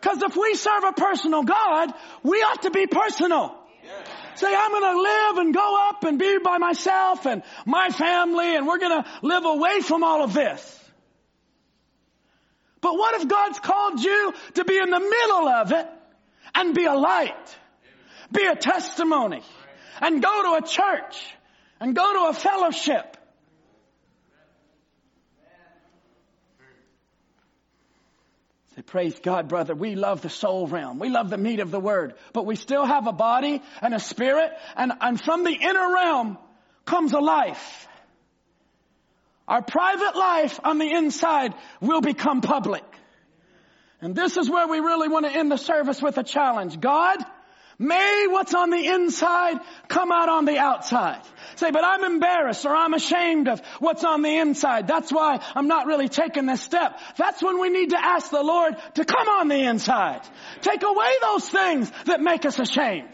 Cause 0.00 0.20
if 0.20 0.36
we 0.36 0.54
serve 0.56 0.84
a 0.84 0.92
personal 0.92 1.44
God, 1.44 1.94
we 2.22 2.38
ought 2.38 2.62
to 2.62 2.70
be 2.70 2.86
personal. 2.86 3.56
Say, 4.34 4.52
I'm 4.54 4.70
going 4.70 4.94
to 4.94 5.00
live 5.00 5.36
and 5.38 5.54
go 5.54 5.88
up 5.88 6.04
and 6.04 6.18
be 6.18 6.38
by 6.42 6.58
myself 6.58 7.26
and 7.26 7.42
my 7.66 7.90
family 7.90 8.56
and 8.56 8.66
we're 8.66 8.78
going 8.78 9.02
to 9.02 9.10
live 9.22 9.44
away 9.44 9.80
from 9.80 10.02
all 10.02 10.24
of 10.24 10.32
this. 10.32 10.80
But 12.80 12.94
what 12.94 13.20
if 13.20 13.28
God's 13.28 13.60
called 13.60 14.02
you 14.02 14.34
to 14.54 14.64
be 14.64 14.76
in 14.76 14.90
the 14.90 15.00
middle 15.00 15.48
of 15.48 15.72
it 15.72 15.86
and 16.54 16.74
be 16.74 16.84
a 16.84 16.94
light? 16.94 17.56
Be 18.32 18.46
a 18.46 18.56
testimony 18.56 19.42
and 20.00 20.22
go 20.22 20.42
to 20.42 20.64
a 20.64 20.68
church 20.68 21.34
and 21.80 21.94
go 21.94 22.12
to 22.12 22.30
a 22.30 22.32
fellowship. 22.32 23.16
Say, 28.74 28.82
praise 28.82 29.18
God, 29.22 29.48
brother. 29.48 29.74
We 29.74 29.96
love 29.96 30.22
the 30.22 30.30
soul 30.30 30.66
realm. 30.66 30.98
We 30.98 31.10
love 31.10 31.28
the 31.28 31.36
meat 31.36 31.60
of 31.60 31.70
the 31.70 31.80
word, 31.80 32.14
but 32.32 32.46
we 32.46 32.56
still 32.56 32.86
have 32.86 33.06
a 33.06 33.12
body 33.12 33.60
and 33.82 33.92
a 33.92 34.00
spirit 34.00 34.50
and, 34.76 34.92
and 35.00 35.22
from 35.22 35.44
the 35.44 35.52
inner 35.52 35.92
realm 35.92 36.38
comes 36.86 37.12
a 37.12 37.18
life. 37.18 37.86
Our 39.46 39.60
private 39.60 40.16
life 40.16 40.58
on 40.64 40.78
the 40.78 40.90
inside 40.90 41.52
will 41.80 42.00
become 42.00 42.40
public. 42.40 42.84
And 44.00 44.16
this 44.16 44.36
is 44.36 44.48
where 44.48 44.66
we 44.66 44.80
really 44.80 45.08
want 45.08 45.26
to 45.26 45.32
end 45.32 45.50
the 45.50 45.58
service 45.58 46.00
with 46.00 46.16
a 46.16 46.22
challenge. 46.22 46.80
God, 46.80 47.18
May 47.82 48.26
what's 48.28 48.54
on 48.54 48.70
the 48.70 48.86
inside 48.86 49.58
come 49.88 50.12
out 50.12 50.28
on 50.28 50.44
the 50.44 50.56
outside. 50.56 51.20
Say, 51.56 51.72
but 51.72 51.82
I'm 51.84 52.04
embarrassed 52.04 52.64
or 52.64 52.76
I'm 52.76 52.94
ashamed 52.94 53.48
of 53.48 53.60
what's 53.80 54.04
on 54.04 54.22
the 54.22 54.38
inside. 54.38 54.86
That's 54.86 55.12
why 55.12 55.44
I'm 55.56 55.66
not 55.66 55.86
really 55.88 56.08
taking 56.08 56.46
this 56.46 56.60
step. 56.60 56.96
That's 57.16 57.42
when 57.42 57.60
we 57.60 57.70
need 57.70 57.90
to 57.90 57.98
ask 57.98 58.30
the 58.30 58.42
Lord 58.42 58.76
to 58.94 59.04
come 59.04 59.28
on 59.28 59.48
the 59.48 59.64
inside. 59.64 60.20
Take 60.60 60.84
away 60.84 61.10
those 61.22 61.48
things 61.48 61.90
that 62.04 62.20
make 62.20 62.46
us 62.46 62.60
ashamed. 62.60 63.10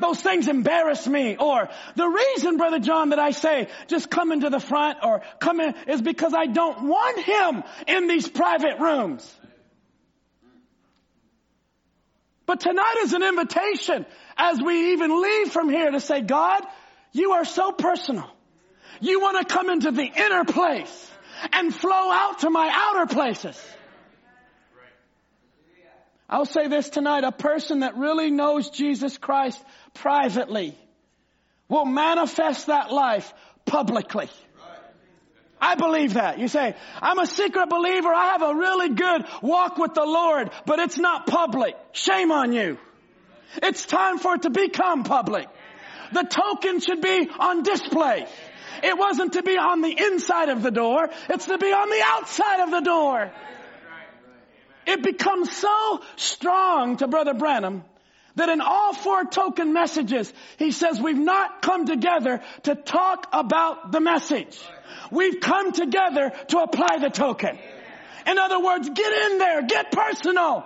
Those 0.00 0.22
things 0.22 0.48
embarrass 0.48 1.06
me. 1.06 1.36
Or 1.36 1.68
the 1.94 2.08
reason, 2.08 2.56
Brother 2.56 2.78
John, 2.78 3.10
that 3.10 3.18
I 3.18 3.32
say 3.32 3.68
just 3.88 4.08
come 4.08 4.32
into 4.32 4.48
the 4.48 4.60
front 4.60 5.00
or 5.02 5.20
come 5.38 5.60
in 5.60 5.74
is 5.86 6.00
because 6.00 6.32
I 6.32 6.46
don't 6.46 6.88
want 6.88 7.20
him 7.20 7.62
in 7.86 8.08
these 8.08 8.26
private 8.26 8.78
rooms. 8.80 9.34
But 12.48 12.60
tonight 12.60 12.94
is 13.02 13.12
an 13.12 13.22
invitation 13.22 14.06
as 14.38 14.58
we 14.58 14.92
even 14.92 15.20
leave 15.20 15.52
from 15.52 15.68
here 15.68 15.90
to 15.90 16.00
say, 16.00 16.22
God, 16.22 16.62
you 17.12 17.32
are 17.32 17.44
so 17.44 17.72
personal. 17.72 18.26
You 19.02 19.20
want 19.20 19.46
to 19.46 19.54
come 19.54 19.68
into 19.68 19.90
the 19.90 20.06
inner 20.06 20.44
place 20.46 21.10
and 21.52 21.74
flow 21.74 22.10
out 22.10 22.38
to 22.38 22.48
my 22.48 22.70
outer 22.72 23.14
places. 23.14 23.62
I'll 26.26 26.46
say 26.46 26.68
this 26.68 26.88
tonight, 26.88 27.22
a 27.22 27.32
person 27.32 27.80
that 27.80 27.98
really 27.98 28.30
knows 28.30 28.70
Jesus 28.70 29.18
Christ 29.18 29.62
privately 29.92 30.74
will 31.68 31.84
manifest 31.84 32.68
that 32.68 32.90
life 32.90 33.30
publicly. 33.66 34.30
I 35.60 35.74
believe 35.74 36.14
that. 36.14 36.38
You 36.38 36.48
say, 36.48 36.74
I'm 37.00 37.18
a 37.18 37.26
secret 37.26 37.68
believer. 37.68 38.08
I 38.08 38.32
have 38.32 38.42
a 38.42 38.54
really 38.54 38.90
good 38.90 39.24
walk 39.42 39.78
with 39.78 39.94
the 39.94 40.04
Lord, 40.04 40.50
but 40.66 40.78
it's 40.78 40.98
not 40.98 41.26
public. 41.26 41.74
Shame 41.92 42.30
on 42.30 42.52
you. 42.52 42.78
It's 43.62 43.84
time 43.86 44.18
for 44.18 44.34
it 44.34 44.42
to 44.42 44.50
become 44.50 45.04
public. 45.04 45.48
The 46.12 46.22
token 46.22 46.80
should 46.80 47.00
be 47.00 47.28
on 47.38 47.62
display. 47.62 48.26
It 48.82 48.96
wasn't 48.96 49.32
to 49.32 49.42
be 49.42 49.56
on 49.58 49.82
the 49.82 49.90
inside 49.90 50.48
of 50.48 50.62
the 50.62 50.70
door. 50.70 51.10
It's 51.28 51.46
to 51.46 51.58
be 51.58 51.72
on 51.72 51.90
the 51.90 52.02
outside 52.04 52.60
of 52.60 52.70
the 52.70 52.80
door. 52.80 53.32
It 54.86 55.02
becomes 55.02 55.52
so 55.52 56.00
strong 56.16 56.96
to 56.98 57.08
Brother 57.08 57.34
Branham 57.34 57.84
that 58.36 58.48
in 58.48 58.60
all 58.60 58.94
four 58.94 59.24
token 59.24 59.72
messages, 59.72 60.32
he 60.58 60.70
says 60.70 61.00
we've 61.00 61.18
not 61.18 61.60
come 61.60 61.86
together 61.86 62.40
to 62.62 62.74
talk 62.74 63.26
about 63.32 63.92
the 63.92 64.00
message. 64.00 64.58
We've 65.10 65.40
come 65.40 65.72
together 65.72 66.32
to 66.48 66.58
apply 66.58 66.98
the 66.98 67.10
token. 67.10 67.58
In 68.26 68.38
other 68.38 68.62
words, 68.62 68.88
get 68.88 69.30
in 69.30 69.38
there, 69.38 69.62
get 69.62 69.90
personal. 69.92 70.64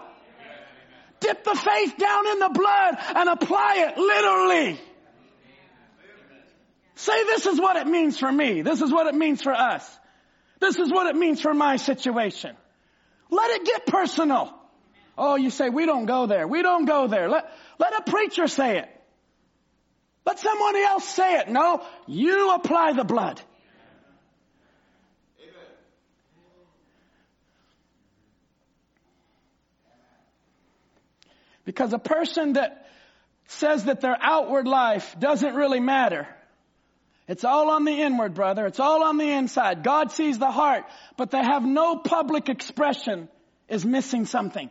Dip 1.20 1.45
the 1.45 1.55
faith 1.55 1.97
down 1.97 2.27
in 2.27 2.39
the 2.41 2.51
blood 2.53 2.97
and 3.14 3.29
apply 3.29 3.89
it 3.89 3.99
literally. 3.99 4.81
Say 6.97 7.25
this 7.25 7.47
is 7.47 7.61
what 7.61 7.77
it 7.77 7.87
means 7.87 8.18
for 8.18 8.31
me. 8.31 8.62
This 8.62 8.81
is 8.81 8.93
what 8.93 9.07
it 9.07 9.14
means 9.14 9.43
for 9.43 9.53
us. 9.53 9.99
This 10.61 10.79
is 10.79 10.91
what 10.91 11.07
it 11.07 11.16
means 11.16 11.41
for 11.41 11.55
my 11.55 11.77
situation. 11.77 12.57
Let 13.31 13.51
it 13.51 13.64
get 13.64 13.87
personal. 13.87 14.53
Oh, 15.16 15.37
you 15.37 15.51
say, 15.51 15.68
we 15.68 15.87
don't 15.87 16.07
go 16.07 16.27
there. 16.27 16.47
We 16.47 16.62
don't 16.62 16.85
go 16.85 17.07
there. 17.07 17.29
Let, 17.29 17.51
let 17.79 17.93
a 17.99 18.11
preacher 18.11 18.47
say 18.47 18.79
it. 18.79 18.89
Let 20.25 20.39
somebody 20.39 20.83
else 20.83 21.09
say 21.09 21.39
it. 21.39 21.49
No, 21.49 21.85
you 22.07 22.53
apply 22.55 22.93
the 22.93 23.05
blood. 23.05 23.41
Because 31.65 31.93
a 31.93 31.99
person 31.99 32.55
that 32.55 32.87
says 33.47 33.85
that 33.85 34.01
their 34.01 34.17
outward 34.21 34.67
life 34.67 35.17
doesn't 35.19 35.55
really 35.55 35.81
matter. 35.81 36.27
It's 37.29 37.45
all 37.45 37.71
on 37.71 37.85
the 37.85 37.93
inward, 37.93 38.35
brother. 38.35 38.67
It's 38.67 38.81
all 38.81 39.03
on 39.03 39.17
the 39.17 39.31
inside. 39.31 39.83
God 39.83 40.11
sees 40.11 40.39
the 40.39 40.51
heart, 40.51 40.85
but 41.17 41.31
they 41.31 41.43
have 41.43 41.65
no 41.65 41.97
public 41.97 42.49
expression 42.49 43.29
is 43.69 43.85
missing 43.85 44.27
something. 44.27 44.69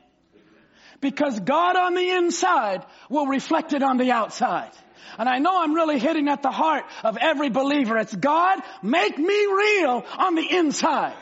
Because 0.99 1.39
God 1.39 1.75
on 1.75 1.95
the 1.95 2.07
inside 2.09 2.85
will 3.09 3.25
reflect 3.25 3.73
it 3.73 3.81
on 3.81 3.97
the 3.97 4.11
outside. 4.11 4.71
And 5.17 5.27
I 5.27 5.39
know 5.39 5.61
I'm 5.61 5.73
really 5.73 5.97
hitting 5.97 6.27
at 6.27 6.43
the 6.43 6.51
heart 6.51 6.83
of 7.03 7.17
every 7.17 7.49
believer. 7.49 7.97
It's 7.97 8.15
God, 8.15 8.59
make 8.83 9.17
me 9.17 9.45
real 9.45 10.05
on 10.17 10.35
the 10.35 10.45
inside. 10.57 11.15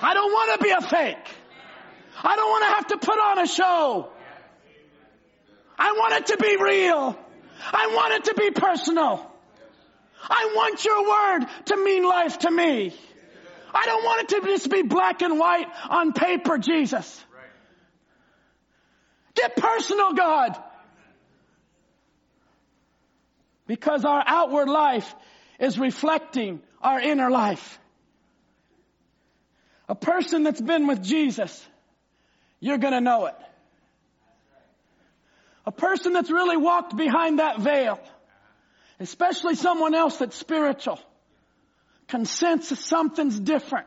I 0.00 0.14
don't 0.14 0.32
want 0.32 0.58
to 0.58 0.64
be 0.64 0.70
a 0.70 0.80
fake. 0.80 1.28
I 2.22 2.36
don't 2.36 2.50
want 2.50 2.64
to 2.64 2.74
have 2.74 2.86
to 2.86 3.06
put 3.06 3.18
on 3.18 3.38
a 3.40 3.46
show. 3.46 4.08
I 5.78 5.92
want 5.92 6.14
it 6.14 6.26
to 6.26 6.36
be 6.38 6.56
real. 6.56 7.18
I 7.72 7.86
want 7.94 8.14
it 8.14 8.24
to 8.24 8.34
be 8.34 8.50
personal. 8.50 9.24
I 10.22 10.52
want 10.54 10.84
your 10.84 11.08
word 11.08 11.46
to 11.66 11.76
mean 11.76 12.04
life 12.04 12.40
to 12.40 12.50
me. 12.50 12.94
I 13.72 13.86
don't 13.86 14.04
want 14.04 14.22
it 14.22 14.40
to 14.40 14.46
just 14.46 14.70
be 14.70 14.82
black 14.82 15.22
and 15.22 15.38
white 15.38 15.66
on 15.88 16.12
paper, 16.12 16.58
Jesus. 16.58 17.24
Get 19.34 19.56
personal, 19.56 20.14
God. 20.14 20.56
Because 23.66 24.04
our 24.04 24.22
outward 24.26 24.68
life 24.68 25.14
is 25.60 25.78
reflecting 25.78 26.60
our 26.82 26.98
inner 27.00 27.30
life. 27.30 27.78
A 29.88 29.94
person 29.94 30.42
that's 30.42 30.60
been 30.60 30.86
with 30.86 31.02
Jesus, 31.02 31.66
you're 32.60 32.78
gonna 32.78 33.00
know 33.00 33.26
it. 33.26 33.34
A 35.68 35.70
person 35.70 36.14
that's 36.14 36.30
really 36.30 36.56
walked 36.56 36.96
behind 36.96 37.40
that 37.40 37.60
veil, 37.60 38.00
especially 39.00 39.54
someone 39.54 39.94
else 39.94 40.16
that's 40.16 40.34
spiritual, 40.34 40.98
can 42.06 42.24
sense 42.24 42.70
something's 42.80 43.38
different. 43.38 43.86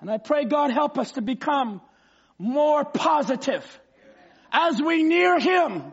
And 0.00 0.08
I 0.08 0.18
pray 0.18 0.44
God 0.44 0.70
help 0.70 0.96
us 0.96 1.10
to 1.12 1.22
become 1.22 1.80
more 2.38 2.84
positive 2.84 3.66
as 4.52 4.80
we 4.80 5.02
near 5.02 5.40
Him. 5.40 5.92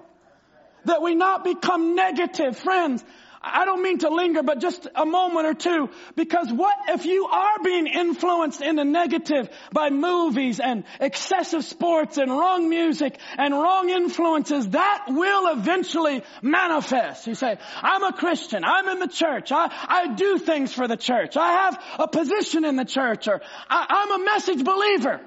That 0.86 1.02
we 1.02 1.16
not 1.16 1.44
become 1.44 1.96
negative. 1.96 2.56
Friends, 2.56 3.04
I 3.42 3.66
don't 3.66 3.84
mean 3.84 4.00
to 4.00 4.10
linger, 4.10 4.44
but 4.44 4.60
just 4.60 4.88
a 4.96 5.06
moment 5.06 5.46
or 5.48 5.54
two, 5.54 5.90
because 6.16 6.52
what 6.52 6.76
if 6.90 7.06
you 7.06 7.26
are 7.28 7.64
being 7.64 7.88
influenced 7.88 8.62
in 8.62 8.76
the 8.76 8.84
negative 8.84 9.50
by 9.72 9.90
movies 9.90 10.60
and 10.60 10.84
excessive 11.00 11.64
sports 11.64 12.18
and 12.18 12.32
wrong 12.32 12.70
music 12.70 13.18
and 13.38 13.54
wrong 13.54 13.90
influences, 13.90 14.70
that 14.70 15.06
will 15.08 15.54
eventually 15.54 16.24
manifest. 16.42 17.28
You 17.28 17.36
say, 17.36 17.58
I'm 17.82 18.04
a 18.04 18.14
Christian, 18.14 18.64
I'm 18.64 18.88
in 18.90 19.00
the 19.00 19.08
church, 19.08 19.52
I, 19.52 19.70
I 19.88 20.14
do 20.16 20.38
things 20.38 20.74
for 20.74 20.88
the 20.88 20.98
church, 20.98 21.38
I 21.38 21.52
have 21.52 21.84
a 22.00 22.08
position 22.08 22.66
in 22.66 22.76
the 22.76 22.86
church, 22.86 23.28
or 23.28 23.42
I, 23.70 23.86
I'm 23.90 24.22
a 24.22 24.26
message 24.26 24.64
believer. 24.64 25.22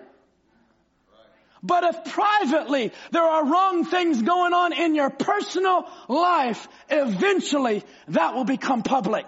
But 1.62 1.84
if 1.84 2.04
privately 2.12 2.92
there 3.10 3.22
are 3.22 3.44
wrong 3.44 3.84
things 3.84 4.22
going 4.22 4.54
on 4.54 4.72
in 4.72 4.94
your 4.94 5.10
personal 5.10 5.86
life, 6.08 6.66
eventually 6.88 7.84
that 8.08 8.34
will 8.34 8.44
become 8.44 8.82
public. 8.82 9.26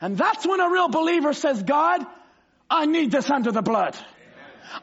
And 0.00 0.16
that's 0.16 0.46
when 0.46 0.60
a 0.60 0.70
real 0.70 0.88
believer 0.88 1.32
says, 1.32 1.62
God, 1.62 2.04
I 2.70 2.86
need 2.86 3.10
this 3.10 3.30
under 3.30 3.52
the 3.52 3.62
blood. 3.62 3.96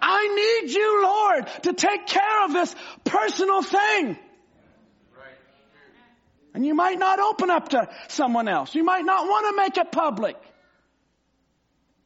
I 0.01 0.61
need 0.61 0.73
you, 0.73 1.03
Lord, 1.03 1.47
to 1.63 1.73
take 1.73 2.07
care 2.07 2.45
of 2.45 2.53
this 2.53 2.75
personal 3.03 3.61
thing. 3.61 4.17
And 6.53 6.65
you 6.65 6.75
might 6.75 6.99
not 6.99 7.19
open 7.19 7.49
up 7.49 7.69
to 7.69 7.89
someone 8.09 8.47
else. 8.47 8.75
You 8.75 8.83
might 8.83 9.05
not 9.05 9.25
want 9.25 9.55
to 9.55 9.61
make 9.63 9.77
it 9.77 9.91
public. 9.91 10.35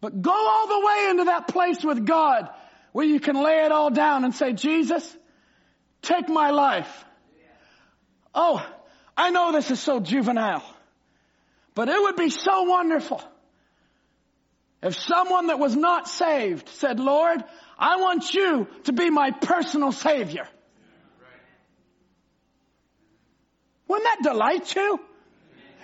But 0.01 0.21
go 0.21 0.31
all 0.31 0.67
the 0.67 0.85
way 0.85 1.07
into 1.09 1.23
that 1.25 1.47
place 1.47 1.83
with 1.83 2.05
God 2.05 2.49
where 2.95 3.05
you 3.05 3.19
can 3.19 3.35
lay 3.35 3.65
it 3.65 3.73
all 3.73 3.89
down 3.89 4.23
and 4.23 4.33
say, 4.33 4.53
Jesus, 4.53 5.05
take 6.01 6.29
my 6.29 6.51
life. 6.51 7.03
Oh, 8.33 8.65
I 9.17 9.31
know 9.31 9.51
this 9.51 9.69
is 9.69 9.81
so 9.81 9.99
juvenile, 9.99 10.63
but 11.73 11.89
it 11.89 12.01
would 12.01 12.15
be 12.15 12.29
so 12.29 12.63
wonderful 12.63 13.21
if 14.81 14.95
someone 14.95 15.47
that 15.47 15.59
was 15.59 15.75
not 15.75 16.07
saved 16.07 16.69
said, 16.69 17.01
Lord, 17.01 17.43
I 17.77 17.97
want 17.97 18.33
you 18.33 18.65
to 18.85 18.93
be 18.93 19.09
my 19.09 19.31
personal 19.31 19.91
savior. 19.91 20.47
Wouldn't 23.89 24.05
that 24.05 24.23
delight 24.31 24.73
you? 24.73 25.01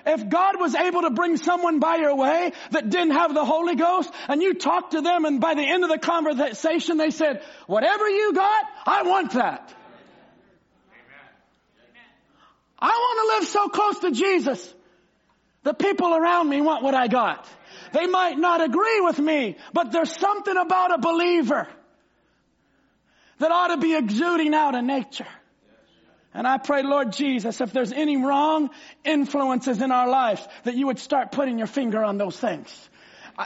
If 0.05 0.29
God 0.29 0.59
was 0.59 0.75
able 0.75 1.01
to 1.01 1.09
bring 1.09 1.37
someone 1.37 1.79
by 1.79 1.97
your 1.97 2.15
way 2.15 2.53
that 2.71 2.89
didn't 2.89 3.11
have 3.11 3.33
the 3.33 3.45
Holy 3.45 3.75
Ghost 3.75 4.11
and 4.27 4.41
you 4.41 4.53
talked 4.53 4.91
to 4.91 5.01
them 5.01 5.25
and 5.25 5.39
by 5.39 5.53
the 5.53 5.63
end 5.63 5.83
of 5.83 5.89
the 5.89 5.99
conversation 5.99 6.97
they 6.97 7.11
said, 7.11 7.43
whatever 7.67 8.09
you 8.09 8.33
got, 8.33 8.65
I 8.85 9.03
want 9.03 9.33
that. 9.33 9.73
I 12.79 12.87
want 12.87 13.19
to 13.19 13.39
live 13.39 13.49
so 13.49 13.69
close 13.69 13.99
to 13.99 14.11
Jesus. 14.11 14.73
The 15.63 15.73
people 15.73 16.15
around 16.15 16.49
me 16.49 16.61
want 16.61 16.83
what 16.83 16.95
I 16.95 17.07
got. 17.07 17.47
They 17.93 18.07
might 18.07 18.37
not 18.37 18.63
agree 18.63 19.01
with 19.01 19.19
me, 19.19 19.57
but 19.73 19.91
there's 19.91 20.15
something 20.15 20.57
about 20.57 20.93
a 20.93 20.97
believer 20.97 21.67
that 23.37 23.51
ought 23.51 23.67
to 23.67 23.77
be 23.77 23.95
exuding 23.95 24.53
out 24.55 24.73
in 24.75 24.87
nature. 24.87 25.27
And 26.33 26.47
I 26.47 26.57
pray, 26.57 26.83
Lord 26.83 27.11
Jesus, 27.11 27.59
if 27.59 27.73
there's 27.73 27.91
any 27.91 28.15
wrong 28.17 28.69
influences 29.03 29.81
in 29.81 29.91
our 29.91 30.07
life, 30.07 30.47
that 30.63 30.75
you 30.75 30.87
would 30.87 30.99
start 30.99 31.31
putting 31.31 31.57
your 31.57 31.67
finger 31.67 32.03
on 32.03 32.17
those 32.17 32.37
things. 32.37 32.89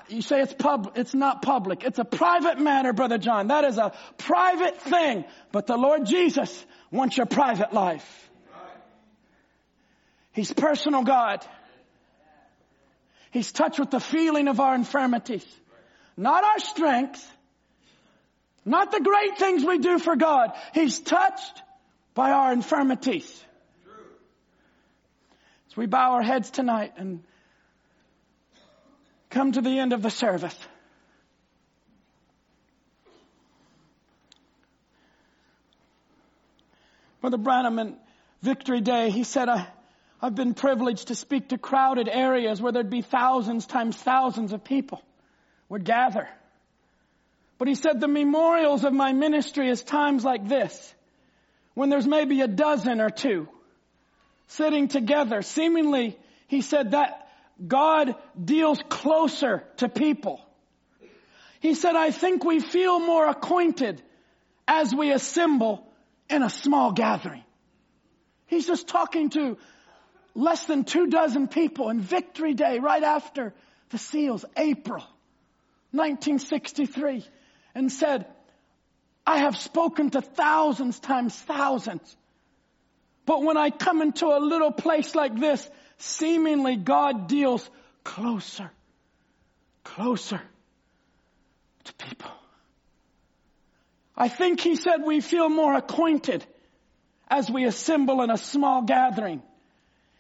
You 0.09 0.21
say 0.21 0.41
it's 0.41 0.53
pub, 0.53 0.93
it's 0.95 1.13
not 1.13 1.41
public. 1.41 1.83
It's 1.83 1.99
a 1.99 2.05
private 2.05 2.59
matter, 2.59 2.93
Brother 2.93 3.17
John. 3.17 3.47
That 3.47 3.63
is 3.63 3.77
a 3.77 3.93
private 4.17 4.79
thing. 4.81 5.25
But 5.51 5.67
the 5.67 5.77
Lord 5.77 6.05
Jesus 6.05 6.65
wants 6.91 7.17
your 7.17 7.25
private 7.25 7.73
life. 7.73 8.29
He's 10.33 10.51
personal 10.51 11.03
God. 11.03 11.45
He's 13.31 13.51
touched 13.51 13.79
with 13.79 13.89
the 13.89 13.99
feeling 13.99 14.47
of 14.47 14.59
our 14.59 14.75
infirmities. 14.75 15.45
Not 16.17 16.43
our 16.43 16.59
strength. 16.59 17.25
Not 18.65 18.91
the 18.91 18.99
great 18.99 19.37
things 19.37 19.63
we 19.63 19.77
do 19.77 19.97
for 19.97 20.15
God. 20.15 20.51
He's 20.73 20.99
touched 20.99 21.61
by 22.15 22.31
our 22.31 22.51
infirmities. 22.51 23.43
As 25.69 25.77
we 25.77 25.85
bow 25.85 26.13
our 26.13 26.23
heads 26.23 26.49
tonight 26.49 26.93
and 26.97 27.21
come 29.29 29.51
to 29.51 29.61
the 29.61 29.77
end 29.77 29.91
of 29.93 30.01
the 30.01 30.09
service. 30.09 30.57
Brother 37.19 37.37
Branham 37.37 37.79
in 37.79 37.97
Victory 38.41 38.79
Day, 38.81 39.09
he 39.09 39.23
said, 39.23 39.49
I, 39.49 39.67
I've 40.21 40.35
been 40.35 40.53
privileged 40.53 41.09
to 41.09 41.15
speak 41.15 41.49
to 41.49 41.57
crowded 41.57 42.07
areas 42.07 42.61
where 42.61 42.71
there'd 42.71 42.89
be 42.89 43.01
thousands 43.01 43.65
times 43.65 43.97
thousands 43.97 44.53
of 44.53 44.63
people 44.63 45.01
would 45.67 45.83
gather. 45.83 46.29
But 47.57 47.67
he 47.67 47.75
said 47.75 47.99
the 47.99 48.07
memorials 48.07 48.85
of 48.85 48.93
my 48.93 49.11
ministry 49.11 49.69
is 49.69 49.83
times 49.83 50.23
like 50.23 50.47
this, 50.47 50.94
when 51.75 51.89
there's 51.89 52.07
maybe 52.07 52.41
a 52.41 52.47
dozen 52.47 52.99
or 52.99 53.11
two 53.11 53.47
sitting 54.47 54.87
together. 54.87 55.43
Seemingly, 55.43 56.17
he 56.47 56.61
said 56.61 56.91
that 56.91 57.27
God 57.65 58.15
deals 58.43 58.81
closer 58.89 59.63
to 59.77 59.87
people. 59.87 60.41
He 61.59 61.75
said, 61.75 61.95
I 61.95 62.11
think 62.11 62.43
we 62.43 62.59
feel 62.59 62.99
more 62.99 63.27
acquainted 63.27 64.01
as 64.67 64.93
we 64.93 65.11
assemble 65.11 65.87
in 66.29 66.41
a 66.43 66.49
small 66.49 66.91
gathering. 66.91 67.43
He's 68.47 68.67
just 68.67 68.87
talking 68.87 69.29
to 69.31 69.57
less 70.33 70.65
than 70.65 70.83
two 70.83 71.07
dozen 71.07 71.47
people 71.47 71.89
in 71.89 72.01
Victory 72.01 72.53
Day 72.53 72.79
right 72.79 73.03
after 73.03 73.53
the 73.89 73.97
seals, 73.97 74.43
April 74.57 75.03
1963 75.91 77.23
and 77.73 77.91
said, 77.91 78.25
I 79.25 79.39
have 79.39 79.57
spoken 79.57 80.11
to 80.11 80.21
thousands 80.21 80.99
times 80.99 81.35
thousands. 81.35 82.15
But 83.25 83.41
when 83.41 83.57
I 83.57 83.71
come 83.71 84.01
into 84.01 84.27
a 84.27 84.39
little 84.39 84.71
place 84.71 85.15
like 85.15 85.39
this, 85.39 85.67
seemingly 85.97 86.75
God 86.75 87.27
deals 87.27 87.67
closer, 88.03 88.71
closer 89.83 90.41
to 91.85 91.93
people. 91.93 92.31
I 94.15 94.29
think 94.29 94.61
he 94.61 94.75
said 94.75 95.03
we 95.03 95.21
feel 95.21 95.49
more 95.49 95.73
acquainted 95.73 96.45
as 97.27 97.49
we 97.49 97.65
assemble 97.65 98.21
in 98.21 98.29
a 98.29 98.37
small 98.37 98.83
gathering. 98.83 99.41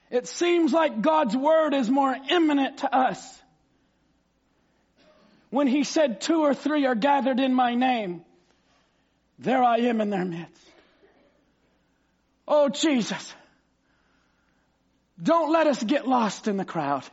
It 0.09 0.27
seems 0.27 0.73
like 0.73 1.01
God's 1.01 1.35
word 1.35 1.73
is 1.73 1.89
more 1.89 2.15
imminent 2.29 2.79
to 2.79 2.93
us 2.93 3.41
when 5.49 5.67
he 5.67 5.83
said 5.83 6.19
two 6.19 6.41
or 6.41 6.53
three 6.53 6.85
are 6.85 6.95
gathered 6.95 7.39
in 7.39 7.53
my 7.53 7.75
name, 7.75 8.23
there 9.39 9.63
I 9.63 9.77
am 9.77 10.01
in 10.01 10.09
their 10.09 10.25
midst. 10.25 10.61
Oh 12.47 12.69
Jesus, 12.69 13.33
don't 15.21 15.51
let 15.51 15.67
us 15.67 15.81
get 15.81 16.07
lost 16.07 16.47
in 16.47 16.57
the 16.57 16.65
crowd. 16.65 17.03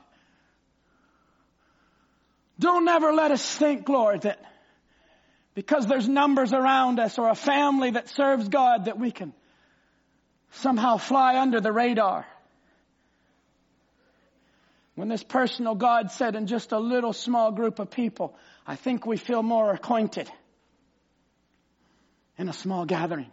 Don't 2.58 2.86
ever 2.86 3.12
let 3.12 3.30
us 3.30 3.54
think, 3.56 3.88
Lord, 3.88 4.22
that 4.22 4.38
because 5.54 5.86
there's 5.86 6.08
numbers 6.08 6.52
around 6.52 7.00
us 7.00 7.18
or 7.18 7.28
a 7.28 7.34
family 7.34 7.90
that 7.90 8.08
serves 8.08 8.48
God 8.48 8.86
that 8.86 8.98
we 8.98 9.10
can 9.10 9.32
somehow 10.52 10.96
fly 10.96 11.40
under 11.40 11.60
the 11.60 11.72
radar. 11.72 12.26
When 14.94 15.08
this 15.08 15.22
personal 15.22 15.74
God 15.74 16.10
said 16.10 16.36
in 16.36 16.46
just 16.46 16.72
a 16.72 16.78
little 16.78 17.14
small 17.14 17.50
group 17.52 17.78
of 17.78 17.90
people, 17.90 18.36
I 18.66 18.76
think 18.76 19.06
we 19.06 19.16
feel 19.16 19.42
more 19.42 19.72
acquainted 19.72 20.30
in 22.42 22.48
a 22.48 22.52
small 22.52 22.84
gathering. 22.84 23.30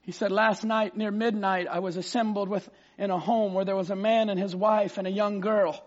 He 0.00 0.10
said, 0.10 0.32
last 0.32 0.64
night 0.64 0.96
near 0.96 1.12
midnight, 1.12 1.68
I 1.70 1.78
was 1.78 1.96
assembled 1.96 2.48
with, 2.48 2.68
in 2.98 3.12
a 3.12 3.18
home 3.20 3.54
where 3.54 3.64
there 3.64 3.76
was 3.76 3.90
a 3.90 3.96
man 3.96 4.28
and 4.30 4.38
his 4.38 4.54
wife 4.54 4.98
and 4.98 5.06
a 5.06 5.10
young 5.10 5.38
girl 5.38 5.80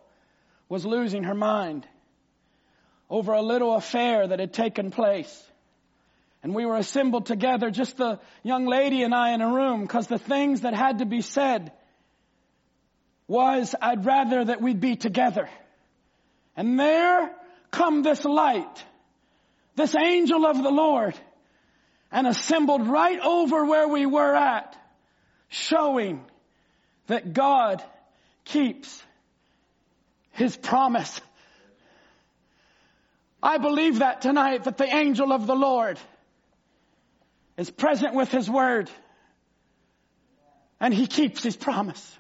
was 0.70 0.86
losing 0.86 1.26
her 1.26 1.34
mind 1.34 1.86
over 3.10 3.34
a 3.34 3.42
little 3.42 3.76
affair 3.76 4.26
that 4.26 4.40
had 4.40 4.54
taken 4.54 4.90
place. 4.90 5.44
And 6.42 6.56
we 6.56 6.66
were 6.66 6.78
assembled 6.78 7.26
together, 7.26 7.70
just 7.72 7.98
the 7.98 8.22
young 8.42 8.68
lady 8.68 9.04
and 9.04 9.14
I 9.14 9.34
in 9.34 9.42
a 9.42 9.54
room, 9.54 9.82
because 9.82 10.08
the 10.08 10.18
things 10.18 10.62
that 10.62 10.74
had 10.74 11.00
to 11.00 11.06
be 11.06 11.22
said 11.22 11.74
was, 13.28 13.76
I'd 13.82 14.06
rather 14.06 14.46
that 14.46 14.62
we'd 14.62 14.80
be 14.80 14.96
together. 14.96 15.50
And 16.56 16.80
there 16.80 17.36
come 17.76 18.02
this 18.02 18.24
light, 18.26 18.84
this 19.76 19.96
angel 19.96 20.46
of 20.46 20.62
the 20.62 20.72
Lord, 20.72 21.14
and 22.12 22.26
assembled 22.26 22.88
right 22.88 23.20
over 23.20 23.66
where 23.66 23.88
we 23.88 24.06
were 24.06 24.36
at, 24.36 24.76
showing 25.50 26.24
that 27.08 27.34
God 27.34 27.84
keeps 28.46 29.04
His 30.32 30.56
promise. 30.56 31.22
I 33.44 33.58
believe 33.58 34.00
that 34.00 34.22
tonight, 34.22 34.64
that 34.64 34.78
the 34.78 34.96
angel 34.96 35.32
of 35.32 35.46
the 35.46 35.56
Lord 35.56 36.00
is 37.58 37.70
present 37.70 38.16
with 38.16 38.32
His 38.32 38.50
Word. 38.50 38.90
And 40.80 40.94
He 40.94 41.08
keeps 41.08 41.44
His 41.44 41.56
promise. 41.56 42.18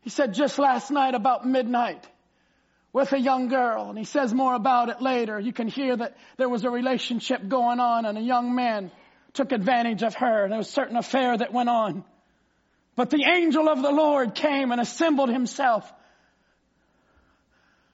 He 0.00 0.10
said 0.10 0.34
just 0.34 0.58
last 0.58 0.90
night 0.90 1.14
about 1.14 1.46
midnight 1.46 2.04
with 2.96 3.12
a 3.12 3.20
young 3.20 3.48
girl, 3.48 3.90
and 3.90 3.98
he 3.98 4.04
says 4.04 4.32
more 4.32 4.54
about 4.54 4.88
it 4.88 5.02
later. 5.02 5.38
You 5.38 5.52
can 5.52 5.68
hear 5.68 5.94
that 5.94 6.16
there 6.38 6.48
was 6.48 6.64
a 6.64 6.70
relationship 6.70 7.46
going 7.46 7.78
on 7.78 8.06
and 8.06 8.16
a 8.16 8.22
young 8.22 8.54
man 8.54 8.90
took 9.34 9.52
advantage 9.52 10.02
of 10.02 10.14
her 10.14 10.44
and 10.44 10.50
there 10.52 10.56
was 10.56 10.68
a 10.68 10.72
certain 10.72 10.96
affair 10.96 11.36
that 11.36 11.52
went 11.52 11.68
on. 11.68 12.04
But 12.94 13.10
the 13.10 13.22
angel 13.22 13.68
of 13.68 13.82
the 13.82 13.90
Lord 13.90 14.34
came 14.34 14.72
and 14.72 14.80
assembled 14.80 15.28
himself. 15.28 15.92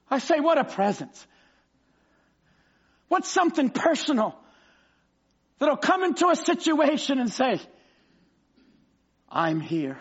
I 0.09 0.21
say, 0.21 0.39
what 0.39 0.57
a 0.57 0.63
presence. 0.63 1.27
What's 3.09 3.29
something 3.29 3.71
personal 3.71 4.39
that'll 5.59 5.79
come 5.79 6.05
into 6.05 6.29
a 6.29 6.37
situation 6.37 7.19
and 7.19 7.33
say, 7.33 7.61
I'm 9.29 9.59
here. 9.59 9.99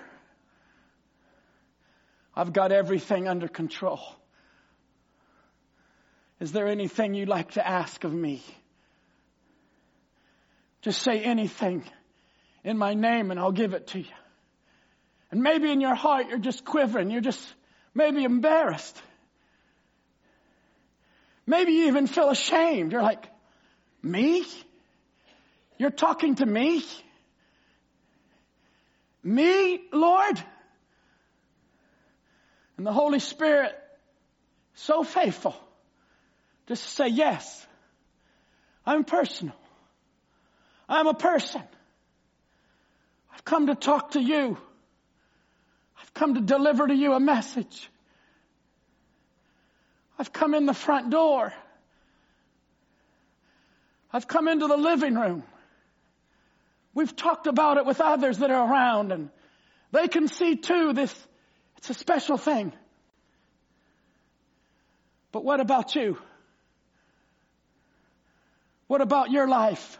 I've 2.36 2.54
got 2.54 2.72
everything 2.72 3.28
under 3.28 3.48
control. 3.48 4.21
Is 6.42 6.52
there 6.52 6.68
anything 6.68 7.14
you'd 7.14 7.30
like 7.30 7.52
to 7.52 7.66
ask 7.66 8.04
of 8.04 8.12
me? 8.12 8.44
Just 10.82 11.04
say 11.04 11.22
anything 11.22 11.84
in 12.64 12.80
my 12.80 12.96
name 12.96 13.30
and 13.30 13.40
I'll 13.40 13.52
give 13.52 13.76
it 13.76 13.88
to 13.88 14.00
you. 14.00 14.16
And 15.30 15.44
maybe 15.44 15.72
in 15.72 15.82
your 15.82 15.94
heart 15.94 16.30
you're 16.30 16.40
just 16.40 16.66
quivering. 16.66 17.12
You're 17.12 17.22
just 17.22 17.42
maybe 17.94 18.24
embarrassed. 18.24 19.00
Maybe 21.46 21.74
you 21.74 21.88
even 21.88 22.08
feel 22.08 22.30
ashamed. 22.30 22.92
You're 22.92 23.04
like, 23.04 23.28
me? 24.02 24.44
You're 25.78 25.92
talking 25.92 26.36
to 26.36 26.46
me? 26.46 26.84
Me, 29.24 29.80
Lord? 29.94 30.44
And 32.78 32.88
the 32.88 32.92
Holy 32.92 33.20
Spirit, 33.20 33.76
so 34.74 35.04
faithful, 35.04 35.56
just 36.72 36.94
say, 36.94 37.10
yes, 37.10 37.68
I'm 38.86 39.04
personal. 39.04 39.56
I'm 40.88 41.08
a 41.08 41.14
person. 41.14 41.62
I've 43.34 43.44
come 43.44 43.68
to 43.68 43.76
talk 43.76 44.12
to 44.12 44.22
you. 44.22 44.58
I've 46.02 46.14
come 46.14 46.36
to 46.36 46.40
deliver 46.42 46.88
to 46.88 46.96
you 46.96 47.12
a 47.12 47.20
message. 47.20 47.90
I've 50.18 50.32
come 50.32 50.54
in 50.54 50.66
the 50.66 50.74
front 50.74 51.10
door. 51.10 51.54
I've 54.14 54.30
come 54.30 54.48
into 54.48 54.68
the 54.68 54.78
living 54.78 55.16
room. 55.16 55.44
We've 56.94 57.14
talked 57.14 57.48
about 57.48 57.78
it 57.78 57.86
with 57.86 58.00
others 58.00 58.38
that 58.38 58.50
are 58.50 58.72
around 58.72 59.12
and 59.12 59.30
they 59.92 60.08
can 60.08 60.30
see 60.30 60.56
too 60.56 60.94
this, 60.94 61.14
it's 61.78 61.90
a 61.90 61.94
special 61.94 62.38
thing. 62.38 62.72
But 65.34 65.44
what 65.44 65.60
about 65.60 65.96
you? 65.96 66.18
What 68.92 69.00
about 69.00 69.32
your 69.32 69.48
life? 69.48 69.98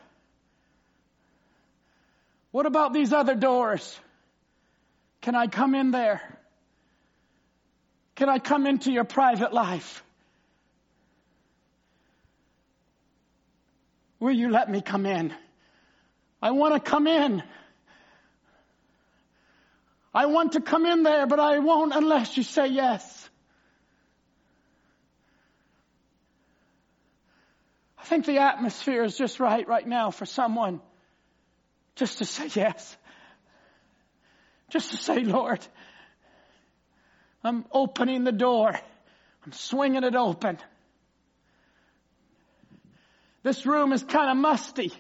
What 2.52 2.66
about 2.66 2.92
these 2.92 3.14
other 3.14 3.36
doors? 3.36 3.98
Can 5.22 5.34
I 5.34 5.48
come 5.48 5.76
in 5.76 5.92
there? 5.92 6.22
Can 8.16 8.28
I 8.28 8.40
come 8.40 8.68
into 8.68 8.92
your 8.92 9.06
private 9.06 9.54
life? 9.54 10.04
Will 14.20 14.34
you 14.34 14.50
let 14.52 14.70
me 14.70 14.82
come 14.82 15.06
in? 15.06 15.34
I 16.42 16.52
want 16.52 16.74
to 16.74 16.82
come 16.82 17.08
in. 17.08 17.42
I 20.14 20.26
want 20.26 20.52
to 20.52 20.60
come 20.60 20.86
in 20.86 21.04
there, 21.04 21.28
but 21.28 21.40
I 21.40 21.60
won't 21.60 21.96
unless 21.96 22.36
you 22.36 22.44
say 22.44 22.68
yes. 22.68 23.30
Think 28.12 28.26
the 28.26 28.40
atmosphere 28.40 29.06
is 29.06 29.18
just 29.18 29.40
right 29.40 29.66
right 29.70 29.88
now 29.88 30.12
for 30.12 30.26
someone 30.26 30.82
just 31.96 32.18
to 32.18 32.26
say 32.26 32.50
yes. 32.54 32.98
Just 34.70 34.92
to 34.92 34.98
say, 34.98 35.20
Lord, 35.24 35.66
I'm 37.42 37.64
opening 37.72 38.26
the 38.26 38.34
door. 38.34 38.78
I'm 39.46 39.52
swinging 39.54 40.04
it 40.04 40.14
open. 40.14 40.58
This 43.44 43.66
room 43.66 43.94
is 43.94 44.04
kind 44.04 44.30
of 44.30 44.36
musty. 44.36 44.92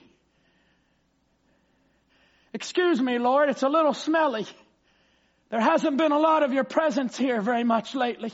Excuse 2.53 3.01
me, 3.01 3.19
Lord, 3.19 3.49
it's 3.49 3.63
a 3.63 3.69
little 3.69 3.93
smelly. 3.93 4.47
There 5.49 5.59
hasn't 5.59 5.97
been 5.97 6.13
a 6.13 6.19
lot 6.19 6.43
of 6.43 6.53
your 6.53 6.63
presence 6.63 7.17
here 7.17 7.41
very 7.41 7.65
much 7.65 7.93
lately. 7.93 8.31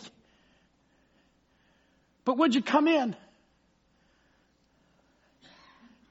But 2.26 2.38
would 2.38 2.54
you 2.54 2.62
come 2.62 2.88
in? 2.88 3.16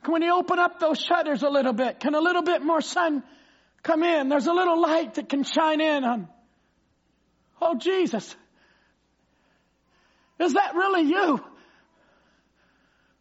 Can 0.07 0.23
you 0.23 0.35
open 0.37 0.61
up 0.61 0.79
those 0.79 1.01
shutters 1.01 1.43
a 1.43 1.49
little 1.49 1.73
bit? 1.73 1.99
Can 1.99 2.15
a 2.15 2.21
little 2.21 2.43
bit 2.43 2.63
more 2.63 2.81
sun 2.81 3.25
come 3.83 4.05
in? 4.05 4.29
There's 4.29 4.47
a 4.47 4.53
little 4.53 4.81
light 4.81 5.15
that 5.15 5.29
can 5.29 5.43
shine 5.43 5.81
in 5.81 6.05
on. 6.05 6.29
Oh, 7.61 7.75
Jesus. 7.77 8.37
Is 10.39 10.53
that 10.53 10.77
really 10.77 11.03
you? 11.03 11.45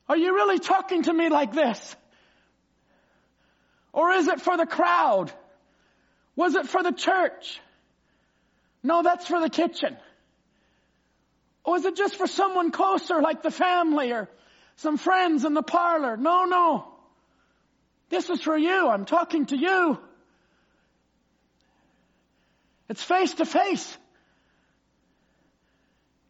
Are 0.07 0.15
you 0.15 0.35
really 0.35 0.59
talking 0.59 1.01
to 1.03 1.11
me 1.11 1.29
like 1.29 1.53
this? 1.53 1.95
Or 3.91 4.11
is 4.11 4.27
it 4.27 4.39
for 4.41 4.55
the 4.55 4.67
crowd? 4.67 5.31
Was 6.35 6.53
it 6.53 6.67
for 6.67 6.83
the 6.83 6.91
church? 6.91 7.59
No, 8.83 9.01
that's 9.01 9.25
for 9.25 9.39
the 9.39 9.49
kitchen. 9.49 9.97
Or 11.63 11.77
is 11.77 11.85
it 11.85 11.95
just 11.95 12.15
for 12.15 12.27
someone 12.27 12.69
closer 12.69 13.21
like 13.21 13.41
the 13.41 13.49
family 13.49 14.11
or 14.11 14.29
some 14.77 14.97
friends 14.97 15.45
in 15.45 15.53
the 15.53 15.63
parlor? 15.63 16.17
No, 16.17 16.45
no. 16.45 16.87
This 18.09 18.29
is 18.29 18.41
for 18.41 18.57
you. 18.57 18.87
I'm 18.87 19.05
talking 19.05 19.45
to 19.47 19.57
you. 19.57 19.97
It's 22.87 23.03
face 23.03 23.33
to 23.35 23.45
face. 23.45 23.97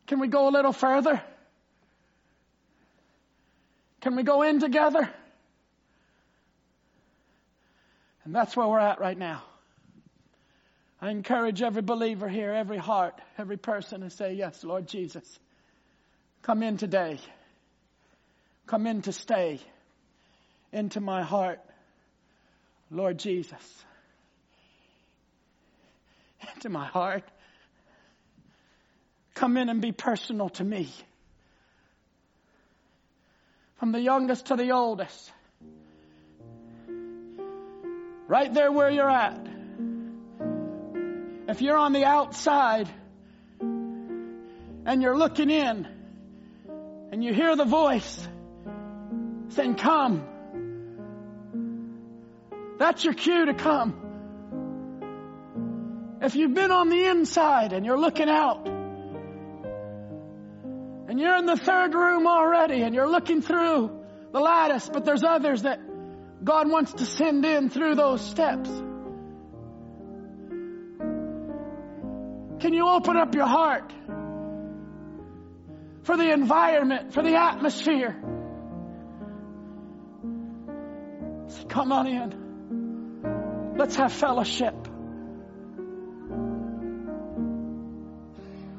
Can 0.08 0.20
we 0.20 0.28
go 0.28 0.48
a 0.48 0.52
little 0.52 0.72
further? 0.72 1.22
Can 4.02 4.16
we 4.16 4.24
go 4.24 4.44
in 4.44 4.60
together? 4.60 5.10
And 8.24 8.34
that's 8.34 8.56
where 8.56 8.68
we're 8.68 8.80
at 8.80 9.00
right 9.00 9.18
now. 9.18 9.44
I 11.02 11.10
encourage 11.10 11.62
every 11.62 11.82
believer 11.82 12.30
here, 12.30 12.52
every 12.52 12.78
heart, 12.78 13.20
every 13.38 13.58
person 13.58 14.02
to 14.02 14.10
say, 14.10 14.34
Yes, 14.34 14.64
Lord 14.64 14.88
Jesus. 14.88 15.40
Come 16.42 16.64
in 16.64 16.78
today. 16.78 17.20
Come 18.68 18.88
in 18.88 19.04
to 19.04 19.12
stay 19.12 19.60
into 20.72 21.00
my 21.00 21.22
heart, 21.22 21.60
Lord 22.90 23.20
Jesus. 23.20 23.86
Into 26.56 26.70
my 26.70 26.86
heart. 26.86 27.24
Come 29.36 29.58
in 29.58 29.70
and 29.70 29.82
be 29.82 29.92
personal 29.92 30.50
to 30.50 30.64
me. 30.64 30.90
From 33.78 33.92
the 33.92 34.00
youngest 34.00 34.48
to 34.48 34.56
the 34.56 34.72
oldest. 34.72 35.32
Right 38.28 38.52
there 38.52 38.72
where 38.72 38.90
you're 38.90 39.10
at. 39.10 39.48
If 41.48 41.62
you're 41.62 41.78
on 41.78 41.94
the 41.94 42.06
outside 42.06 42.90
and 43.60 45.02
you're 45.02 45.18
looking 45.18 45.52
in 45.52 45.88
and 47.12 47.24
you 47.24 47.34
hear 47.34 47.56
the 47.56 47.66
voice 47.66 48.28
saying, 49.56 49.76
Come, 49.76 50.24
that's 52.78 53.04
your 53.04 53.14
cue 53.14 53.46
to 53.46 53.54
come. 53.54 54.02
If 56.22 56.36
you've 56.36 56.54
been 56.54 56.72
on 56.72 56.90
the 56.90 57.06
inside 57.06 57.72
and 57.74 57.86
you're 57.86 58.00
looking 58.00 58.30
out, 58.30 58.68
and 61.08 61.20
you're 61.20 61.38
in 61.38 61.46
the 61.46 61.56
third 61.56 61.94
room 61.94 62.28
already 62.28 62.82
and 62.82 62.94
you're 62.94 63.10
looking 63.10 63.42
through 63.42 63.92
the 64.34 64.40
lattice, 64.40 64.90
but 64.92 65.06
there's 65.06 65.24
others 65.24 65.62
that 65.62 65.80
God 66.44 66.70
wants 66.70 66.94
to 66.94 67.06
send 67.06 67.46
in 67.46 67.70
through 67.70 67.96
those 67.96 68.22
steps. 68.22 68.70
Can 72.60 72.74
you 72.74 72.88
open 72.88 73.16
up 73.16 73.34
your 73.36 73.48
heart 73.48 73.94
for 76.04 76.18
the 76.18 76.32
environment, 76.32 77.14
for 77.14 77.22
the 77.22 77.36
atmosphere? 77.36 78.20
Come 81.70 81.92
on 81.92 82.08
in. 82.08 83.76
Let's 83.78 83.96
have 83.96 84.14
fellowship. 84.14 84.76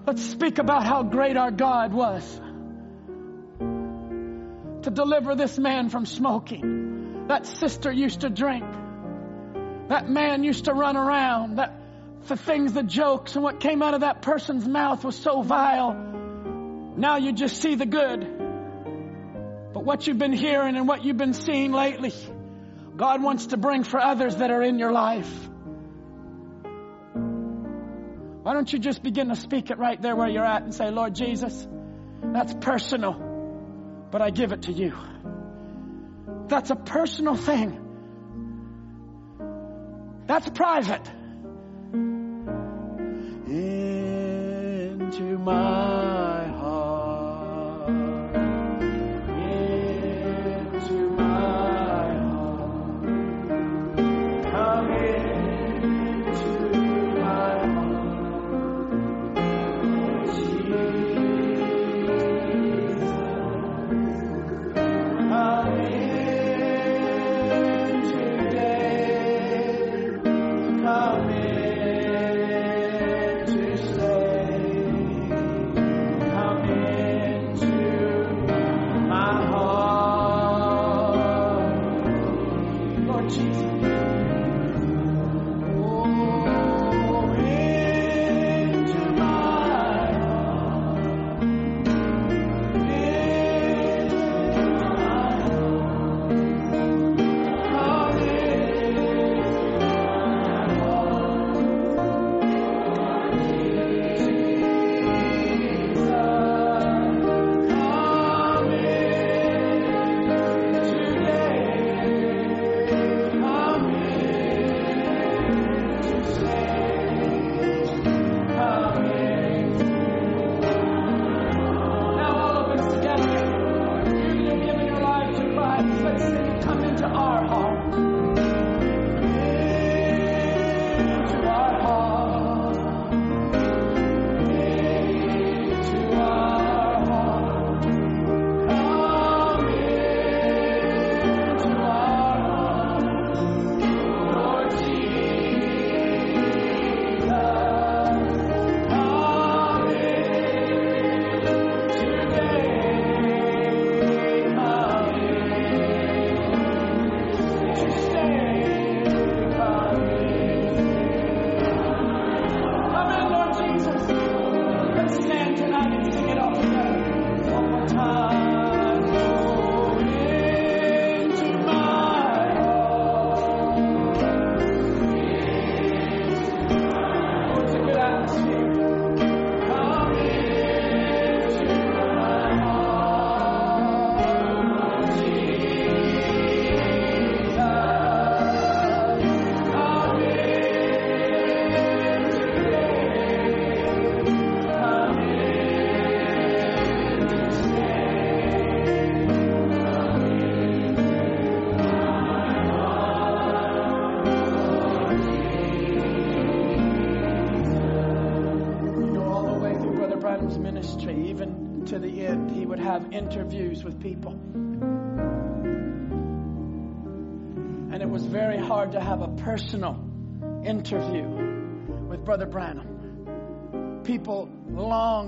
Let's 0.06 0.22
speak 0.22 0.58
about 0.58 0.86
how 0.86 1.02
great 1.02 1.36
our 1.36 1.50
God 1.50 1.92
was 1.92 2.40
to 3.58 4.90
deliver 4.90 5.34
this 5.34 5.58
man 5.58 5.88
from 5.88 6.06
smoking. 6.06 7.26
That 7.26 7.44
sister 7.44 7.90
used 7.90 8.20
to 8.20 8.30
drink. 8.30 8.64
That 9.88 10.08
man 10.08 10.44
used 10.44 10.66
to 10.66 10.72
run 10.72 10.96
around. 10.96 11.56
That 11.56 11.72
the 12.28 12.36
things, 12.36 12.72
the 12.72 12.84
jokes, 12.84 13.34
and 13.34 13.42
what 13.42 13.58
came 13.58 13.82
out 13.82 13.94
of 13.94 14.00
that 14.00 14.22
person's 14.22 14.66
mouth 14.66 15.04
was 15.04 15.16
so 15.16 15.42
vile. 15.42 15.92
Now 16.96 17.16
you 17.16 17.32
just 17.32 17.60
see 17.60 17.74
the 17.74 17.86
good. 17.86 18.20
But 19.74 19.84
what 19.84 20.06
you've 20.06 20.18
been 20.18 20.32
hearing 20.32 20.76
and 20.76 20.86
what 20.86 21.04
you've 21.04 21.16
been 21.16 21.34
seeing 21.34 21.72
lately, 21.72 22.12
God 22.96 23.22
wants 23.22 23.46
to 23.48 23.56
bring 23.56 23.84
for 23.84 24.00
others 24.00 24.36
that 24.36 24.50
are 24.50 24.62
in 24.62 24.78
your 24.78 24.92
life. 24.92 25.30
Why 28.42 28.54
don't 28.54 28.72
you 28.72 28.78
just 28.78 29.02
begin 29.02 29.28
to 29.28 29.36
speak 29.36 29.70
it 29.70 29.78
right 29.78 30.00
there 30.00 30.16
where 30.16 30.28
you're 30.28 30.44
at 30.44 30.62
and 30.62 30.74
say, 30.74 30.90
Lord 30.90 31.14
Jesus, 31.14 31.66
that's 32.22 32.54
personal, 32.54 33.14
but 34.10 34.22
I 34.22 34.30
give 34.30 34.52
it 34.52 34.62
to 34.62 34.72
you. 34.72 34.94
That's 36.48 36.70
a 36.70 36.76
personal 36.76 37.34
thing. 37.34 37.82
That's 40.26 40.48
private. 40.48 41.10
Into 43.48 45.38
my 45.38 46.05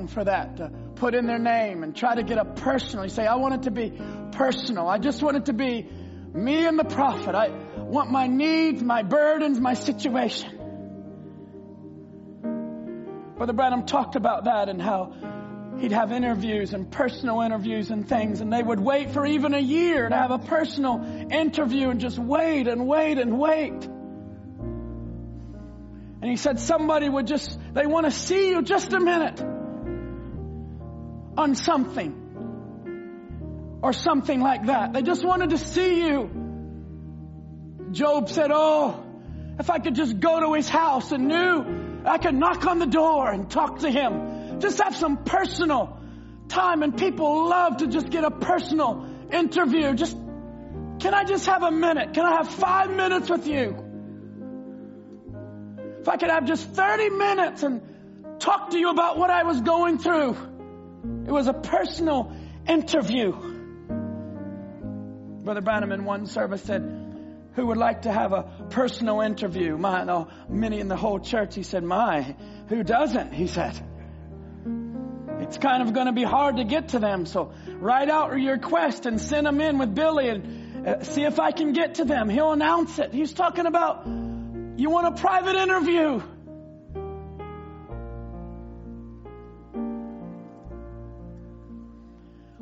for 0.09 0.25
that, 0.25 0.57
to 0.57 0.71
put 0.97 1.15
in 1.15 1.27
their 1.27 1.39
name 1.39 1.83
and 1.83 1.95
try 1.95 2.15
to 2.15 2.23
get 2.23 2.39
a 2.39 2.45
personal. 2.45 3.05
You 3.05 3.11
say, 3.11 3.27
I 3.27 3.37
want 3.37 3.55
it 3.55 3.63
to 3.65 3.71
be 3.71 3.93
personal. 4.33 4.89
I 4.89 4.99
just 4.99 5.23
want 5.23 5.37
it 5.37 5.47
to 5.47 5.53
be 5.53 5.89
me 6.35 6.67
and 6.67 6.79
the 6.79 6.85
prophet. 6.85 7.35
I 7.35 7.49
want 7.79 8.11
my 8.11 8.27
needs, 8.27 8.83
my 8.83 9.03
burdens, 9.03 9.59
my 9.61 9.75
situation. 9.75 10.57
Brother 13.37 13.53
Branham 13.53 13.87
talked 13.87 14.17
about 14.17 14.45
that 14.45 14.69
and 14.69 14.83
how 14.83 15.15
he'd 15.79 15.93
have 15.93 16.11
interviews 16.11 16.75
and 16.75 16.91
personal 16.91 17.41
interviews 17.41 17.91
and 17.91 18.09
things, 18.09 18.41
and 18.41 18.53
they 18.53 18.63
would 18.63 18.81
wait 18.81 19.13
for 19.13 19.25
even 19.25 19.55
a 19.55 19.61
year 19.61 20.09
to 20.09 20.17
have 20.17 20.33
a 20.33 20.39
personal 20.39 21.29
interview 21.31 21.89
and 21.91 22.01
just 22.01 22.19
wait 22.19 22.67
and 22.67 22.87
wait 22.87 23.19
and 23.19 23.39
wait. 23.39 23.89
And 26.21 26.29
he 26.29 26.37
said 26.37 26.59
somebody 26.59 27.09
would 27.09 27.29
just, 27.29 27.57
they 27.75 27.87
want 27.87 28.07
to 28.07 28.11
see 28.11 28.49
you 28.49 28.63
just 28.63 28.93
a 28.93 28.99
minute 28.99 29.41
on 31.39 31.55
something 31.55 33.79
or 33.81 33.93
something 33.93 34.41
like 34.41 34.67
that. 34.67 34.93
They 34.93 35.03
just 35.03 35.25
wanted 35.25 35.51
to 35.51 35.59
see 35.59 36.05
you. 36.05 36.29
Job 37.93 38.29
said, 38.29 38.51
Oh, 38.53 39.07
if 39.59 39.71
I 39.71 39.79
could 39.79 39.95
just 39.95 40.19
go 40.19 40.41
to 40.41 40.55
his 40.55 40.69
house 40.69 41.13
and 41.13 41.29
knew 41.29 42.03
I 42.05 42.19
could 42.19 42.35
knock 42.35 42.67
on 42.67 42.81
the 42.81 42.87
door 42.87 43.31
and 43.31 43.49
talk 43.49 43.79
to 43.81 43.91
him. 43.91 44.61
Just 44.61 44.83
have 44.83 44.97
some 44.97 45.25
personal 45.25 45.97
time 46.49 46.83
and 46.83 46.99
people 46.99 47.49
love 47.49 47.77
to 47.79 47.87
just 47.87 48.11
get 48.11 48.25
a 48.25 48.33
personal 48.33 49.07
interview. 49.33 49.95
Just, 49.95 50.17
can 50.99 51.15
I 51.15 51.23
just 51.25 51.47
have 51.47 51.63
a 51.63 51.71
minute? 51.71 52.15
Can 52.15 52.27
I 52.27 52.33
have 52.37 52.49
five 52.49 52.91
minutes 52.91 53.31
with 53.31 53.47
you? 53.47 53.85
If 56.01 56.09
I 56.09 56.17
could 56.17 56.31
have 56.31 56.47
just 56.47 56.69
30 56.71 57.11
minutes 57.11 57.63
and 57.63 57.81
talk 58.41 58.71
to 58.71 58.79
you 58.79 58.91
about 58.91 59.19
what 59.19 59.31
I 59.31 59.45
was 59.45 59.61
going 59.61 59.99
through. 59.99 60.37
It 61.27 61.31
was 61.31 61.47
a 61.47 61.53
personal 61.53 62.33
interview. 62.67 63.33
Brother 65.45 65.61
Branham 65.61 65.93
in 65.93 66.05
one 66.05 66.27
service 66.27 66.63
said, 66.63 66.83
who 67.55 67.67
would 67.67 67.77
like 67.77 68.03
to 68.03 68.13
have 68.13 68.33
a 68.33 68.45
personal 68.71 69.21
interview? 69.21 69.77
My, 69.77 70.05
no, 70.05 70.29
many 70.49 70.79
in 70.79 70.89
the 70.89 70.97
whole 70.97 71.19
church. 71.19 71.55
He 71.55 71.63
said, 71.63 71.83
my, 71.83 72.37
who 72.69 72.85
doesn't? 72.85 73.33
He 73.33 73.47
said, 73.49 73.75
it's 75.41 75.59
kind 75.59 75.83
of 75.83 75.93
going 75.93 76.07
to 76.07 76.13
be 76.13 76.25
hard 76.25 76.59
to 76.59 76.65
get 76.65 76.89
to 76.91 76.99
them. 76.99 77.27
So 77.27 77.53
write 77.75 78.11
out 78.11 78.39
your 78.39 78.55
request 78.55 79.07
and 79.07 79.21
send 79.21 79.47
them 79.47 79.61
in 79.61 79.79
with 79.79 79.95
Billy 79.95 80.29
and 80.29 80.87
uh, 80.87 81.03
see 81.03 81.23
if 81.23 81.41
I 81.41 81.51
can 81.53 81.73
get 81.73 81.97
to 81.97 82.05
them. 82.05 82.29
He'll 82.29 82.53
announce 82.53 82.99
it. 82.99 83.13
He's 83.13 83.33
talking 83.33 83.67
about 83.67 84.07
you 84.07 84.91
want 84.91 85.19
a 85.19 85.21
private 85.21 85.57
interview. 85.57 86.23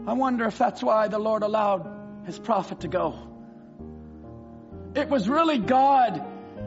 I 0.06 0.12
wonder 0.12 0.44
if 0.44 0.56
that's 0.56 0.82
why 0.82 1.08
the 1.08 1.18
Lord 1.18 1.42
allowed 1.42 2.24
his 2.26 2.38
prophet 2.38 2.80
to 2.80 2.88
go. 2.88 3.18
It 4.94 5.08
was 5.08 5.28
really 5.28 5.58
God 5.58 6.24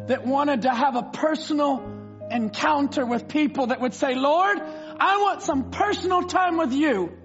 that 0.08 0.26
wanted 0.26 0.64
to 0.64 0.70
have 0.70 0.96
a 0.96 1.04
personal 1.04 1.82
encounter 2.30 3.06
with 3.06 3.28
people 3.28 3.68
that 3.68 3.80
would 3.80 3.94
say, 3.94 4.14
Lord, 4.16 4.60
I 4.60 5.22
want 5.22 5.42
some 5.42 5.72
personal 5.72 6.24
time 6.24 6.58
with 6.58 6.74
you 6.74 7.18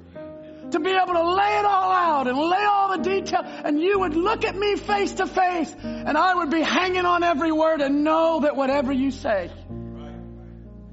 to 0.71 0.81
be 0.81 0.91
able 0.91 1.15
to 1.15 1.31
lay 1.31 1.59
it 1.59 1.65
all 1.65 1.93
out 1.93 2.27
and 2.27 2.39
lay 2.39 2.65
all 2.65 2.97
the 2.97 3.03
detail 3.03 3.43
and 3.45 3.81
you 3.81 3.99
would 4.01 4.17
look 4.17 4.45
at 4.45 4.57
me 4.57 4.77
face 4.77 5.13
to 5.15 5.27
face 5.27 5.75
and 5.83 6.17
I 6.17 6.35
would 6.37 6.51
be 6.51 6.63
hanging 6.63 7.05
on 7.05 7.23
every 7.23 7.53
word 7.53 7.81
and 7.81 8.05
know 8.05 8.41
that 8.41 8.57
whatever 8.57 8.93
you 8.93 9.11
say. 9.11 9.51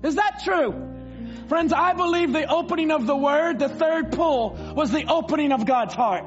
Is 0.04 0.16
that 0.16 0.42
true? 0.44 0.91
Friends, 1.52 1.74
I 1.74 1.92
believe 1.92 2.32
the 2.32 2.50
opening 2.50 2.92
of 2.92 3.06
the 3.06 3.14
word, 3.14 3.60
the 3.60 3.68
third 3.68 4.14
pull, 4.14 4.52
was 4.74 4.90
the 4.90 5.04
opening 5.10 5.52
of 5.52 5.66
God's 5.66 5.94
heart. 5.94 6.24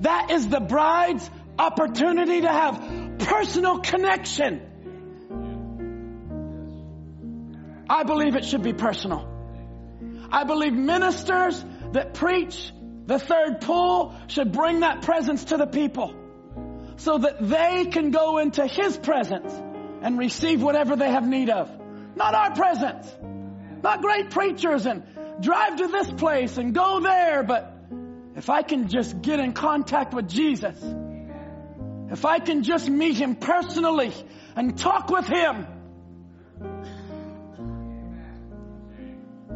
That 0.00 0.30
is 0.30 0.46
the 0.46 0.60
bride's 0.60 1.30
opportunity 1.58 2.42
to 2.42 2.48
have 2.48 3.18
personal 3.20 3.78
connection. 3.78 4.60
I 7.88 8.02
believe 8.02 8.36
it 8.36 8.44
should 8.44 8.62
be 8.62 8.74
personal. 8.74 9.26
I 10.30 10.44
believe 10.44 10.74
ministers 10.74 11.64
that 11.92 12.12
preach 12.12 12.74
the 13.06 13.18
third 13.18 13.62
pull 13.62 14.14
should 14.26 14.52
bring 14.52 14.80
that 14.80 15.00
presence 15.00 15.44
to 15.44 15.56
the 15.56 15.66
people 15.66 16.14
so 16.98 17.16
that 17.16 17.36
they 17.40 17.86
can 17.86 18.10
go 18.10 18.36
into 18.36 18.66
His 18.66 18.98
presence 18.98 19.50
and 20.02 20.18
receive 20.18 20.62
whatever 20.62 20.94
they 20.94 21.10
have 21.10 21.26
need 21.26 21.48
of. 21.48 21.70
Not 22.16 22.34
our 22.34 22.54
presence. 22.54 23.10
Not 23.82 24.00
great 24.00 24.30
preachers 24.30 24.86
and 24.86 25.02
drive 25.40 25.76
to 25.76 25.88
this 25.88 26.10
place 26.10 26.56
and 26.56 26.74
go 26.74 27.00
there, 27.00 27.42
but 27.42 27.76
if 28.36 28.48
I 28.48 28.62
can 28.62 28.88
just 28.88 29.20
get 29.20 29.40
in 29.40 29.52
contact 29.52 30.14
with 30.14 30.28
Jesus, 30.28 30.76
if 32.10 32.24
I 32.24 32.38
can 32.38 32.62
just 32.62 32.88
meet 32.88 33.16
Him 33.16 33.36
personally 33.36 34.12
and 34.54 34.78
talk 34.78 35.10
with 35.10 35.26
Him. 35.26 35.66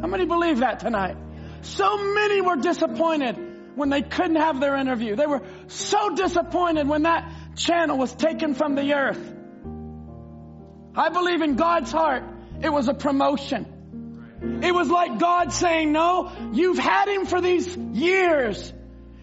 How 0.00 0.08
many 0.08 0.26
believe 0.26 0.58
that 0.58 0.80
tonight? 0.80 1.16
So 1.62 1.96
many 2.14 2.40
were 2.40 2.56
disappointed 2.56 3.36
when 3.76 3.90
they 3.90 4.02
couldn't 4.02 4.36
have 4.36 4.60
their 4.60 4.76
interview. 4.76 5.16
They 5.16 5.26
were 5.26 5.42
so 5.68 6.14
disappointed 6.14 6.88
when 6.88 7.02
that 7.02 7.30
channel 7.56 7.98
was 7.98 8.14
taken 8.14 8.54
from 8.54 8.74
the 8.74 8.94
earth. 8.94 9.34
I 10.94 11.10
believe 11.10 11.42
in 11.42 11.56
God's 11.56 11.92
heart, 11.92 12.24
it 12.62 12.72
was 12.72 12.88
a 12.88 12.94
promotion. 12.94 13.75
It 14.42 14.74
was 14.74 14.88
like 14.88 15.18
God 15.18 15.52
saying, 15.52 15.92
no, 15.92 16.32
you've 16.52 16.78
had 16.78 17.08
him 17.08 17.26
for 17.26 17.40
these 17.40 17.76
years. 17.76 18.72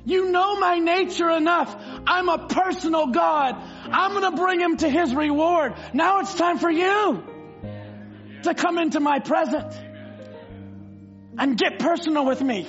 You 0.06 0.32
know 0.32 0.60
my 0.60 0.80
nature 0.80 1.30
enough. 1.30 1.76
I'm 2.08 2.28
a 2.30 2.48
personal 2.48 3.08
God. 3.08 3.56
I'm 3.90 4.12
going 4.12 4.32
to 4.32 4.42
bring 4.42 4.60
him 4.60 4.78
to 4.78 4.90
his 4.90 5.14
reward. 5.14 5.76
Now 5.94 6.20
it's 6.20 6.34
time 6.34 6.58
for 6.58 6.70
you 6.70 7.24
to 8.44 8.54
come 8.54 8.78
into 8.78 9.00
my 9.00 9.20
presence 9.20 9.76
and 11.38 11.58
get 11.58 11.80
personal 11.80 12.26
with 12.26 12.42
me. 12.42 12.68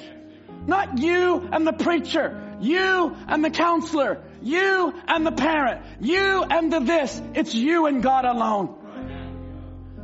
Not 0.66 0.98
you 0.98 1.48
and 1.52 1.66
the 1.66 1.72
preacher, 1.72 2.56
you 2.60 3.16
and 3.26 3.44
the 3.44 3.50
counselor, 3.50 4.22
you 4.42 4.94
and 5.08 5.26
the 5.26 5.32
parent, 5.32 5.82
you 6.00 6.42
and 6.42 6.72
the 6.72 6.80
this. 6.80 7.20
It's 7.34 7.54
you 7.54 7.86
and 7.86 8.02
God 8.02 8.24
alone. 8.24 8.76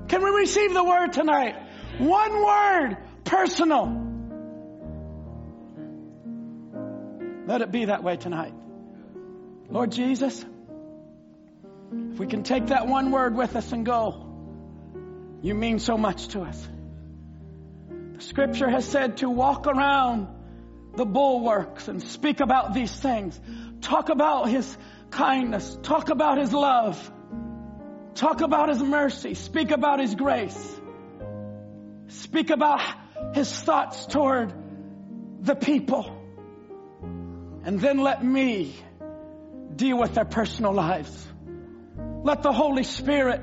Can 0.09 0.25
we 0.25 0.31
receive 0.31 0.75
the 0.75 0.83
word 0.83 1.13
tonight? 1.13 1.55
One 2.01 2.45
word, 2.45 2.97
personal. 3.25 4.07
Let 7.47 7.63
it 7.63 7.71
be 7.71 7.87
that 7.87 8.03
way 8.03 8.17
tonight. 8.17 8.55
Lord 9.69 9.93
Jesus, 9.93 10.45
if 12.13 12.19
we 12.19 12.27
can 12.27 12.43
take 12.43 12.67
that 12.67 12.87
one 12.87 13.11
word 13.11 13.37
with 13.37 13.55
us 13.57 13.73
and 13.73 13.85
go, 13.87 14.27
you 15.43 15.55
mean 15.55 15.79
so 15.79 15.97
much 15.97 16.29
to 16.29 16.43
us. 16.43 16.69
The 18.17 18.23
scripture 18.23 18.69
has 18.69 18.85
said 18.85 19.19
to 19.19 19.31
walk 19.31 19.67
around 19.67 20.29
the 20.97 21.07
bulwarks 21.07 21.89
and 21.89 22.03
speak 22.03 22.41
about 22.41 22.75
these 22.75 22.93
things. 22.93 23.41
Talk 23.81 24.09
about 24.09 24.49
his 24.49 24.77
kindness. 25.11 25.79
Talk 25.83 26.09
about 26.09 26.39
His 26.39 26.53
love. 26.53 27.11
Talk 28.15 28.41
about 28.41 28.69
His 28.69 28.83
mercy. 28.83 29.35
Speak 29.35 29.71
about 29.71 30.01
His 30.01 30.15
grace. 30.15 30.80
Speak 32.11 32.51
about 32.51 32.81
His 33.35 33.51
thoughts 33.51 34.07
toward 34.07 34.53
the 35.41 35.55
people. 35.55 36.17
And 37.65 37.81
then 37.81 37.99
let 37.99 38.25
me 38.25 38.75
deal 39.77 39.99
with 39.99 40.15
their 40.15 40.25
personal 40.25 40.73
lives. 40.73 41.27
Let 42.23 42.43
the 42.43 42.53
Holy 42.53 42.83
Spirit 42.83 43.41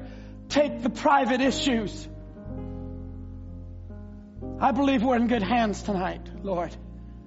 take 0.49 0.81
the 0.83 0.89
private 0.89 1.41
issues. 1.41 2.07
I 4.59 4.71
believe 4.71 5.03
we're 5.03 5.15
in 5.15 5.27
good 5.27 5.43
hands 5.43 5.83
tonight, 5.83 6.29
Lord. 6.43 6.75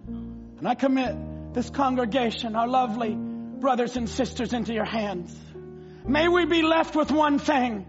And 0.06 0.68
I 0.68 0.74
commit 0.74 1.54
this 1.54 1.70
congregation, 1.70 2.54
our 2.54 2.68
lovely 2.68 3.14
brothers 3.14 3.96
and 3.96 4.08
sisters, 4.08 4.52
into 4.52 4.74
your 4.74 4.84
hands. 4.84 5.34
May 6.04 6.28
we 6.28 6.44
be 6.44 6.62
left 6.62 6.94
with 6.94 7.10
one 7.10 7.38
thing, 7.38 7.86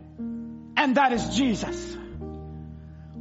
and 0.77 0.95
that 0.95 1.11
is 1.11 1.35
Jesus. 1.35 1.97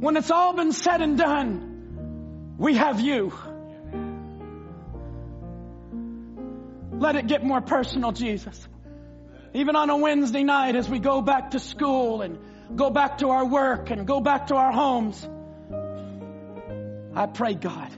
When 0.01 0.17
it's 0.17 0.31
all 0.31 0.53
been 0.53 0.71
said 0.71 1.03
and 1.03 1.15
done, 1.15 2.55
we 2.57 2.73
have 2.73 2.99
you. 2.99 3.31
Let 6.93 7.15
it 7.17 7.27
get 7.27 7.43
more 7.43 7.61
personal, 7.61 8.11
Jesus. 8.11 8.67
Even 9.53 9.75
on 9.75 9.91
a 9.91 9.97
Wednesday 9.97 10.41
night 10.41 10.75
as 10.75 10.89
we 10.89 10.97
go 10.97 11.21
back 11.21 11.51
to 11.51 11.59
school 11.59 12.23
and 12.23 12.39
go 12.75 12.89
back 12.89 13.19
to 13.19 13.29
our 13.29 13.45
work 13.45 13.91
and 13.91 14.07
go 14.07 14.19
back 14.21 14.47
to 14.47 14.55
our 14.55 14.71
homes, 14.71 15.23
I 17.13 17.27
pray, 17.27 17.53
God, 17.53 17.91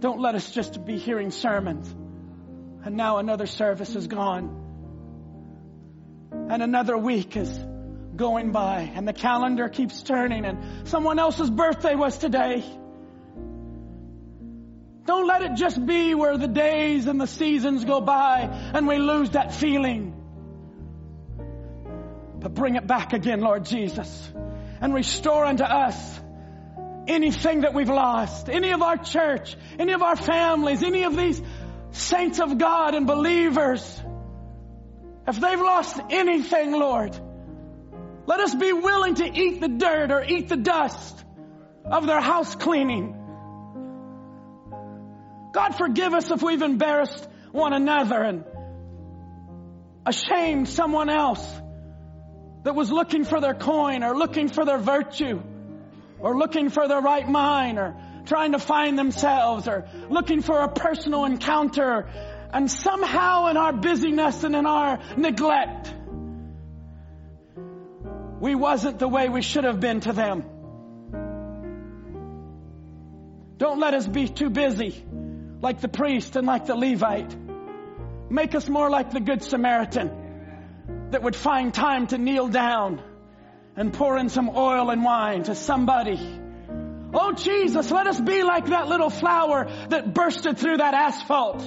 don't 0.00 0.18
let 0.18 0.34
us 0.34 0.50
just 0.50 0.84
be 0.84 0.98
hearing 0.98 1.30
sermons 1.30 1.88
and 2.84 2.96
now 2.96 3.18
another 3.18 3.46
service 3.46 3.94
is 3.94 4.08
gone 4.08 4.60
and 6.50 6.64
another 6.64 6.98
week 6.98 7.36
is 7.36 7.73
going 8.16 8.52
by 8.52 8.92
and 8.94 9.06
the 9.06 9.12
calendar 9.12 9.68
keeps 9.68 10.02
turning 10.02 10.44
and 10.44 10.88
someone 10.88 11.18
else's 11.18 11.50
birthday 11.50 11.94
was 11.94 12.16
today. 12.18 12.64
Don't 15.06 15.26
let 15.26 15.42
it 15.42 15.54
just 15.54 15.84
be 15.84 16.14
where 16.14 16.38
the 16.38 16.48
days 16.48 17.06
and 17.06 17.20
the 17.20 17.26
seasons 17.26 17.84
go 17.84 18.00
by 18.00 18.48
and 18.74 18.86
we 18.86 18.98
lose 18.98 19.30
that 19.30 19.54
feeling. 19.54 20.14
But 22.40 22.54
bring 22.54 22.76
it 22.76 22.86
back 22.86 23.12
again, 23.12 23.40
Lord 23.40 23.64
Jesus, 23.64 24.32
and 24.80 24.94
restore 24.94 25.44
unto 25.44 25.64
us 25.64 26.20
anything 27.06 27.62
that 27.62 27.74
we've 27.74 27.90
lost, 27.90 28.48
any 28.48 28.72
of 28.72 28.82
our 28.82 28.96
church, 28.96 29.56
any 29.78 29.92
of 29.92 30.02
our 30.02 30.16
families, 30.16 30.82
any 30.82 31.04
of 31.04 31.16
these 31.16 31.40
saints 31.92 32.40
of 32.40 32.58
God 32.58 32.94
and 32.94 33.06
believers. 33.06 34.02
If 35.26 35.40
they've 35.40 35.60
lost 35.60 36.00
anything, 36.10 36.72
Lord, 36.72 37.18
let 38.26 38.40
us 38.40 38.54
be 38.54 38.72
willing 38.72 39.16
to 39.16 39.24
eat 39.24 39.60
the 39.60 39.68
dirt 39.68 40.10
or 40.10 40.24
eat 40.24 40.48
the 40.48 40.56
dust 40.56 41.24
of 41.84 42.06
their 42.06 42.20
house 42.20 42.54
cleaning. 42.54 43.14
God 45.52 45.76
forgive 45.76 46.14
us 46.14 46.30
if 46.30 46.42
we've 46.42 46.62
embarrassed 46.62 47.28
one 47.52 47.72
another 47.72 48.22
and 48.22 48.44
ashamed 50.06 50.68
someone 50.68 51.08
else 51.08 51.44
that 52.64 52.74
was 52.74 52.90
looking 52.90 53.24
for 53.24 53.40
their 53.40 53.54
coin 53.54 54.02
or 54.02 54.16
looking 54.16 54.48
for 54.48 54.64
their 54.64 54.78
virtue 54.78 55.40
or 56.18 56.36
looking 56.36 56.70
for 56.70 56.88
their 56.88 57.00
right 57.00 57.28
mind 57.28 57.78
or 57.78 57.94
trying 58.26 58.52
to 58.52 58.58
find 58.58 58.98
themselves 58.98 59.68
or 59.68 59.86
looking 60.08 60.40
for 60.40 60.60
a 60.60 60.68
personal 60.68 61.24
encounter 61.24 62.08
and 62.52 62.70
somehow 62.70 63.48
in 63.48 63.56
our 63.56 63.72
busyness 63.72 64.42
and 64.44 64.56
in 64.56 64.64
our 64.66 64.98
neglect 65.16 65.94
we 68.40 68.54
wasn't 68.54 68.98
the 68.98 69.08
way 69.08 69.28
we 69.28 69.42
should 69.42 69.64
have 69.64 69.80
been 69.80 70.00
to 70.00 70.12
them. 70.12 70.44
Don't 73.56 73.78
let 73.80 73.94
us 73.94 74.06
be 74.06 74.28
too 74.28 74.50
busy 74.50 75.04
like 75.60 75.80
the 75.80 75.88
priest 75.88 76.36
and 76.36 76.46
like 76.46 76.66
the 76.66 76.74
Levite. 76.74 77.34
Make 78.30 78.54
us 78.54 78.68
more 78.68 78.90
like 78.90 79.12
the 79.12 79.20
Good 79.20 79.42
Samaritan 79.42 81.08
that 81.10 81.22
would 81.22 81.36
find 81.36 81.72
time 81.72 82.08
to 82.08 82.18
kneel 82.18 82.48
down 82.48 83.02
and 83.76 83.92
pour 83.92 84.18
in 84.18 84.28
some 84.28 84.50
oil 84.50 84.90
and 84.90 85.04
wine 85.04 85.44
to 85.44 85.54
somebody. 85.54 86.18
Oh 87.14 87.32
Jesus, 87.32 87.90
let 87.90 88.06
us 88.06 88.20
be 88.20 88.42
like 88.42 88.66
that 88.66 88.88
little 88.88 89.10
flower 89.10 89.70
that 89.88 90.12
bursted 90.12 90.58
through 90.58 90.78
that 90.78 90.94
asphalt. 90.94 91.64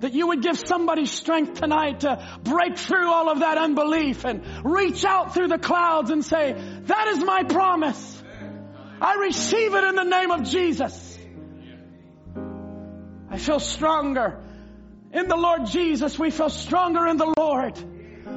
That 0.00 0.12
you 0.12 0.28
would 0.28 0.42
give 0.42 0.56
somebody 0.56 1.06
strength 1.06 1.60
tonight 1.60 2.00
to 2.00 2.40
break 2.42 2.78
through 2.78 3.10
all 3.10 3.28
of 3.28 3.40
that 3.40 3.58
unbelief 3.58 4.24
and 4.24 4.44
reach 4.64 5.04
out 5.04 5.34
through 5.34 5.48
the 5.48 5.58
clouds 5.58 6.10
and 6.10 6.24
say, 6.24 6.52
that 6.52 7.08
is 7.08 7.18
my 7.18 7.42
promise. 7.42 8.22
I 9.00 9.16
receive 9.16 9.74
it 9.74 9.84
in 9.84 9.96
the 9.96 10.04
name 10.04 10.30
of 10.30 10.44
Jesus. 10.44 11.18
I 13.30 13.38
feel 13.38 13.58
stronger. 13.58 14.40
In 15.12 15.26
the 15.26 15.36
Lord 15.36 15.66
Jesus, 15.66 16.18
we 16.18 16.30
feel 16.30 16.50
stronger 16.50 17.06
in 17.06 17.16
the 17.16 17.34
Lord. 17.36 17.76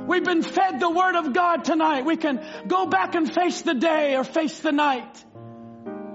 We've 0.08 0.24
been 0.24 0.42
fed 0.42 0.80
the 0.80 0.90
Word 0.90 1.16
of 1.16 1.34
God 1.34 1.64
tonight. 1.64 2.06
We 2.06 2.18
can 2.18 2.44
go 2.68 2.88
back 2.88 3.14
and 3.14 3.32
face 3.32 3.62
the 3.62 3.76
day 3.76 4.16
or 4.16 4.24
face 4.24 4.60
the 4.60 4.72
night. 4.72 5.24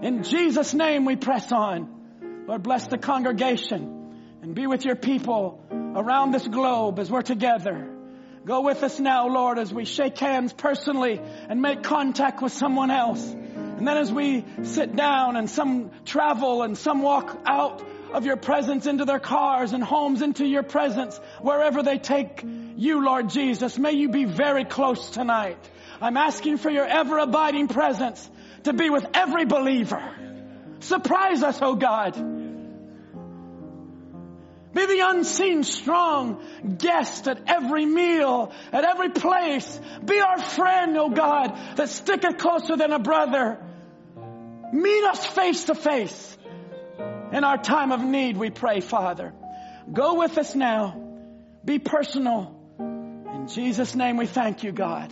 In 0.02 0.24
Jesus' 0.24 0.74
name 0.74 1.04
we 1.04 1.14
press 1.14 1.52
on. 1.52 2.44
Lord, 2.48 2.62
bless 2.62 2.86
the 2.88 2.98
congregation 2.98 3.95
and 4.46 4.54
be 4.54 4.68
with 4.68 4.84
your 4.84 4.94
people 4.94 5.60
around 5.72 6.30
this 6.30 6.46
globe 6.46 7.00
as 7.00 7.10
we're 7.10 7.20
together. 7.20 7.92
Go 8.44 8.60
with 8.60 8.80
us 8.84 9.00
now, 9.00 9.26
Lord, 9.26 9.58
as 9.58 9.74
we 9.74 9.84
shake 9.84 10.16
hands 10.18 10.52
personally 10.52 11.20
and 11.48 11.60
make 11.60 11.82
contact 11.82 12.40
with 12.40 12.52
someone 12.52 12.92
else. 12.92 13.26
And 13.28 13.88
then 13.88 13.96
as 13.96 14.12
we 14.12 14.44
sit 14.62 14.94
down 14.94 15.34
and 15.34 15.50
some 15.50 15.90
travel 16.04 16.62
and 16.62 16.78
some 16.78 17.02
walk 17.02 17.36
out 17.44 17.84
of 18.12 18.24
your 18.24 18.36
presence 18.36 18.86
into 18.86 19.04
their 19.04 19.18
cars 19.18 19.72
and 19.72 19.82
homes 19.82 20.22
into 20.22 20.46
your 20.46 20.62
presence 20.62 21.18
wherever 21.40 21.82
they 21.82 21.98
take 21.98 22.44
you, 22.76 23.04
Lord 23.04 23.30
Jesus. 23.30 23.76
May 23.76 23.94
you 23.94 24.10
be 24.10 24.26
very 24.26 24.64
close 24.64 25.10
tonight. 25.10 25.58
I'm 26.00 26.16
asking 26.16 26.58
for 26.58 26.70
your 26.70 26.86
ever 26.86 27.18
abiding 27.18 27.66
presence 27.66 28.30
to 28.62 28.72
be 28.72 28.90
with 28.90 29.08
every 29.12 29.44
believer. 29.44 30.08
Surprise 30.78 31.42
us, 31.42 31.58
oh 31.60 31.74
God. 31.74 32.35
Be 34.76 34.84
the 34.84 35.08
unseen 35.08 35.64
strong 35.64 36.44
guest 36.76 37.26
at 37.28 37.40
every 37.46 37.86
meal, 37.86 38.52
at 38.72 38.84
every 38.84 39.08
place. 39.08 39.80
Be 40.04 40.20
our 40.20 40.38
friend, 40.38 40.98
oh 40.98 41.08
God, 41.08 41.58
that 41.76 41.88
sticketh 41.88 42.36
closer 42.36 42.76
than 42.76 42.92
a 42.92 42.98
brother. 42.98 43.58
Meet 44.74 45.04
us 45.04 45.24
face 45.24 45.64
to 45.64 45.74
face. 45.74 46.36
In 47.32 47.42
our 47.42 47.56
time 47.56 47.90
of 47.90 48.04
need, 48.04 48.36
we 48.36 48.50
pray, 48.50 48.80
Father. 48.80 49.32
Go 49.90 50.18
with 50.18 50.36
us 50.36 50.54
now. 50.54 51.02
Be 51.64 51.78
personal. 51.78 52.54
In 52.78 53.48
Jesus' 53.48 53.94
name, 53.94 54.18
we 54.18 54.26
thank 54.26 54.62
you, 54.62 54.72
God. 54.72 55.10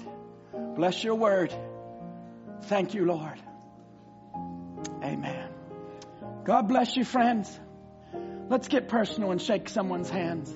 Bless 0.76 1.02
your 1.02 1.14
word. 1.14 1.54
Thank 2.64 2.92
you, 2.92 3.06
Lord. 3.06 3.40
Amen. 5.02 5.48
God 6.44 6.68
bless 6.68 6.98
you, 6.98 7.04
friends. 7.06 7.58
Let's 8.48 8.68
get 8.68 8.88
personal 8.88 9.30
and 9.30 9.40
shake 9.40 9.68
someone's 9.68 10.10
hands. 10.10 10.52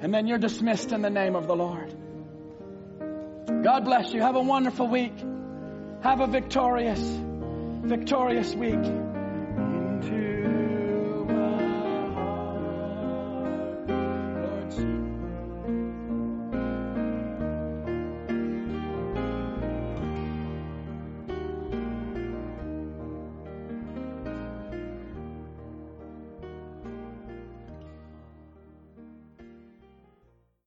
And 0.00 0.12
then 0.14 0.26
you're 0.26 0.38
dismissed 0.38 0.92
in 0.92 1.02
the 1.02 1.10
name 1.10 1.36
of 1.36 1.46
the 1.46 1.56
Lord. 1.56 1.94
God 3.62 3.84
bless 3.84 4.12
you. 4.12 4.20
Have 4.20 4.36
a 4.36 4.42
wonderful 4.42 4.88
week. 4.88 5.14
Have 6.02 6.20
a 6.20 6.26
victorious, 6.26 7.00
victorious 7.00 8.54
week. 8.54 8.74
Into 8.74 10.29